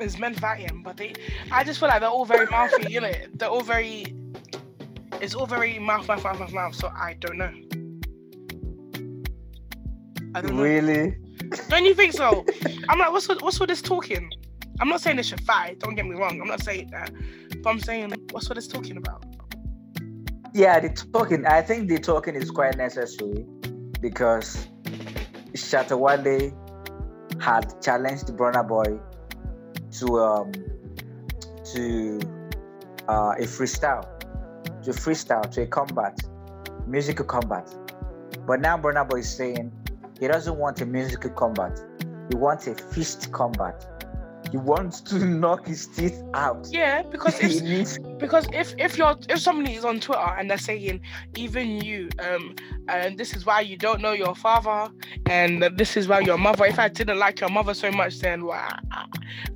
It's 0.00 0.18
men 0.18 0.34
fighting, 0.34 0.82
but 0.82 0.96
they. 0.96 1.14
I 1.52 1.64
just 1.64 1.78
feel 1.80 1.88
like 1.88 2.00
they're 2.00 2.08
all 2.08 2.24
very 2.24 2.46
mouthy, 2.46 2.92
you 2.92 3.00
know. 3.00 3.12
They're 3.34 3.48
all 3.48 3.62
very. 3.62 4.14
It's 5.20 5.34
all 5.34 5.46
very 5.46 5.78
mouth, 5.78 6.08
mouth, 6.08 6.24
mouth, 6.24 6.38
mouth, 6.38 6.52
mouth. 6.52 6.74
So 6.74 6.88
I 6.88 7.14
don't 7.20 7.36
know. 7.36 7.52
I 10.34 10.40
don't 10.40 10.56
know. 10.56 10.62
Really? 10.62 11.16
Don't 11.68 11.84
you 11.84 11.94
think 11.94 12.12
so? 12.12 12.44
I'm 12.88 12.98
like, 12.98 13.10
what's 13.12 13.28
with, 13.28 13.42
what's 13.42 13.58
with 13.58 13.68
this 13.68 13.82
talking? 13.82 14.30
I'm 14.80 14.88
not 14.88 15.00
saying 15.00 15.16
they 15.16 15.22
should 15.22 15.42
fight. 15.42 15.80
Don't 15.80 15.94
get 15.94 16.06
me 16.06 16.14
wrong. 16.16 16.40
I'm 16.40 16.46
not 16.46 16.62
saying 16.62 16.88
that, 16.92 17.10
but 17.62 17.70
I'm 17.70 17.80
saying 17.80 18.14
what's 18.30 18.48
with 18.48 18.56
this 18.56 18.68
talking 18.68 18.96
about? 18.96 19.24
Yeah, 20.54 20.80
the 20.80 20.88
talking. 21.12 21.46
I 21.46 21.62
think 21.62 21.88
the 21.88 21.98
talking 21.98 22.34
is 22.34 22.50
quite 22.50 22.76
necessary 22.76 23.44
because 24.00 24.68
Shatta 25.52 25.98
Wale 25.98 26.52
had 27.40 27.80
challenged 27.82 28.26
Burna 28.28 28.66
Boy 28.66 28.98
to 29.98 30.18
um 30.18 30.52
to 31.74 32.20
uh, 33.08 33.34
a 33.38 33.42
freestyle, 33.42 34.06
to 34.82 34.90
freestyle, 34.90 35.50
to 35.50 35.62
a 35.62 35.66
combat, 35.66 36.18
musical 36.86 37.24
combat. 37.24 37.68
But 38.46 38.60
now 38.60 38.76
Burna 38.78 39.08
Boy 39.08 39.18
is 39.18 39.28
saying 39.28 39.72
he 40.18 40.26
doesn't 40.26 40.56
want 40.56 40.80
a 40.80 40.86
musical 40.86 41.30
combat. 41.30 41.80
He 42.28 42.36
wants 42.36 42.66
a 42.66 42.74
fist 42.74 43.32
combat. 43.32 43.86
He 44.50 44.56
wants 44.56 45.00
to 45.02 45.18
knock 45.42 45.66
his 45.66 45.86
teeth 45.86 46.22
out. 46.34 46.68
Yeah, 46.70 47.02
because 47.02 47.38
if 47.40 47.62
needs 47.62 47.98
because 48.18 48.46
if 48.52 48.74
if 48.78 48.98
you're 48.98 49.16
if 49.28 49.38
somebody 49.38 49.74
is 49.74 49.84
on 49.84 50.00
Twitter 50.00 50.34
and 50.38 50.50
they're 50.50 50.58
saying 50.58 51.00
even 51.36 51.80
you 51.80 52.08
um 52.18 52.54
and 52.88 53.18
this 53.18 53.34
is 53.34 53.46
why 53.46 53.60
you 53.60 53.76
don't 53.76 54.00
know 54.00 54.12
your 54.12 54.34
father 54.34 54.92
and 55.26 55.62
this 55.76 55.96
is 55.96 56.08
why 56.08 56.20
your 56.20 56.38
mother 56.38 56.64
if 56.66 56.78
I 56.78 56.88
didn't 56.88 57.18
like 57.18 57.40
your 57.40 57.50
mother 57.50 57.74
so 57.74 57.90
much 57.90 58.18
then 58.18 58.44
wow. 58.44 58.78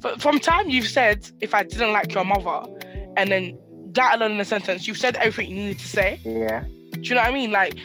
But 0.00 0.20
from 0.20 0.38
time 0.38 0.68
you've 0.68 0.88
said 0.88 1.28
if 1.40 1.54
I 1.54 1.62
didn't 1.62 1.92
like 1.92 2.12
your 2.14 2.24
mother 2.24 2.70
and 3.16 3.30
then 3.30 3.58
that 3.92 4.16
alone 4.16 4.32
in 4.32 4.40
a 4.40 4.44
sentence 4.44 4.86
you've 4.86 4.98
said 4.98 5.16
everything 5.16 5.50
you 5.50 5.56
needed 5.56 5.78
to 5.78 5.88
say. 5.88 6.20
yeah. 6.24 6.64
Do 6.94 7.00
you 7.00 7.14
know 7.16 7.22
what 7.22 7.30
I 7.30 7.34
mean? 7.34 7.50
Like, 7.50 7.76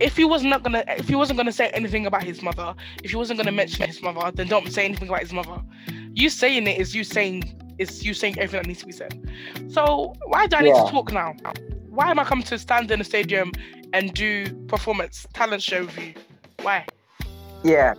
if 0.00 0.16
he 0.16 0.24
was 0.24 0.42
not 0.44 0.62
gonna, 0.62 0.84
if 0.86 1.08
he 1.08 1.16
wasn't 1.16 1.36
gonna 1.36 1.52
say 1.52 1.68
anything 1.70 2.06
about 2.06 2.22
his 2.22 2.40
mother, 2.40 2.74
if 3.02 3.10
he 3.10 3.16
wasn't 3.16 3.38
gonna 3.38 3.52
mention 3.52 3.86
his 3.86 4.00
mother, 4.00 4.30
then 4.32 4.46
don't 4.46 4.72
say 4.72 4.84
anything 4.84 5.08
about 5.08 5.20
his 5.20 5.32
mother. 5.32 5.60
You 6.14 6.30
saying 6.30 6.66
it 6.66 6.78
is 6.80 6.94
you 6.94 7.04
saying 7.04 7.60
is 7.78 8.04
you 8.04 8.14
saying 8.14 8.38
everything 8.38 8.62
that 8.62 8.66
needs 8.68 8.80
to 8.80 8.86
be 8.86 8.92
said. 8.92 9.20
So 9.68 10.14
why 10.26 10.46
do 10.46 10.56
I 10.56 10.62
need 10.62 10.68
Yeah. 10.68 10.84
to 10.84 10.90
talk 10.90 11.12
now? 11.12 11.34
Why 11.88 12.10
am 12.10 12.18
I 12.18 12.24
coming 12.24 12.44
to 12.46 12.58
stand 12.58 12.90
in 12.90 12.98
the 13.00 13.04
stadium 13.04 13.50
and 13.92 14.12
do 14.14 14.52
performance 14.66 15.26
talent 15.34 15.62
show 15.62 15.80
review? 15.80 16.14
Why? 16.62 16.86
Yeah, 17.64 17.94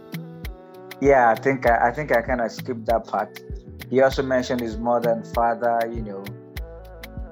yeah. 1.01 1.29
I 1.29 1.35
think 1.35 1.65
I, 1.67 1.89
I 1.89 1.91
think 1.91 2.11
I 2.15 2.21
kind 2.21 2.41
of 2.41 2.51
skipped 2.51 2.85
that 2.85 3.05
part. 3.05 3.41
He 3.89 4.01
also 4.01 4.23
mentioned 4.23 4.61
his 4.61 4.77
mother 4.77 5.11
and 5.11 5.27
father. 5.35 5.79
You 5.93 6.01
know, 6.01 6.23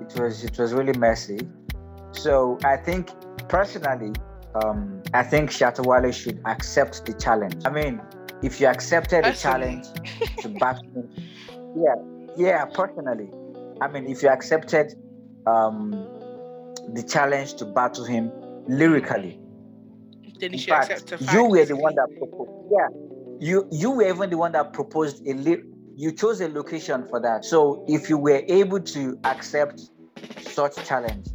it 0.01 0.19
was 0.19 0.43
it 0.43 0.57
was 0.57 0.73
really 0.73 0.97
messy. 0.97 1.39
So 2.11 2.57
I 2.63 2.75
think 2.77 3.09
personally, 3.47 4.13
um, 4.55 5.01
I 5.13 5.23
think 5.23 5.49
Shatta 5.49 5.85
Wale 5.85 6.11
should 6.11 6.39
accept 6.45 7.05
the 7.05 7.13
challenge. 7.13 7.55
I 7.65 7.69
mean, 7.69 8.01
if 8.43 8.59
you 8.59 8.67
accepted 8.67 9.23
the 9.23 9.29
Personally. 9.29 9.81
challenge 9.81 9.85
to 10.41 10.49
back 10.49 10.77
him, 10.93 11.09
yeah, 11.75 11.95
yeah. 12.37 12.65
Personally, 12.65 13.29
I 13.81 13.87
mean, 13.87 14.07
if 14.07 14.21
you 14.21 14.29
accepted 14.29 14.93
um, 15.47 15.91
the 16.93 17.03
challenge 17.03 17.55
to 17.55 17.65
battle 17.65 18.05
him 18.05 18.31
lyrically, 18.67 19.39
Then 20.39 20.57
should 20.57 20.69
fact, 20.69 20.91
accept 20.91 21.25
the 21.25 21.33
you 21.33 21.45
were 21.49 21.65
the 21.65 21.75
one 21.75 21.95
that 21.95 22.07
proposed. 22.17 22.51
Yeah, 22.71 22.87
you 23.39 23.67
you 23.71 23.91
were 23.91 24.07
even 24.07 24.29
the 24.29 24.37
one 24.37 24.51
that 24.51 24.73
proposed 24.73 25.25
a 25.27 25.57
you 25.95 26.11
chose 26.11 26.41
a 26.41 26.49
location 26.49 27.07
for 27.09 27.19
that. 27.21 27.45
So 27.45 27.85
if 27.87 28.09
you 28.09 28.17
were 28.17 28.43
able 28.47 28.79
to 28.79 29.17
accept 29.23 29.81
such 30.41 30.75
challenge, 30.85 31.27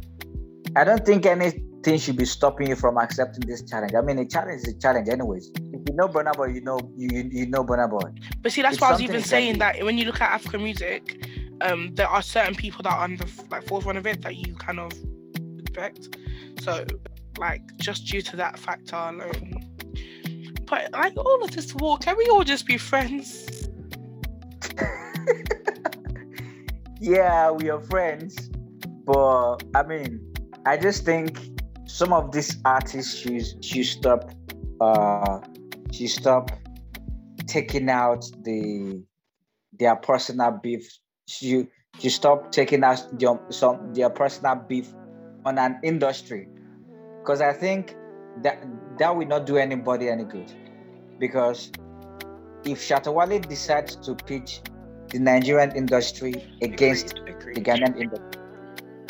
I 0.75 0.83
don't 0.83 1.05
think 1.05 1.25
anything 1.25 1.97
should 1.97 2.17
be 2.17 2.25
stopping 2.25 2.67
you 2.67 2.75
from 2.75 2.97
accepting 2.97 3.47
this 3.47 3.63
challenge. 3.63 3.93
I 3.95 4.01
mean, 4.01 4.19
a 4.19 4.25
challenge 4.25 4.61
is 4.63 4.75
a 4.75 4.79
challenge, 4.79 5.07
anyways. 5.09 5.51
You 5.87 5.95
know 5.95 6.07
Burna 6.07 6.33
Boy, 6.35 6.47
you 6.47 6.61
know 6.61 6.79
you 6.95 7.29
you, 7.31 7.45
know 7.47 7.63
Burna 7.63 7.89
Boy. 7.89 8.11
But 8.41 8.51
see, 8.51 8.61
that's 8.61 8.73
It's 8.75 8.81
why 8.81 8.89
I 8.89 8.91
was 8.91 9.01
even 9.01 9.23
saying 9.23 9.53
you- 9.53 9.59
that 9.59 9.83
when 9.83 9.97
you 9.97 10.05
look 10.05 10.21
at 10.21 10.31
African 10.31 10.63
music, 10.63 11.25
um, 11.61 11.93
there 11.95 12.07
are 12.07 12.21
certain 12.21 12.55
people 12.55 12.83
that 12.83 12.93
are 12.93 13.03
on 13.03 13.15
the 13.17 13.27
like 13.51 13.63
forefront 13.67 13.97
of 13.97 14.05
it 14.07 14.21
that 14.21 14.35
you 14.35 14.55
kind 14.55 14.79
of 14.79 14.91
expect. 15.59 16.15
So, 16.61 16.85
like, 17.37 17.61
just 17.77 18.05
due 18.07 18.21
to 18.21 18.35
that 18.37 18.59
factor 18.59 18.95
alone. 18.95 19.53
But 20.65 20.91
like 20.93 21.17
all 21.17 21.43
of 21.43 21.51
this 21.51 21.73
war, 21.75 21.97
can 21.97 22.15
we 22.17 22.25
all 22.27 22.43
just 22.43 22.65
be 22.67 22.77
friends? 22.77 23.67
yeah, 27.01 27.49
we 27.51 27.69
are 27.69 27.79
friends, 27.81 28.49
but 29.05 29.57
I 29.73 29.83
mean, 29.83 30.19
I 30.65 30.77
just 30.77 31.05
think 31.05 31.39
some 31.87 32.13
of 32.13 32.31
these 32.31 32.57
artists 32.65 33.15
should 33.17 33.63
should 33.63 33.85
stop 33.85 34.31
uh 34.81 35.39
should 35.91 36.09
stop 36.09 36.51
taking 37.47 37.89
out 37.89 38.25
the 38.43 39.03
their 39.77 39.95
personal 39.95 40.51
beef. 40.51 40.99
You 41.39 41.67
you 41.99 42.09
stop 42.09 42.51
taking 42.51 42.83
out 42.83 43.05
their, 43.19 43.39
some 43.49 43.93
their 43.93 44.09
personal 44.09 44.55
beef 44.55 44.93
on 45.45 45.57
an 45.57 45.79
industry, 45.83 46.47
because 47.19 47.41
I 47.41 47.53
think 47.53 47.95
that 48.43 48.63
that 48.97 49.15
will 49.15 49.27
not 49.27 49.45
do 49.45 49.57
anybody 49.57 50.09
any 50.09 50.23
good. 50.23 50.51
Because 51.19 51.71
if 52.65 52.79
Shatta 52.79 53.13
Wale 53.13 53.39
decides 53.39 53.95
to 53.97 54.15
pitch 54.15 54.61
the 55.09 55.19
Nigerian 55.19 55.75
industry 55.75 56.33
against 56.61 57.17
agreed, 57.17 57.35
agreed. 57.35 57.55
the 57.57 57.61
Ghanaian 57.61 57.99
industry, 57.99 58.41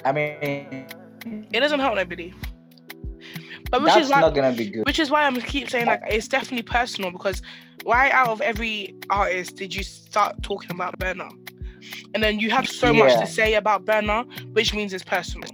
I 0.05 0.11
mean, 0.11 1.47
it 1.51 1.59
doesn't 1.59 1.79
help 1.79 1.95
nobody. 1.95 2.33
But 3.69 3.83
which 3.83 3.93
that's 3.93 4.05
is 4.05 4.11
why, 4.11 4.21
not 4.21 4.33
gonna 4.33 4.55
be 4.55 4.69
good. 4.69 4.85
Which 4.85 4.99
is 4.99 5.11
why 5.11 5.23
I'm 5.23 5.39
keep 5.41 5.69
saying 5.69 5.85
like 5.85 6.01
it's 6.07 6.27
definitely 6.27 6.63
personal 6.63 7.11
because 7.11 7.41
why 7.83 8.09
out 8.11 8.29
of 8.29 8.41
every 8.41 8.95
artist 9.09 9.55
did 9.55 9.75
you 9.75 9.83
start 9.83 10.41
talking 10.41 10.71
about 10.71 10.99
Burna? 10.99 11.29
And 12.13 12.23
then 12.23 12.39
you 12.39 12.49
have 12.51 12.67
so 12.67 12.91
yeah. 12.91 13.05
much 13.05 13.19
to 13.19 13.27
say 13.27 13.53
about 13.55 13.85
Burna, 13.85 14.25
which 14.53 14.73
means 14.73 14.93
it's 14.93 15.03
personal. 15.03 15.49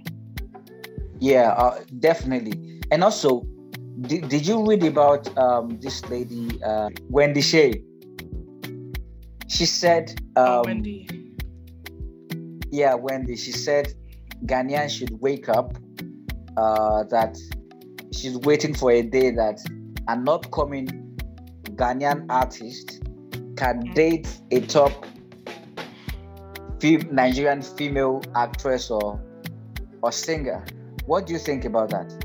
Yeah, 1.20 1.52
uh, 1.52 1.82
definitely. 2.00 2.80
And 2.90 3.04
also, 3.04 3.46
did, 4.02 4.28
did 4.28 4.46
you 4.46 4.66
read 4.66 4.84
about 4.84 5.36
um, 5.38 5.78
this 5.80 6.04
lady, 6.08 6.60
uh, 6.62 6.90
Wendy 7.08 7.40
Shay? 7.40 7.82
She 9.48 9.66
said, 9.66 10.20
oh, 10.36 10.42
um, 10.42 10.48
oh, 10.48 10.62
Wendy. 10.66 11.08
Yeah, 12.70 12.94
Wendy. 12.94 13.36
She 13.36 13.52
said 13.52 13.94
Ghanaians 14.44 14.90
should 14.90 15.20
wake 15.20 15.48
up. 15.48 15.76
Uh, 16.56 17.04
that 17.04 17.36
she's 18.16 18.36
waiting 18.38 18.74
for 18.74 18.90
a 18.90 19.02
day 19.02 19.30
that 19.30 19.60
an 20.08 20.28
upcoming 20.28 20.88
Ghanaian 21.76 22.26
artist 22.30 23.02
can 23.56 23.82
mm. 23.82 23.94
date 23.94 24.28
a 24.50 24.60
top 24.60 25.04
fem- 26.80 27.14
Nigerian 27.14 27.62
female 27.62 28.22
actress 28.34 28.90
or 28.90 29.20
or 30.02 30.12
singer. 30.12 30.64
What 31.06 31.26
do 31.26 31.32
you 31.32 31.38
think 31.38 31.64
about 31.64 31.90
that? 31.90 32.24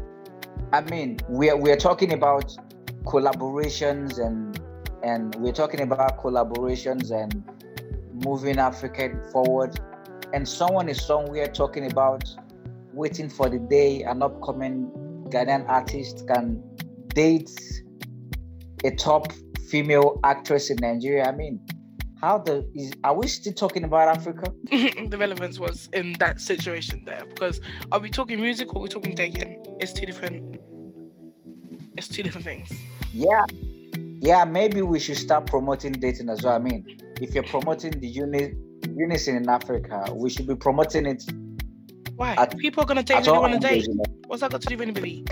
I 0.72 0.82
mean, 0.82 1.20
we're 1.28 1.58
we're 1.58 1.78
talking 1.78 2.14
about 2.14 2.56
collaborations 3.04 4.20
and 4.20 4.60
and 5.04 5.36
we're 5.36 5.54
talking 5.54 5.82
about 5.82 6.22
collaborations 6.22 7.12
and 7.12 7.44
moving 8.26 8.60
Africa 8.60 9.10
forward. 9.32 9.80
And 10.34 10.48
someone 10.48 10.88
is 10.88 11.04
somewhere 11.04 11.48
talking 11.48 11.92
about 11.92 12.24
waiting 12.94 13.30
for 13.30 13.50
the 13.50 13.60
day 13.60 14.04
an 14.04 14.22
upcoming 14.22 14.92
Ghanaian 15.32 15.68
artist 15.68 16.28
can 16.28 16.62
date 17.10 17.52
a 18.84 18.92
top 18.92 19.32
female 19.70 20.20
actress 20.24 20.70
in 20.70 20.78
Nigeria. 20.78 21.26
I 21.26 21.32
mean, 21.32 21.60
how 22.22 22.38
the 22.38 22.70
is 22.76 22.92
are 23.04 23.18
we 23.18 23.28
still 23.28 23.54
talking 23.54 23.84
about 23.84 24.08
Africa? 24.10 24.52
the 24.70 25.18
relevance 25.18 25.60
was 25.60 25.90
in 25.94 26.14
that 26.20 26.40
situation 26.40 27.04
there 27.06 27.24
because 27.26 27.62
are 27.92 28.00
we 28.00 28.10
talking 28.10 28.40
music 28.40 28.76
or 28.76 28.80
are 28.80 28.84
we 28.84 28.90
talking 28.90 29.16
dating? 29.16 29.64
It's 29.80 29.94
two 29.94 30.06
different. 30.06 30.60
It's 31.98 32.08
two 32.08 32.24
different 32.24 32.46
things. 32.46 32.72
Yeah, 33.14 33.46
yeah. 34.22 34.46
Maybe 34.46 34.82
we 34.82 35.00
should 35.00 35.18
start 35.18 35.48
promoting 35.48 35.94
dating 35.94 36.30
as 36.30 36.44
well. 36.44 36.56
I 36.56 36.60
mean, 36.60 36.86
if 37.22 37.34
you're 37.34 37.44
promoting 37.44 38.00
the 38.00 38.08
uni- 38.08 38.54
unison 38.96 39.36
in 39.36 39.50
Africa, 39.50 40.14
we 40.14 40.30
should 40.30 40.48
be 40.48 40.56
promoting 40.56 41.06
it. 41.06 41.24
Why? 42.16 42.36
At, 42.36 42.58
People 42.58 42.84
are 42.84 42.88
gonna 42.88 43.04
date 43.04 43.26
who 43.26 43.32
they 43.32 43.38
want 43.40 43.54
to 43.54 43.60
date. 43.60 43.88
What's 44.32 44.40
that 44.40 44.52
got 44.52 44.62
to 44.62 44.68
do 44.68 44.78
with 44.78 44.84
anybody? 44.88 45.26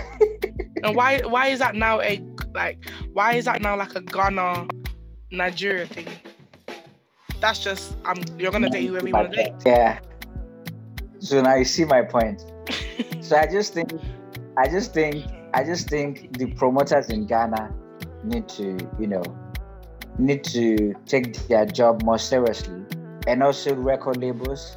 and 0.84 0.94
why? 0.94 1.20
Why 1.20 1.46
is 1.46 1.58
that 1.60 1.74
now 1.74 2.02
a 2.02 2.22
like? 2.52 2.86
Why 3.14 3.32
is 3.32 3.46
that 3.46 3.62
now 3.62 3.74
like 3.74 3.94
a 3.94 4.02
Ghana, 4.02 4.68
Nigeria 5.30 5.86
thing? 5.86 6.06
That's 7.40 7.60
just 7.60 7.96
I'm. 8.04 8.22
You're 8.38 8.52
gonna 8.52 8.68
date 8.68 8.88
whoever 8.88 9.08
you 9.08 9.14
want 9.14 9.32
to 9.32 9.36
date. 9.44 9.54
Yeah. 9.64 10.00
So 11.18 11.40
now 11.40 11.54
you 11.54 11.64
see 11.64 11.86
my 11.86 12.02
point. 12.02 12.44
so 13.22 13.38
I 13.38 13.46
just 13.46 13.72
think, 13.72 13.90
I 14.58 14.68
just 14.68 14.92
think, 14.92 15.24
I 15.54 15.64
just 15.64 15.88
think 15.88 16.36
the 16.36 16.52
promoters 16.52 17.08
in 17.08 17.26
Ghana 17.26 17.74
need 18.22 18.50
to, 18.50 18.76
you 18.98 19.06
know, 19.06 19.22
need 20.18 20.44
to 20.44 20.94
take 21.06 21.38
their 21.48 21.64
job 21.64 22.02
more 22.02 22.18
seriously, 22.18 22.84
and 23.26 23.42
also 23.42 23.74
record 23.74 24.18
labels. 24.18 24.76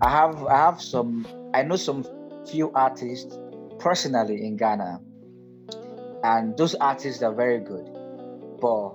I 0.00 0.08
have, 0.08 0.42
I 0.46 0.56
have 0.56 0.80
some, 0.80 1.26
I 1.52 1.64
know 1.64 1.76
some 1.76 2.02
few 2.48 2.72
artists 2.72 3.36
personally 3.78 4.44
in 4.46 4.56
Ghana, 4.56 5.00
and 6.24 6.56
those 6.56 6.74
artists 6.74 7.22
are 7.22 7.34
very 7.34 7.60
good, 7.60 7.88
but 8.60 8.94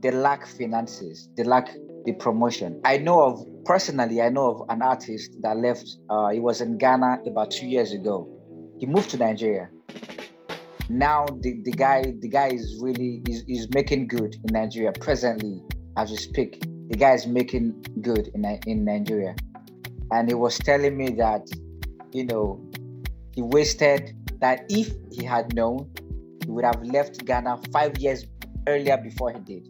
they 0.00 0.10
lack 0.10 0.46
finances, 0.46 1.28
they 1.36 1.44
lack 1.44 1.70
the 2.04 2.12
promotion. 2.12 2.80
I 2.84 2.98
know 2.98 3.22
of 3.22 3.46
personally, 3.64 4.20
I 4.20 4.28
know 4.28 4.50
of 4.50 4.68
an 4.68 4.82
artist 4.82 5.36
that 5.42 5.56
left. 5.56 5.86
Uh, 6.10 6.30
he 6.30 6.40
was 6.40 6.60
in 6.60 6.78
Ghana 6.78 7.20
about 7.26 7.50
two 7.50 7.66
years 7.66 7.92
ago. 7.92 8.28
He 8.78 8.86
moved 8.86 9.10
to 9.10 9.16
Nigeria. 9.16 9.70
Now 10.88 11.26
the, 11.26 11.60
the 11.62 11.70
guy 11.70 12.02
the 12.18 12.28
guy 12.28 12.48
is 12.48 12.78
really 12.82 13.22
is, 13.28 13.44
is 13.48 13.68
making 13.72 14.08
good 14.08 14.34
in 14.34 14.52
Nigeria 14.52 14.92
presently 14.92 15.62
as 15.96 16.10
we 16.10 16.16
speak. 16.16 16.60
The 16.88 16.96
guy 16.96 17.14
is 17.14 17.26
making 17.26 17.84
good 18.02 18.28
in 18.34 18.44
in 18.66 18.84
Nigeria, 18.84 19.34
and 20.10 20.28
he 20.28 20.34
was 20.34 20.58
telling 20.58 20.96
me 20.96 21.10
that 21.10 21.46
you 22.12 22.24
know 22.24 22.60
he 23.32 23.42
wasted 23.42 24.14
that 24.40 24.64
if 24.68 24.92
he 25.10 25.24
had 25.24 25.54
known 25.54 25.90
he 26.44 26.50
would 26.50 26.64
have 26.64 26.82
left 26.82 27.24
Ghana 27.24 27.58
five 27.72 27.96
years 27.98 28.26
earlier 28.66 28.96
before 28.96 29.32
he 29.32 29.40
did. 29.40 29.68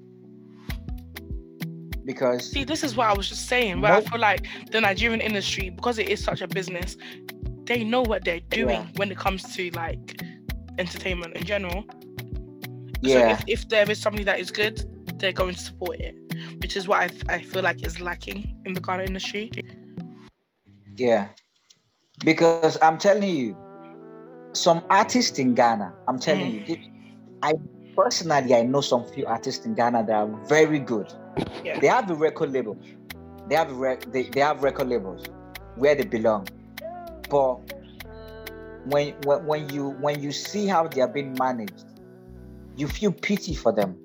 Because 2.04 2.50
see 2.50 2.64
this 2.64 2.82
is 2.82 2.96
what 2.96 3.06
i 3.06 3.12
was 3.12 3.28
just 3.28 3.46
saying 3.46 3.80
but 3.80 3.92
i 3.92 4.00
feel 4.00 4.18
like 4.18 4.48
the 4.72 4.80
nigerian 4.80 5.20
industry 5.20 5.70
because 5.70 6.00
it 6.00 6.08
is 6.08 6.22
such 6.22 6.40
a 6.40 6.48
business 6.48 6.96
they 7.64 7.84
know 7.84 8.02
what 8.02 8.24
they're 8.24 8.40
doing 8.50 8.80
yeah. 8.80 8.86
when 8.96 9.12
it 9.12 9.16
comes 9.16 9.54
to 9.54 9.70
like 9.70 10.20
entertainment 10.78 11.36
in 11.36 11.44
general. 11.44 11.84
Yeah. 13.02 13.36
so 13.36 13.44
if, 13.44 13.60
if 13.60 13.68
there 13.68 13.88
is 13.88 14.00
something 14.00 14.24
that 14.24 14.40
is 14.40 14.50
good 14.50 14.84
they're 15.20 15.30
going 15.30 15.54
to 15.54 15.60
support 15.60 16.00
it 16.00 16.16
which 16.60 16.76
is 16.76 16.88
what 16.88 17.02
i, 17.28 17.34
I 17.34 17.40
feel 17.40 17.62
like 17.62 17.86
is 17.86 18.00
lacking 18.00 18.60
in 18.64 18.72
the 18.72 18.80
ghana 18.80 19.04
industry. 19.04 19.52
Yeah 20.96 21.28
because 22.24 22.78
i'm 22.82 22.98
telling 22.98 23.34
you 23.34 23.56
some 24.52 24.82
artists 24.90 25.38
in 25.38 25.54
ghana 25.54 25.92
i'm 26.08 26.18
telling 26.18 26.52
mm. 26.52 26.68
you 26.68 26.76
i 27.42 27.52
personally 27.96 28.54
i 28.54 28.62
know 28.62 28.80
some 28.80 29.04
few 29.12 29.26
artists 29.26 29.66
in 29.66 29.74
ghana 29.74 30.04
that 30.04 30.14
are 30.14 30.46
very 30.46 30.78
good 30.78 31.12
yeah. 31.64 31.78
They 31.78 31.86
have 31.86 32.10
a 32.10 32.14
record 32.14 32.52
label. 32.52 32.76
They 33.48 33.54
have 33.54 33.72
rec- 33.72 34.10
they, 34.12 34.24
they 34.24 34.40
have 34.40 34.62
record 34.62 34.88
labels 34.88 35.24
where 35.76 35.94
they 35.94 36.04
belong. 36.04 36.48
But 37.30 37.56
when, 38.84 39.14
when 39.24 39.46
when 39.46 39.68
you 39.70 39.90
when 40.00 40.22
you 40.22 40.32
see 40.32 40.66
how 40.66 40.88
they 40.88 41.00
are 41.00 41.08
being 41.08 41.34
managed, 41.38 41.84
you 42.76 42.88
feel 42.88 43.12
pity 43.12 43.54
for 43.54 43.72
them. 43.72 43.96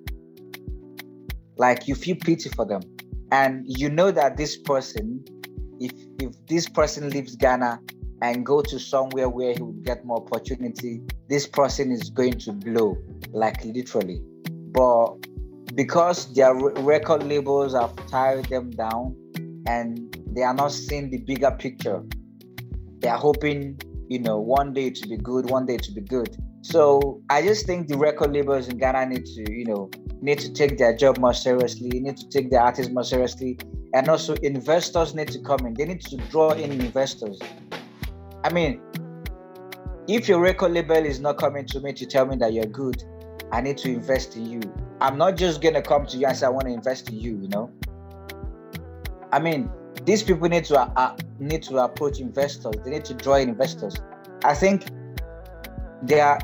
Like 1.57 1.87
you 1.87 1.95
feel 1.95 2.15
pity 2.15 2.49
for 2.49 2.65
them. 2.65 2.81
And 3.31 3.65
you 3.67 3.89
know 3.89 4.11
that 4.11 4.37
this 4.37 4.57
person, 4.57 5.23
if 5.79 5.91
if 6.19 6.33
this 6.47 6.69
person 6.69 7.09
leaves 7.09 7.35
Ghana 7.35 7.79
and 8.21 8.45
go 8.45 8.61
to 8.61 8.79
somewhere 8.79 9.29
where 9.29 9.53
he 9.53 9.61
would 9.61 9.83
get 9.83 10.05
more 10.05 10.17
opportunity, 10.17 11.01
this 11.29 11.47
person 11.47 11.91
is 11.91 12.09
going 12.09 12.39
to 12.39 12.51
blow, 12.51 12.97
like 13.31 13.63
literally. 13.63 14.21
But 14.71 15.15
because 15.75 16.33
their 16.33 16.55
record 16.55 17.23
labels 17.23 17.73
have 17.73 17.95
tied 18.07 18.45
them 18.45 18.71
down 18.71 19.15
and 19.67 20.15
they 20.31 20.43
are 20.43 20.53
not 20.53 20.71
seeing 20.71 21.09
the 21.09 21.17
bigger 21.17 21.51
picture. 21.51 22.03
They 22.99 23.09
are 23.09 23.17
hoping, 23.17 23.79
you 24.07 24.19
know, 24.19 24.39
one 24.39 24.73
day 24.73 24.89
to 24.89 25.07
be 25.07 25.17
good, 25.17 25.49
one 25.49 25.65
day 25.65 25.77
to 25.77 25.91
be 25.91 26.01
good. 26.01 26.35
So 26.61 27.21
I 27.29 27.41
just 27.41 27.65
think 27.65 27.87
the 27.87 27.97
record 27.97 28.33
labels 28.33 28.67
in 28.67 28.77
Ghana 28.77 29.05
need 29.07 29.25
to, 29.25 29.51
you 29.51 29.65
know, 29.65 29.89
need 30.21 30.39
to 30.39 30.51
take 30.51 30.77
their 30.77 30.95
job 30.95 31.17
more 31.17 31.33
seriously, 31.33 31.89
need 31.89 32.17
to 32.17 32.29
take 32.29 32.49
their 32.49 32.61
artists 32.61 32.91
more 32.91 33.03
seriously, 33.03 33.59
and 33.93 34.09
also 34.09 34.33
investors 34.35 35.13
need 35.13 35.27
to 35.29 35.39
come 35.39 35.65
in. 35.65 35.73
They 35.75 35.85
need 35.85 36.01
to 36.01 36.17
draw 36.29 36.51
in 36.51 36.71
investors. 36.71 37.39
I 38.47 38.53
mean, 38.53 38.79
if 40.07 40.29
your 40.29 40.39
record 40.39 40.71
label 40.71 40.95
is 40.95 41.19
not 41.19 41.37
coming 41.37 41.65
to 41.65 41.81
me 41.81 41.91
to 41.91 42.05
tell 42.05 42.25
me 42.25 42.37
that 42.37 42.53
you're 42.53 42.63
good, 42.63 43.03
I 43.51 43.59
need 43.59 43.77
to 43.79 43.89
invest 43.89 44.37
in 44.37 44.49
you. 44.49 44.61
I'm 45.01 45.17
not 45.17 45.35
just 45.35 45.61
gonna 45.61 45.81
come 45.81 46.05
to 46.05 46.17
you 46.17 46.27
and 46.27 46.37
say 46.37 46.45
I 46.45 46.49
want 46.49 46.65
to 46.67 46.71
invest 46.71 47.09
in 47.09 47.19
you. 47.19 47.41
You 47.41 47.49
know. 47.49 47.69
I 49.33 49.39
mean, 49.39 49.69
these 50.05 50.23
people 50.23 50.47
need 50.47 50.63
to 50.65 50.79
uh, 50.79 50.89
uh, 50.95 51.17
need 51.39 51.61
to 51.63 51.79
approach 51.79 52.21
investors. 52.21 52.73
They 52.85 52.91
need 52.91 53.03
to 53.05 53.15
draw 53.15 53.35
in 53.35 53.49
investors. 53.49 53.97
I 54.45 54.55
think 54.55 54.85
their 56.03 56.39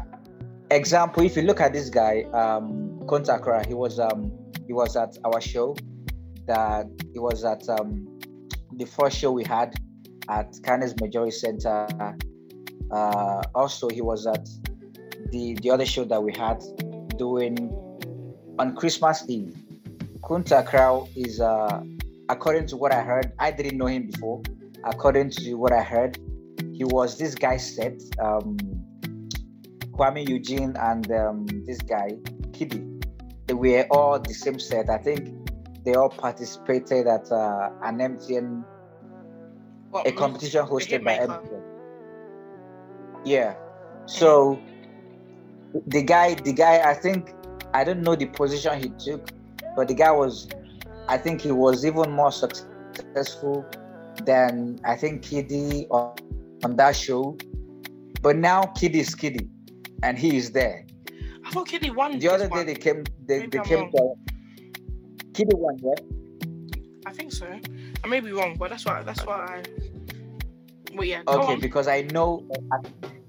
example. 0.69 1.23
If 1.23 1.37
you 1.37 1.43
look 1.43 1.61
at 1.61 1.71
this 1.71 1.89
guy, 1.89 2.23
um, 2.33 2.99
Kontakra, 3.05 3.65
he 3.65 3.75
was 3.75 3.97
um, 3.97 4.29
he 4.67 4.73
was 4.73 4.97
at 4.97 5.17
our 5.23 5.39
show. 5.39 5.77
That 6.47 6.85
he 7.13 7.19
was 7.19 7.45
at 7.45 7.69
um, 7.69 8.19
the 8.73 8.83
first 8.83 9.17
show 9.17 9.31
we 9.31 9.45
had 9.45 9.73
at 10.29 10.55
Canis 10.63 10.93
Majority 10.99 11.31
Center. 11.31 11.87
Uh, 12.91 13.41
also, 13.55 13.89
he 13.89 14.01
was 14.01 14.27
at 14.27 14.47
the 15.31 15.55
the 15.61 15.71
other 15.71 15.85
show 15.85 16.03
that 16.05 16.21
we 16.21 16.33
had 16.33 16.63
doing 17.17 17.57
on 18.59 18.75
Christmas 18.75 19.23
Eve. 19.27 19.55
Kunta 20.21 20.65
Crow 20.65 21.07
is, 21.15 21.39
uh, 21.39 21.83
according 22.29 22.67
to 22.67 22.77
what 22.77 22.93
I 22.93 23.01
heard, 23.01 23.33
I 23.39 23.51
didn't 23.51 23.77
know 23.77 23.87
him 23.87 24.07
before. 24.07 24.41
According 24.85 25.31
to 25.31 25.55
what 25.55 25.73
I 25.73 25.81
heard, 25.81 26.17
he 26.73 26.83
was 26.83 27.17
this 27.17 27.35
guy 27.35 27.57
set, 27.57 28.01
um, 28.19 28.57
Kuami 29.91 30.27
Eugene 30.27 30.75
and 30.77 31.11
um, 31.11 31.45
this 31.65 31.81
guy, 31.81 32.11
KiDi. 32.51 33.03
They 33.47 33.53
were 33.53 33.85
all 33.91 34.19
the 34.19 34.33
same 34.33 34.59
set. 34.59 34.89
I 34.89 34.97
think 34.97 35.29
they 35.85 35.93
all 35.95 36.09
participated 36.09 37.07
at 37.07 37.31
uh, 37.31 37.69
an 37.83 37.99
MTN, 37.99 38.63
what, 39.93 40.07
a 40.07 40.11
competition 40.11 40.65
hosted 40.65 41.03
by 41.03 41.17
MTN. 41.17 41.61
Yeah. 43.25 43.55
So 44.05 44.59
the 45.87 46.01
guy, 46.01 46.33
the 46.33 46.51
guy, 46.51 46.89
I 46.89 46.95
think, 46.95 47.33
I 47.73 47.83
don't 47.83 48.01
know 48.01 48.15
the 48.15 48.25
position 48.25 48.81
he 48.81 48.89
took, 48.89 49.29
but 49.75 49.87
the 49.87 49.93
guy 49.93 50.11
was, 50.11 50.49
I 51.07 51.17
think 51.17 51.41
he 51.41 51.51
was 51.51 51.85
even 51.85 52.11
more 52.11 52.31
successful 52.31 53.65
than 54.25 54.79
I 54.83 54.95
think 54.95 55.23
KiDi 55.23 55.87
on, 55.91 56.15
on 56.63 56.75
that 56.77 56.95
show. 56.95 57.37
But 58.21 58.37
now 58.37 58.63
KiDi 58.63 58.95
is 58.95 59.15
KiDi, 59.15 59.47
and 60.01 60.17
he 60.17 60.37
is 60.37 60.51
there. 60.51 60.85
I 61.45 61.51
thought 61.51 61.67
KiDi 61.67 61.95
won. 61.95 62.17
The 62.19 62.29
other 62.29 62.49
day 62.49 62.63
they 62.63 62.75
came, 62.75 63.03
they, 63.27 63.39
Maybe 63.39 63.49
they 63.51 63.59
I'm 63.59 63.65
came. 63.65 63.91
To, 63.91 64.15
KiDi 65.33 65.55
won, 65.55 65.77
yeah. 65.83 65.93
I 67.05 67.11
think 67.11 67.31
so. 67.31 67.47
I 68.03 68.07
may 68.07 68.19
be 68.19 68.31
wrong, 68.31 68.55
but 68.57 68.69
that's 68.69 68.85
what 68.85 69.05
that's 69.05 69.25
what 69.25 69.39
I. 69.39 69.63
Well, 70.93 71.05
yeah. 71.05 71.23
Okay, 71.27 71.55
because 71.55 71.87
I 71.87 72.01
know, 72.01 72.47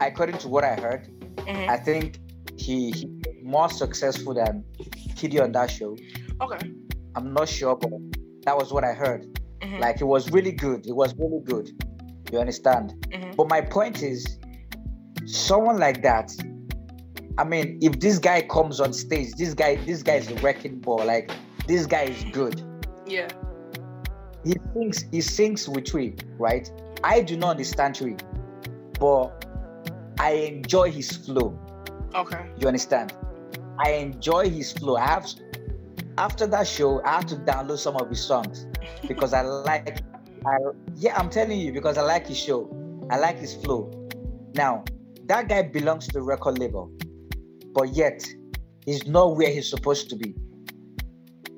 according 0.01 0.39
to 0.39 0.49
what 0.49 0.65
I 0.65 0.75
heard, 0.75 1.09
mm-hmm. 1.37 1.71
I 1.71 1.77
think 1.77 2.21
he, 2.57 2.91
he 2.91 3.09
more 3.43 3.69
successful 3.69 4.35
than 4.35 4.65
KiDi 5.17 5.43
on 5.43 5.53
that 5.53 5.71
show. 5.71 5.97
Okay. 6.41 6.71
I'm 7.15 7.33
not 7.33 7.49
sure, 7.49 7.77
but 7.77 7.91
that 8.45 8.57
was 8.57 8.73
what 8.73 8.85
I 8.85 8.93
heard. 8.93 9.27
Mm-hmm. 9.61 9.79
Like 9.81 10.01
it 10.01 10.05
was 10.05 10.31
really 10.31 10.53
good. 10.53 10.87
It 10.87 10.95
was 10.95 11.15
really 11.17 11.41
good. 11.45 11.71
You 12.33 12.39
understand? 12.39 12.95
Mm-hmm. 13.09 13.33
But 13.37 13.49
my 13.49 13.61
point 13.61 14.03
is, 14.03 14.39
someone 15.25 15.79
like 15.79 16.03
that. 16.03 16.33
I 17.37 17.45
mean, 17.45 17.79
if 17.83 17.99
this 17.99 18.19
guy 18.19 18.43
comes 18.43 18.81
on 18.81 18.93
stage, 18.93 19.33
this 19.35 19.55
guy, 19.55 19.77
this 19.77 20.03
guy 20.03 20.15
is 20.15 20.31
a 20.31 20.35
wrecking 20.37 20.79
ball. 20.81 21.05
Like 21.05 21.31
this 21.67 21.87
guy 21.87 22.05
is 22.05 22.25
good. 22.33 22.63
Yeah. 23.07 23.29
He 24.45 24.55
sings, 24.75 25.05
he 25.11 25.21
sings 25.21 25.69
with 25.69 25.85
Twi, 25.85 26.15
right? 26.39 26.71
I 27.03 27.23
do 27.23 27.37
not 27.37 27.51
understand 27.51 27.95
Twi, 27.97 28.17
but 29.01 29.45
I 30.19 30.33
enjoy 30.33 30.91
his 30.91 31.11
flow. 31.17 31.59
Okay. 32.15 32.51
You 32.59 32.69
understand? 32.69 33.15
I 33.79 33.93
enjoy 33.93 34.51
his 34.51 34.73
flow. 34.73 34.97
I 34.97 35.07
have 35.07 35.27
after 36.17 36.47
that 36.47 36.67
show, 36.67 37.03
I 37.05 37.17
had 37.17 37.29
to 37.29 37.37
download 37.37 37.79
some 37.79 37.97
of 37.97 38.09
his 38.09 38.23
songs 38.25 38.67
because 39.09 39.33
I 39.33 39.43
like 39.43 40.03
I 40.47 40.57
yeah, 40.97 41.17
I'm 41.19 41.31
telling 41.31 41.59
you, 41.59 41.73
because 41.73 41.99
I 41.99 42.03
like 42.03 42.27
his 42.27 42.39
show. 42.39 42.71
I 43.11 43.19
like 43.19 43.39
his 43.39 43.55
flow. 43.55 43.91
Now, 44.55 44.85
that 45.27 45.49
guy 45.49 45.63
belongs 45.63 46.07
to 46.09 46.13
the 46.13 46.23
record 46.23 46.59
label, 46.59 46.91
but 47.73 47.95
yet 47.95 48.25
he's 48.85 49.07
not 49.07 49.37
where 49.37 49.51
he's 49.51 49.69
supposed 49.69 50.11
to 50.11 50.17
be. 50.17 50.35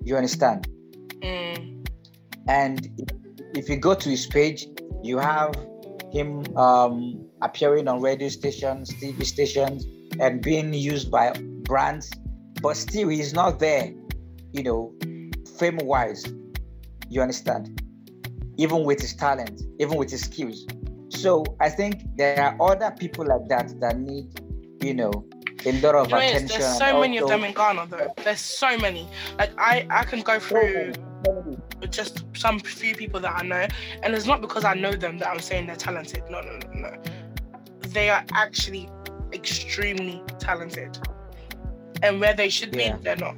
You 0.03 0.17
understand? 0.17 0.69
Mm. 1.21 1.76
And 2.49 2.89
if 3.55 3.69
you 3.69 3.77
go 3.77 3.95
to 3.95 4.09
his 4.09 4.27
page, 4.27 4.67
you 5.03 5.19
have 5.19 5.55
him 6.13 6.45
um, 6.57 7.27
appearing 7.43 7.89
on 7.89 8.01
radio 8.01 8.29
stations, 8.29 8.91
TV 8.95 9.25
stations, 9.25 9.87
and 10.21 10.41
being 10.41 10.73
used 10.73 11.11
by 11.11 11.33
brands, 11.63 12.11
but 12.63 12.77
still 12.77 13.09
he's 13.09 13.35
not 13.35 13.59
there, 13.59 13.93
you 14.53 14.63
know, 14.63 14.93
fame 15.59 15.79
wise. 15.79 16.25
You 17.09 17.23
understand? 17.23 17.81
Even 18.57 18.85
with 18.85 19.01
his 19.01 19.15
talent, 19.15 19.63
even 19.79 19.97
with 19.97 20.11
his 20.11 20.23
skills. 20.23 20.67
So 21.11 21.45
I 21.61 21.69
think 21.69 22.03
there 22.17 22.41
are 22.43 22.57
other 22.61 22.95
people 22.99 23.27
like 23.27 23.49
that 23.49 23.79
that 23.81 23.99
need, 23.99 24.41
you 24.83 24.95
know, 24.95 25.13
a 25.65 25.73
lot 25.81 25.95
of 25.95 26.07
you 26.07 26.13
know, 26.13 26.19
attention. 26.19 26.49
There's 26.49 26.79
so 26.79 27.01
many 27.01 27.19
of 27.19 27.29
them 27.29 27.45
in 27.45 27.53
Ghana 27.53 27.87
though. 27.91 28.15
There's 28.23 28.41
so 28.41 28.77
many. 28.79 29.09
Like 29.39 29.51
I, 29.59 29.87
I 29.91 30.05
can 30.05 30.21
go 30.21 30.39
through 30.39 30.95
just 31.91 32.25
some 32.35 32.59
few 32.61 32.95
people 32.95 33.21
that 33.21 33.35
I 33.37 33.43
know, 33.43 33.67
and 34.03 34.15
it's 34.15 34.27
not 34.27 34.41
because 34.41 34.65
I 34.65 34.75
know 34.75 34.93
them 34.93 35.19
that 35.19 35.29
I'm 35.29 35.41
saying 35.41 35.67
they're 35.67 35.77
talented. 35.77 36.23
No, 36.31 36.41
no, 36.41 36.59
no, 36.59 36.81
no. 36.81 37.03
They 37.89 38.11
are 38.11 38.25
actually 38.33 38.89
extremely 39.33 40.23
talented. 40.39 40.99
And 42.03 42.21
where 42.21 42.35
they 42.35 42.49
should 42.49 42.75
yeah. 42.75 42.97
be, 42.97 43.03
they're 43.03 43.17
not. 43.17 43.37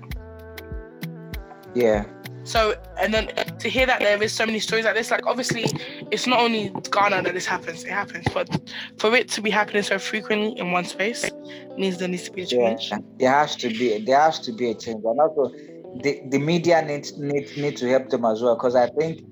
Yeah. 1.74 2.04
So, 2.44 2.74
and 2.98 3.12
then 3.12 3.26
to 3.58 3.68
hear 3.68 3.84
that 3.84 4.00
there 4.00 4.22
is 4.22 4.32
so 4.32 4.46
many 4.46 4.58
stories 4.58 4.86
like 4.86 4.94
this, 4.94 5.10
like 5.10 5.26
obviously, 5.26 5.66
it's 6.10 6.26
not 6.26 6.40
only 6.40 6.72
Ghana 6.90 7.22
that 7.22 7.34
this 7.34 7.44
happens, 7.44 7.84
it 7.84 7.90
happens, 7.90 8.24
but 8.32 8.48
for 8.96 9.14
it 9.14 9.28
to 9.30 9.42
be 9.42 9.50
happening 9.50 9.82
so 9.82 9.98
frequently 9.98 10.58
in 10.58 10.72
one 10.72 10.84
space 10.84 11.30
means 11.76 11.98
there 11.98 12.08
needs 12.08 12.22
to 12.22 12.32
be 12.32 12.42
a 12.42 12.46
change. 12.46 12.90
Yeah, 12.90 12.98
there 13.18 13.32
has 13.32 13.54
to 13.56 13.68
be, 13.68 13.98
there 13.98 14.18
has 14.18 14.40
to 14.40 14.52
be 14.52 14.70
a 14.70 14.74
change. 14.74 15.04
And 15.04 15.20
also, 15.20 15.52
the, 16.03 16.22
the 16.28 16.38
media 16.38 16.82
needs 16.82 17.16
need, 17.18 17.57
need 17.57 17.76
to 17.78 17.88
help 17.88 18.11
them 18.11 18.24
as 18.24 18.40
well, 18.42 18.55
because 18.55 18.76
I 18.76 18.88
think 18.88 19.22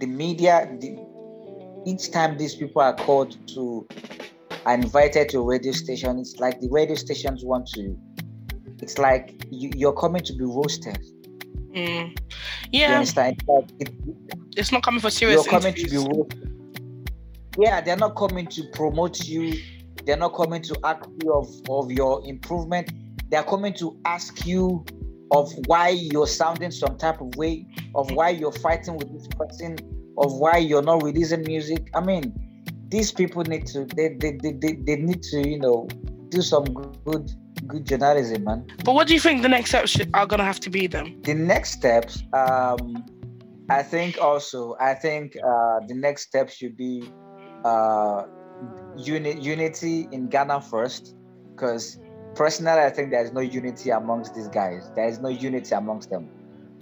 the 0.00 0.06
media, 0.06 0.68
the, 0.80 0.98
each 1.86 2.10
time 2.10 2.36
these 2.36 2.54
people 2.54 2.82
are 2.82 2.94
called 2.94 3.36
to 3.54 3.86
are 4.66 4.74
invited 4.74 5.30
to 5.30 5.38
a 5.38 5.42
radio 5.42 5.72
station, 5.72 6.18
it's 6.18 6.38
like 6.38 6.60
the 6.60 6.68
radio 6.68 6.94
stations 6.94 7.44
want 7.44 7.66
to. 7.68 7.96
It's 8.82 8.98
like 8.98 9.44
you, 9.50 9.88
are 9.88 9.92
coming 9.92 10.22
to 10.22 10.32
be 10.34 10.44
roasted. 10.44 10.98
Mm. 11.74 12.18
Yeah. 12.72 13.00
It's, 13.00 13.16
like 13.16 13.38
it, 13.78 13.90
it's 14.56 14.72
not 14.72 14.82
coming 14.82 15.00
for 15.00 15.10
serious. 15.10 15.44
You're 15.44 15.50
coming 15.50 15.74
interviews. 15.74 16.04
to 16.04 16.08
be 16.08 16.16
roasted. 16.16 16.46
Yeah, 17.58 17.80
they're 17.80 17.96
not 17.96 18.16
coming 18.16 18.46
to 18.48 18.62
promote 18.72 19.26
you. 19.26 19.58
They're 20.04 20.16
not 20.16 20.34
coming 20.34 20.62
to 20.62 20.76
ask 20.84 21.08
you 21.22 21.32
of, 21.32 21.48
of 21.68 21.90
your 21.90 22.26
improvement. 22.26 22.90
They're 23.30 23.42
coming 23.42 23.74
to 23.74 23.98
ask 24.04 24.46
you 24.46 24.84
of 25.32 25.52
why 25.66 25.88
you're 25.88 26.26
sounding 26.26 26.70
some 26.70 26.96
type 26.98 27.20
of 27.20 27.34
way, 27.36 27.66
of 27.94 28.10
why 28.12 28.30
you're 28.30 28.52
fighting 28.52 28.96
with 28.96 29.12
this 29.12 29.26
person, 29.38 29.76
of 30.18 30.32
why 30.38 30.56
you're 30.56 30.82
not 30.82 31.02
releasing 31.02 31.42
music. 31.42 31.88
I 31.94 32.00
mean, 32.00 32.34
these 32.90 33.12
people 33.12 33.42
need 33.44 33.66
to 33.66 33.84
they, 33.96 34.16
they, 34.18 34.32
they, 34.42 34.52
they, 34.52 34.72
they 34.72 34.96
need 34.96 35.22
to 35.22 35.48
you 35.48 35.58
know 35.58 35.88
do 36.28 36.42
some 36.42 36.64
good 36.64 37.30
good 37.66 37.86
journalism 37.86 38.44
man 38.44 38.66
but 38.84 38.94
what 38.94 39.06
do 39.06 39.14
you 39.14 39.20
think 39.20 39.42
the 39.42 39.48
next 39.48 39.70
steps 39.70 39.98
are 40.14 40.26
gonna 40.26 40.44
have 40.44 40.60
to 40.60 40.70
be 40.70 40.86
then 40.86 41.16
the 41.22 41.34
next 41.34 41.70
steps 41.72 42.22
um 42.32 43.04
i 43.68 43.82
think 43.82 44.18
also 44.20 44.76
i 44.80 44.92
think 44.92 45.36
uh 45.36 45.78
the 45.86 45.94
next 45.94 46.22
step 46.22 46.50
should 46.50 46.76
be 46.76 47.04
uh 47.64 48.24
unit 48.96 49.40
unity 49.40 50.08
in 50.10 50.28
ghana 50.28 50.60
first 50.60 51.14
because 51.54 51.98
personally 52.40 52.80
i 52.80 52.90
think 52.96 53.10
there's 53.10 53.32
no 53.32 53.40
unity 53.40 53.90
amongst 53.90 54.34
these 54.34 54.48
guys 54.48 54.90
there 54.96 55.08
is 55.08 55.18
no 55.26 55.28
unity 55.28 55.74
amongst 55.74 56.08
them 56.08 56.28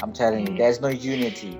i'm 0.02 0.12
telling 0.12 0.46
you 0.46 0.52
mm. 0.52 0.58
there's 0.58 0.80
no 0.80 0.88
unity 0.88 1.58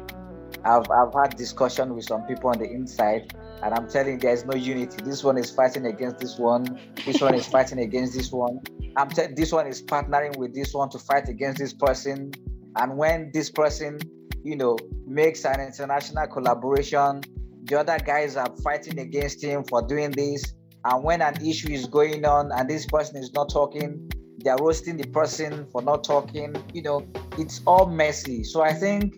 I've, 0.65 0.91
I've 0.91 1.15
had 1.15 1.37
discussion 1.37 1.95
with 1.95 2.05
some 2.05 2.23
people 2.23 2.51
on 2.51 2.59
the 2.59 2.69
inside 2.71 3.35
and 3.63 3.75
I'm 3.75 3.89
telling 3.89 4.15
you, 4.15 4.19
there's 4.19 4.45
no 4.45 4.55
unity. 4.55 4.97
This 5.05 5.23
one 5.23 5.39
is 5.39 5.51
fighting 5.51 5.87
against 5.87 6.19
this 6.19 6.39
one. 6.39 6.81
This 7.05 7.21
one 7.21 7.35
is 7.35 7.47
fighting 7.57 7.81
against 7.81 8.15
this 8.15 8.33
one. 8.33 8.61
I'm 8.97 9.09
te- 9.09 9.35
this 9.35 9.53
one 9.53 9.67
is 9.67 9.83
partnering 9.83 10.37
with 10.37 10.55
this 10.55 10.75
one 10.75 10.91
to 10.91 10.99
fight 10.99 11.29
against 11.29 11.59
this 11.59 11.73
person. 11.73 12.33
And 12.77 12.97
when 12.97 13.31
this 13.33 13.51
person, 13.51 13.99
you 14.45 14.57
know, 14.57 14.77
makes 15.07 15.45
an 15.45 15.61
international 15.61 16.27
collaboration, 16.29 17.23
the 17.65 17.81
other 17.81 17.99
guys 17.99 18.37
are 18.37 18.53
fighting 18.63 18.99
against 18.99 19.43
him 19.43 19.65
for 19.65 19.87
doing 19.87 20.11
this. 20.11 20.55
And 20.85 21.05
when 21.05 21.23
an 21.23 21.45
issue 21.47 21.71
is 21.71 21.87
going 21.87 22.25
on 22.25 22.51
and 22.53 22.69
this 22.69 22.87
person 22.87 23.17
is 23.17 23.33
not 23.33 23.51
talking, 23.51 24.11
they're 24.39 24.57
roasting 24.59 24.97
the 24.97 25.07
person 25.09 25.67
for 25.73 25.83
not 25.83 26.05
talking. 26.05 26.55
You 26.73 26.83
know, 26.83 27.07
it's 27.37 27.61
all 27.67 27.87
messy. 27.87 28.45
So 28.45 28.63
I 28.63 28.73
think 28.73 29.17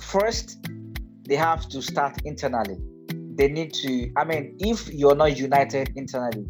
first 0.00 0.58
they 1.26 1.36
have 1.36 1.68
to 1.70 1.82
start 1.82 2.18
internally 2.24 2.76
they 3.38 3.48
need 3.48 3.72
to. 3.72 4.10
I 4.16 4.24
mean, 4.24 4.56
if 4.58 4.92
you're 4.92 5.14
not 5.14 5.38
united 5.38 5.92
internally, 5.96 6.46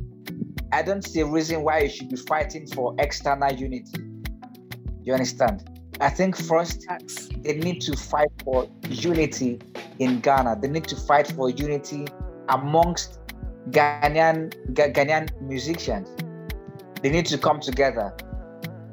I 0.72 0.83
don't 0.83 1.03
see 1.03 1.20
a 1.20 1.26
reason 1.26 1.62
why 1.62 1.81
you 1.81 1.91
should 1.91 2.09
be 2.09 2.16
fighting 2.16 2.66
for 2.66 2.95
external 2.99 3.53
unity. 3.53 4.01
You 5.03 5.12
understand? 5.12 5.68
I 6.01 6.09
think 6.09 6.37
first 6.37 6.87
they 7.43 7.59
need 7.59 7.83
to 7.83 7.97
fight 7.97 8.31
for 8.43 8.68
unity 8.89 9.61
in 9.99 10.20
Ghana. 10.20 10.59
They 10.62 10.68
need 10.68 10.85
to 10.85 10.97
fight 10.97 11.26
for 11.29 11.51
unity 11.51 12.07
amongst 12.49 13.18
Ghanaian 13.71 14.53
Ghanaian 14.73 15.29
musicians. 15.41 16.09
They 17.03 17.11
need 17.11 17.27
to 17.27 17.39
come 17.39 17.61
together 17.61 18.14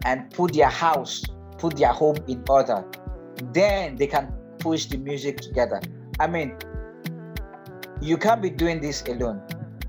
and 0.05 0.29
put 0.31 0.53
their 0.53 0.69
house, 0.69 1.23
put 1.57 1.77
their 1.77 1.91
home 1.93 2.17
in 2.27 2.43
order. 2.49 2.85
Then 3.51 3.95
they 3.95 4.07
can 4.07 4.31
push 4.59 4.85
the 4.85 4.97
music 4.97 5.37
together. 5.37 5.81
I 6.19 6.27
mean, 6.27 6.57
you 8.01 8.17
can't 8.17 8.41
be 8.41 8.49
doing 8.49 8.81
this 8.81 9.01
alone. 9.03 9.41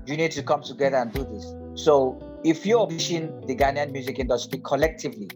You 0.05 0.17
need 0.17 0.31
to 0.31 0.43
come 0.43 0.63
together 0.63 0.97
and 0.97 1.11
do 1.13 1.23
this. 1.25 1.53
So 1.75 2.19
if 2.43 2.65
you're 2.65 2.87
pushing 2.87 3.41
the 3.45 3.55
Ghanaian 3.55 3.91
music 3.91 4.19
industry 4.19 4.61
collectively, 4.63 5.29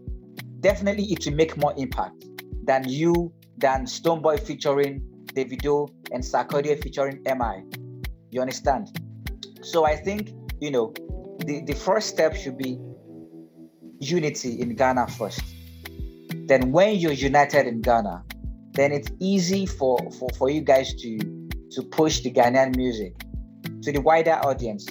definitely 0.59 1.05
it 1.05 1.25
will 1.25 1.35
make 1.35 1.57
more 1.57 1.73
impact. 1.77 2.25
than 2.63 2.87
you 2.87 3.31
than 3.57 3.85
Stonebwoy 3.85 4.39
featuring 4.39 5.01
Davido 5.33 5.89
and 6.11 6.23
Sarkodie 6.23 6.81
featuring 6.81 7.21
MI. 7.25 7.63
You 8.29 8.41
understand? 8.41 8.89
So 9.61 9.85
I 9.85 9.95
think 9.95 10.31
you 10.59 10.71
know 10.71 10.93
the, 11.45 11.61
the 11.65 11.73
first 11.73 12.09
step 12.09 12.35
should 12.35 12.57
be 12.57 12.79
unity 13.99 14.59
in 14.59 14.75
Ghana 14.75 15.07
first. 15.07 15.41
Then 16.47 16.71
when 16.71 16.95
you're 16.95 17.11
united 17.11 17.67
in 17.67 17.81
Ghana, 17.81 18.23
then 18.73 18.91
it's 18.91 19.09
easy 19.19 19.65
for, 19.65 19.97
for, 20.19 20.29
for 20.37 20.49
you 20.49 20.61
guys 20.61 20.93
to 20.95 21.17
to 21.71 21.83
push 21.83 22.19
the 22.21 22.31
Ghanaian 22.31 22.75
music 22.75 23.13
to 23.83 23.91
the 23.91 24.01
wider 24.01 24.33
audience. 24.33 24.85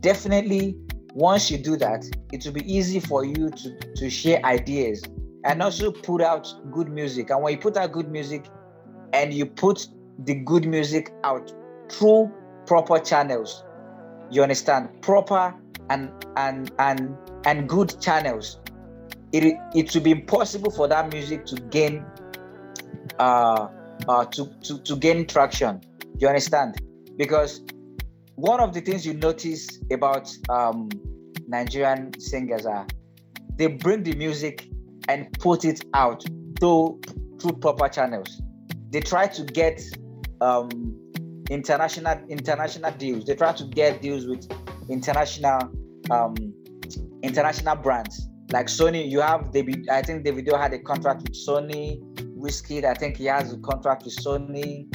Definitely, 0.00 0.76
once 1.14 1.50
you 1.50 1.58
do 1.58 1.76
that, 1.76 2.04
it 2.32 2.44
will 2.44 2.52
be 2.52 2.72
easy 2.72 3.00
for 3.00 3.24
you 3.24 3.50
to, 3.50 3.78
to 3.96 4.10
share 4.10 4.44
ideas 4.44 5.02
and 5.44 5.62
also 5.62 5.90
put 5.90 6.20
out 6.20 6.52
good 6.70 6.90
music. 6.90 7.30
And 7.30 7.42
when 7.42 7.54
you 7.54 7.58
put 7.58 7.76
out 7.76 7.92
good 7.92 8.10
music 8.10 8.46
and 9.12 9.32
you 9.32 9.46
put 9.46 9.86
the 10.24 10.34
good 10.34 10.66
music 10.66 11.12
out 11.24 11.52
through 11.90 12.30
proper 12.66 12.98
channels, 12.98 13.64
you 14.30 14.42
understand? 14.42 15.02
Proper 15.02 15.54
and 15.90 16.10
and 16.36 16.70
and 16.78 17.16
and 17.44 17.68
good 17.68 18.00
channels. 18.00 18.58
It 19.32 19.56
it 19.74 19.94
will 19.94 20.02
be 20.02 20.12
impossible 20.12 20.70
for 20.70 20.88
that 20.88 21.12
music 21.12 21.46
to 21.46 21.56
gain 21.56 22.04
uh, 23.18 23.68
uh 24.08 24.24
to, 24.26 24.46
to 24.62 24.78
to 24.78 24.96
gain 24.96 25.26
traction. 25.26 25.80
You 26.18 26.28
understand? 26.28 26.76
Because 27.16 27.62
one 28.36 28.60
of 28.60 28.72
the 28.72 28.80
things 28.80 29.04
you 29.04 29.14
notice 29.14 29.78
about 29.92 30.30
um, 30.48 30.88
Nigerian 31.48 32.18
singers 32.18 32.66
are 32.66 32.86
they 33.56 33.66
bring 33.66 34.02
the 34.02 34.14
music 34.14 34.68
and 35.08 35.30
put 35.38 35.64
it 35.64 35.84
out 35.94 36.24
through 36.58 37.00
through 37.40 37.52
proper 37.58 37.88
channels. 37.88 38.40
They 38.90 39.00
try 39.00 39.26
to 39.28 39.44
get 39.44 39.80
um, 40.40 40.99
international 41.50 42.18
international 42.28 42.92
deals. 42.92 43.24
They 43.24 43.34
try 43.34 43.52
to 43.52 43.64
get 43.64 44.00
deals 44.00 44.26
with 44.26 44.48
international 44.88 45.60
um, 46.10 46.34
international 47.22 47.76
brands 47.76 48.28
like 48.52 48.66
Sony. 48.66 49.10
You 49.10 49.20
have 49.20 49.52
David. 49.52 49.88
I 49.90 50.02
think 50.02 50.24
Davido 50.24 50.58
had 50.58 50.72
a 50.72 50.78
contract 50.78 51.22
with 51.22 51.34
Sony. 51.34 52.00
Wizkid, 52.38 52.84
I 52.84 52.94
think 52.94 53.18
he 53.18 53.26
has 53.26 53.52
a 53.52 53.58
contract 53.58 54.04
with 54.04 54.16
Sony. 54.16 54.86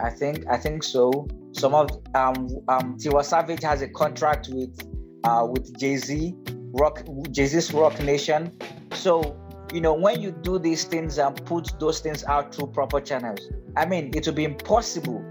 I 0.00 0.10
think 0.10 0.44
I 0.50 0.56
think 0.56 0.82
so. 0.82 1.28
Some 1.52 1.74
of 1.74 1.90
um 2.14 2.48
um 2.68 2.96
Tiwa 2.98 3.24
Savage 3.24 3.62
has 3.62 3.82
a 3.82 3.88
contract 3.88 4.48
with 4.50 4.76
uh 5.24 5.46
with 5.48 5.78
Jay 5.78 5.96
Z, 5.96 6.34
Rock 6.72 7.04
Jay 7.30 7.46
Z's 7.46 7.72
Roc 7.72 8.00
Nation. 8.00 8.52
So 8.92 9.36
you 9.72 9.80
know 9.80 9.94
when 9.94 10.20
you 10.20 10.32
do 10.32 10.58
these 10.58 10.84
things 10.84 11.18
and 11.18 11.36
put 11.44 11.78
those 11.78 12.00
things 12.00 12.24
out 12.24 12.54
through 12.54 12.68
proper 12.68 13.00
channels, 13.00 13.40
I 13.76 13.86
mean 13.86 14.10
it 14.14 14.26
will 14.26 14.34
be 14.34 14.44
impossible 14.44 15.22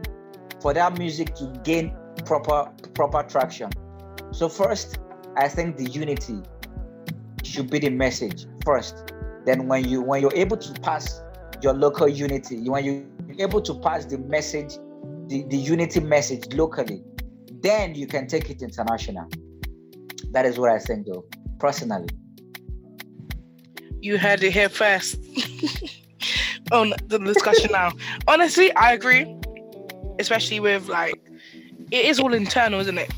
for 0.61 0.73
that 0.73 0.97
music 0.97 1.35
to 1.35 1.47
gain 1.63 1.95
proper 2.25 2.71
proper 2.93 3.23
traction. 3.23 3.69
So 4.31 4.49
first, 4.49 4.99
I 5.35 5.47
think 5.47 5.77
the 5.77 5.85
unity 5.85 6.41
should 7.43 7.69
be 7.69 7.79
the 7.79 7.89
message 7.89 8.45
first. 8.65 9.13
Then 9.45 9.67
when 9.67 9.87
you 9.87 10.01
when 10.01 10.21
you're 10.21 10.35
able 10.35 10.57
to 10.57 10.81
pass 10.81 11.21
your 11.61 11.73
local 11.73 12.07
unity, 12.07 12.69
when 12.69 12.83
you're 12.83 13.03
able 13.39 13.61
to 13.61 13.73
pass 13.75 14.05
the 14.05 14.17
message, 14.17 14.75
the, 15.27 15.45
the 15.49 15.57
unity 15.57 15.99
message 15.99 16.53
locally, 16.53 17.03
then 17.61 17.95
you 17.95 18.07
can 18.07 18.27
take 18.27 18.49
it 18.49 18.61
international. 18.61 19.27
That 20.31 20.45
is 20.45 20.57
what 20.57 20.71
I 20.71 20.79
think 20.79 21.07
though, 21.07 21.25
personally. 21.59 22.09
You 24.01 24.17
heard 24.17 24.43
it 24.43 24.51
here 24.51 24.69
first. 24.69 25.17
on 26.71 26.93
the 27.07 27.17
discussion 27.19 27.71
now. 27.71 27.91
Honestly, 28.27 28.71
I 28.73 28.93
agree 28.93 29.35
especially 30.19 30.59
with 30.59 30.87
like 30.87 31.19
it 31.91 32.05
is 32.05 32.19
all 32.19 32.33
internal, 32.33 32.79
isn't 32.81 32.97
it? 32.97 33.11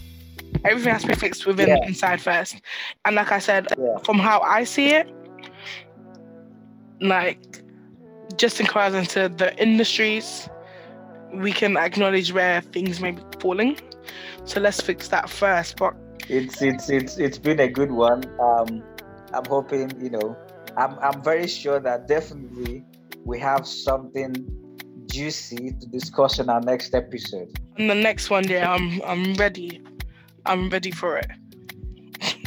Everything 0.64 0.94
has 0.94 1.02
to 1.02 1.08
be 1.08 1.16
fixed 1.16 1.46
within 1.46 1.70
yeah. 1.70 1.86
inside 1.86 2.22
first. 2.22 2.62
And 3.06 3.16
like 3.16 3.32
I 3.32 3.40
said, 3.40 3.68
yeah. 3.78 3.98
from 4.04 4.20
how 4.20 4.42
I 4.42 4.64
see 4.64 4.90
it, 4.94 5.12
like 7.02 7.64
just 8.38 8.60
in 8.60 8.68
comparison 8.68 9.06
to 9.06 9.36
the 9.36 9.58
industries, 9.62 10.48
we 11.34 11.52
can 11.52 11.78
acknowledge 11.78 12.32
where 12.32 12.62
things 12.62 13.00
may 13.00 13.12
be 13.12 13.22
falling. 13.40 13.80
So 14.46 14.60
let's 14.60 14.80
fix 14.82 15.08
that 15.10 15.30
first. 15.30 15.78
But 15.78 15.96
it's 16.30 16.62
it's 16.62 16.90
it's 16.90 17.18
it's 17.18 17.38
been 17.38 17.60
a 17.60 17.68
good 17.68 17.92
one. 17.92 18.24
Um, 18.40 18.84
I'm 19.34 19.46
hoping 19.46 19.92
you 20.02 20.10
know. 20.10 20.38
I'm 20.78 20.98
I'm 21.00 21.22
very 21.22 21.48
sure 21.48 21.80
that 21.82 22.08
definitely 22.08 22.84
we 23.26 23.40
have 23.40 23.68
something 23.68 24.34
juicy 25.12 25.72
to 25.72 25.86
discuss 25.88 26.40
in 26.40 26.50
our 26.50 26.62
next 26.62 26.96
episode. 26.96 27.60
And 27.78 27.90
the 27.90 27.96
next 27.96 28.30
one, 28.30 28.48
yeah, 28.48 28.72
I'm 28.72 29.02
I'm 29.04 29.34
ready. 29.36 29.82
I'm 30.46 30.70
ready 30.70 30.92
for 30.92 31.18
it. 31.18 31.30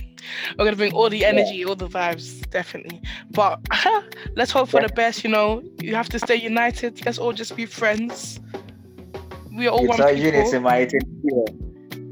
We're 0.58 0.64
gonna 0.64 0.76
bring 0.76 0.92
all 0.92 1.10
the 1.10 1.24
energy, 1.24 1.56
yeah. 1.56 1.66
all 1.66 1.76
the 1.76 1.88
vibes, 1.88 2.48
definitely. 2.50 3.00
But 3.30 3.60
let's 4.36 4.50
hope 4.50 4.68
for 4.68 4.80
yeah. 4.80 4.88
the 4.88 4.92
best. 4.94 5.24
You 5.24 5.30
know, 5.30 5.62
you 5.80 5.94
have 5.94 6.08
to 6.10 6.18
stay 6.18 6.36
united. 6.36 7.04
Let's 7.06 7.18
all 7.18 7.32
just 7.32 7.56
be 7.56 7.66
friends. 7.66 8.40
We 9.52 9.68
are 9.68 9.70
all 9.70 9.84
it's 9.84 9.98
one 9.98 10.14
people. 10.14 10.22
unity, 10.22 10.58
mate. 10.58 10.92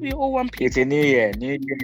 We 0.00 0.12
are 0.12 0.16
all 0.16 0.32
one 0.32 0.48
people. 0.48 0.66
It's 0.66 0.76
a 0.76 0.84
new 0.84 1.02
year, 1.02 1.32
new 1.38 1.58
year, 1.58 1.78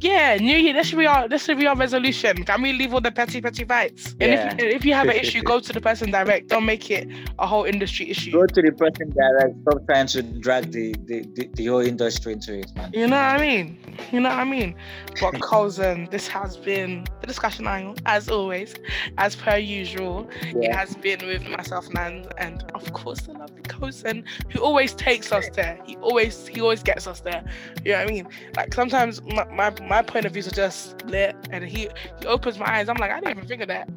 yeah, 0.00 0.36
New 0.36 0.56
Year. 0.56 0.72
This 0.74 0.88
should 0.88 0.98
be 0.98 1.06
our 1.06 1.28
this 1.28 1.44
should 1.44 1.58
be 1.58 1.66
our 1.66 1.76
resolution. 1.76 2.44
Can 2.44 2.62
we 2.62 2.72
leave 2.72 2.94
all 2.94 3.00
the 3.00 3.10
petty 3.10 3.40
petty 3.40 3.64
fights? 3.64 4.14
And 4.20 4.32
yeah. 4.32 4.54
if, 4.58 4.76
if 4.76 4.84
you 4.84 4.94
have 4.94 5.08
an 5.08 5.16
issue, 5.16 5.42
go 5.42 5.60
to 5.60 5.72
the 5.72 5.80
person 5.80 6.10
direct. 6.10 6.48
Don't 6.48 6.64
make 6.64 6.90
it 6.90 7.08
a 7.38 7.46
whole 7.46 7.64
industry 7.64 8.10
issue. 8.10 8.32
Go 8.32 8.46
to 8.46 8.62
the 8.62 8.72
person 8.72 9.10
direct. 9.10 9.54
Stop 9.62 9.86
trying 9.86 10.06
to 10.08 10.22
drag 10.22 10.70
the 10.72 10.94
the, 11.06 11.22
the, 11.34 11.50
the 11.54 11.66
whole 11.66 11.80
industry 11.80 12.34
into 12.34 12.58
it, 12.60 12.74
man. 12.76 12.90
You 12.92 13.08
know 13.08 13.16
what 13.16 13.24
I 13.24 13.38
mean? 13.38 13.78
You 14.12 14.20
know 14.20 14.28
what 14.28 14.38
I 14.38 14.44
mean? 14.44 14.74
But 15.20 15.34
Kozen, 15.48 16.10
this 16.10 16.28
has 16.28 16.56
been 16.56 17.04
the 17.20 17.26
discussion 17.26 17.66
angle, 17.66 17.96
as 18.06 18.28
always, 18.28 18.74
as 19.18 19.34
per 19.34 19.56
usual. 19.56 20.28
Yeah. 20.42 20.70
It 20.70 20.76
has 20.76 20.94
been 20.96 21.26
with 21.26 21.46
myself, 21.48 21.92
Nan, 21.92 22.26
and 22.38 22.62
of 22.74 22.92
course 22.92 23.22
the 23.22 23.32
lovely 23.32 23.62
Kozen 23.62 24.24
who 24.50 24.60
always 24.60 24.94
takes 24.94 25.32
us 25.32 25.48
there. 25.54 25.78
He 25.84 25.96
always 25.96 26.46
he 26.46 26.60
always 26.60 26.82
gets 26.82 27.06
us 27.06 27.20
there. 27.20 27.44
You 27.84 27.92
know 27.92 27.98
what 27.98 28.08
I 28.08 28.12
mean? 28.12 28.28
Like 28.56 28.74
sometimes 28.74 29.22
my, 29.22 29.44
my 29.50 29.70
my 29.88 30.02
point 30.02 30.26
of 30.26 30.32
views 30.32 30.46
are 30.46 30.54
just 30.54 31.04
lit, 31.04 31.36
and 31.50 31.64
he 31.64 31.88
he 32.20 32.26
opens 32.26 32.58
my 32.58 32.66
eyes. 32.66 32.88
I'm 32.88 32.96
like, 32.96 33.10
I 33.10 33.20
didn't 33.20 33.38
even 33.38 33.48
think 33.48 33.62
of 33.62 33.68
that. 33.68 33.88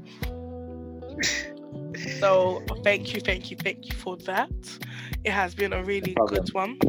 So 2.20 2.64
thank 2.84 3.14
you, 3.14 3.22
thank 3.22 3.52
you, 3.52 3.58
thank 3.58 3.88
you 3.88 3.96
for 3.96 4.18
that. 4.18 4.50
It 5.24 5.32
has 5.32 5.54
been 5.54 5.72
a 5.74 5.84
really 5.84 6.16
no 6.18 6.26
good 6.26 6.52
one. 6.54 6.80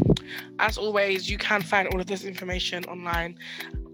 As 0.59 0.79
always, 0.79 1.29
you 1.31 1.37
can 1.39 1.63
find 1.63 1.89
all 1.89 2.01
of 2.01 2.07
this 2.07 2.25
information 2.25 2.85
online. 2.87 3.39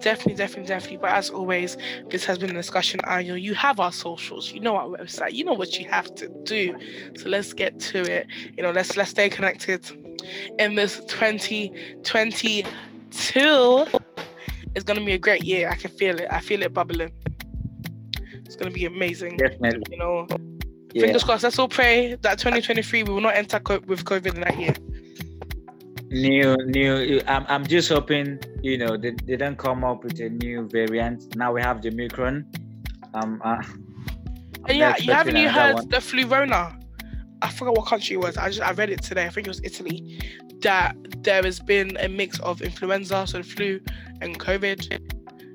Definitely, 0.00 0.34
definitely, 0.34 0.66
definitely. 0.66 0.98
But 0.98 1.12
as 1.12 1.30
always, 1.30 1.78
this 2.10 2.26
has 2.26 2.36
been 2.36 2.50
a 2.50 2.54
discussion. 2.54 3.00
Annual. 3.06 3.38
You 3.38 3.54
have 3.54 3.80
our 3.80 3.92
socials. 3.92 4.52
You 4.52 4.60
know 4.60 4.76
our 4.76 4.88
website. 4.88 5.32
You 5.32 5.44
know 5.44 5.54
what 5.54 5.78
you 5.78 5.88
have 5.88 6.14
to 6.16 6.28
do. 6.44 6.76
So 7.16 7.30
let's 7.30 7.54
get 7.54 7.80
to 7.80 8.00
it. 8.00 8.26
You 8.56 8.62
know, 8.62 8.70
let's 8.70 8.96
let's 8.96 9.10
stay 9.10 9.30
connected 9.30 9.90
in 10.58 10.74
this 10.74 11.00
2022. 11.06 12.64
It's 14.74 14.84
gonna 14.84 15.04
be 15.04 15.12
a 15.12 15.18
great 15.18 15.44
year. 15.44 15.70
I 15.70 15.76
can 15.76 15.90
feel 15.90 16.20
it. 16.20 16.28
I 16.30 16.40
feel 16.40 16.62
it 16.62 16.74
bubbling. 16.74 17.12
It's 18.44 18.56
gonna 18.56 18.70
be 18.70 18.84
amazing. 18.84 19.38
Definitely. 19.38 19.84
You 19.90 19.98
know, 19.98 20.26
yeah. 20.92 21.02
Fingers 21.02 21.24
crossed. 21.24 21.44
Let's 21.44 21.58
all 21.58 21.68
pray 21.68 22.14
that 22.22 22.38
2023 22.38 23.04
we 23.04 23.12
will 23.12 23.20
not 23.20 23.36
enter 23.36 23.60
co- 23.60 23.80
with 23.86 24.04
COVID 24.04 24.34
in 24.34 24.40
that 24.40 24.58
year. 24.58 24.74
new 26.10 26.56
new 26.66 27.20
i'm, 27.28 27.46
I'm 27.48 27.64
just 27.64 27.88
hoping 27.88 28.40
you 28.62 28.76
know 28.76 28.96
they, 28.96 29.12
they 29.26 29.36
don't 29.36 29.56
come 29.56 29.84
up 29.84 30.02
with 30.02 30.18
a 30.18 30.28
new 30.28 30.66
variant 30.66 31.36
now 31.36 31.52
we 31.52 31.62
have 31.62 31.82
the 31.82 31.90
Omicron 31.90 32.44
um 33.14 33.40
uh, 33.44 33.62
yeah, 34.68 34.96
you 34.98 35.12
haven't 35.12 35.36
you 35.36 35.48
heard 35.48 35.74
one. 35.74 35.88
the 35.88 35.98
flurona? 35.98 36.76
I 37.42 37.50
forgot 37.50 37.76
what 37.76 37.86
country 37.86 38.14
it 38.14 38.20
was. 38.20 38.36
I 38.36 38.48
just 38.48 38.60
I 38.60 38.72
read 38.72 38.90
it 38.90 39.02
today. 39.02 39.26
I 39.26 39.30
think 39.30 39.46
it 39.46 39.50
was 39.50 39.60
Italy. 39.64 40.20
That 40.60 40.94
there 41.22 41.42
has 41.42 41.58
been 41.58 41.96
a 41.98 42.08
mix 42.08 42.38
of 42.40 42.60
influenza, 42.60 43.26
so 43.26 43.38
the 43.38 43.44
flu 43.44 43.80
and 44.20 44.38
COVID, 44.38 44.90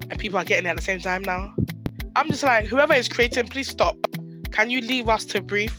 and 0.10 0.20
people 0.20 0.40
are 0.40 0.44
getting 0.44 0.66
it 0.66 0.70
at 0.70 0.76
the 0.76 0.82
same 0.82 1.00
time 1.00 1.22
now. 1.22 1.54
I'm 2.16 2.28
just 2.30 2.44
like, 2.44 2.66
whoever 2.66 2.94
is 2.94 3.08
creating, 3.08 3.48
please 3.48 3.68
stop. 3.68 3.98
Can 4.56 4.70
you 4.70 4.80
leave 4.80 5.10
us 5.10 5.26
to 5.26 5.42
breathe? 5.42 5.76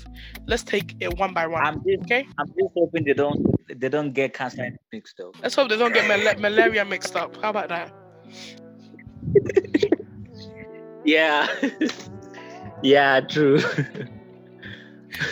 Let's 0.47 0.63
take 0.63 0.97
it 1.01 1.19
one 1.19 1.33
by 1.33 1.47
one. 1.47 1.65
I'm 1.65 1.77
just, 1.77 2.03
okay. 2.03 2.27
I'm 2.37 2.47
just 2.49 2.75
hoping 2.77 3.05
they 3.05 3.15
don't 3.15 3.41
they 3.81 3.89
don't 3.89 4.13
get 4.13 4.35
cancer 4.35 4.69
mixed 4.93 5.19
up. 5.19 5.35
Let's 5.43 5.55
hope 5.55 5.71
they 5.71 5.79
don't 5.79 5.95
get 5.95 6.07
mal- 6.07 6.39
malaria 6.39 6.85
mixed 6.85 7.17
up. 7.17 7.35
How 7.41 7.49
about 7.51 7.71
that? 7.71 7.91
yeah. 11.07 11.49
yeah, 12.83 13.21
true. 13.21 13.61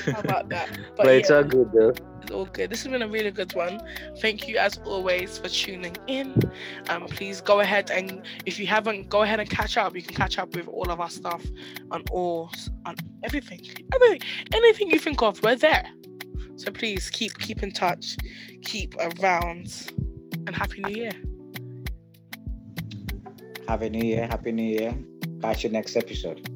How 0.07 0.20
about 0.20 0.49
that? 0.49 0.70
But, 0.97 1.05
but 1.05 1.14
it's 1.14 1.30
all 1.30 1.45
good 1.45 1.70
though. 1.74 1.92
All 2.35 2.47
good. 2.47 2.70
This 2.70 2.82
has 2.82 2.91
been 2.91 3.03
a 3.03 3.09
really 3.09 3.30
good 3.30 3.55
one. 3.55 3.80
Thank 4.18 4.49
you 4.49 4.59
as 4.59 4.78
always 4.85 5.39
for 5.39 5.49
tuning 5.49 5.97
in. 6.09 6.35
Um, 6.89 7.07
please 7.07 7.41
go 7.41 7.61
ahead 7.61 7.91
and 7.91 8.22
if 8.45 8.59
you 8.59 8.66
haven't, 8.66 9.09
go 9.09 9.22
ahead 9.22 9.39
and 9.39 9.49
catch 9.49 9.76
up. 9.76 9.95
You 9.95 10.03
can 10.03 10.16
catch 10.16 10.39
up 10.39 10.55
with 10.55 10.66
all 10.66 10.91
of 10.91 11.01
our 11.01 11.11
stuff 11.11 11.45
on 11.93 12.03
all 12.11 12.51
on 12.85 12.97
everything, 13.22 13.61
everything, 13.95 14.20
anything 14.53 14.91
you 14.91 14.99
think 14.99 15.22
of. 15.22 15.43
We're 15.43 15.57
there. 15.57 15.89
So 16.57 16.70
please 16.72 17.09
keep 17.11 17.39
keep 17.39 17.62
in 17.62 17.70
touch, 17.70 18.16
keep 18.62 18.95
around, 18.97 19.91
and 20.47 20.55
happy 20.55 20.82
New 20.82 20.95
Year. 20.95 21.12
Happy 23.68 23.89
New 23.89 24.05
Year, 24.05 24.26
Happy 24.26 24.53
New 24.53 24.62
Year. 24.62 24.95
Catch 25.41 25.64
you 25.64 25.70
next 25.70 25.97
episode. 25.97 26.54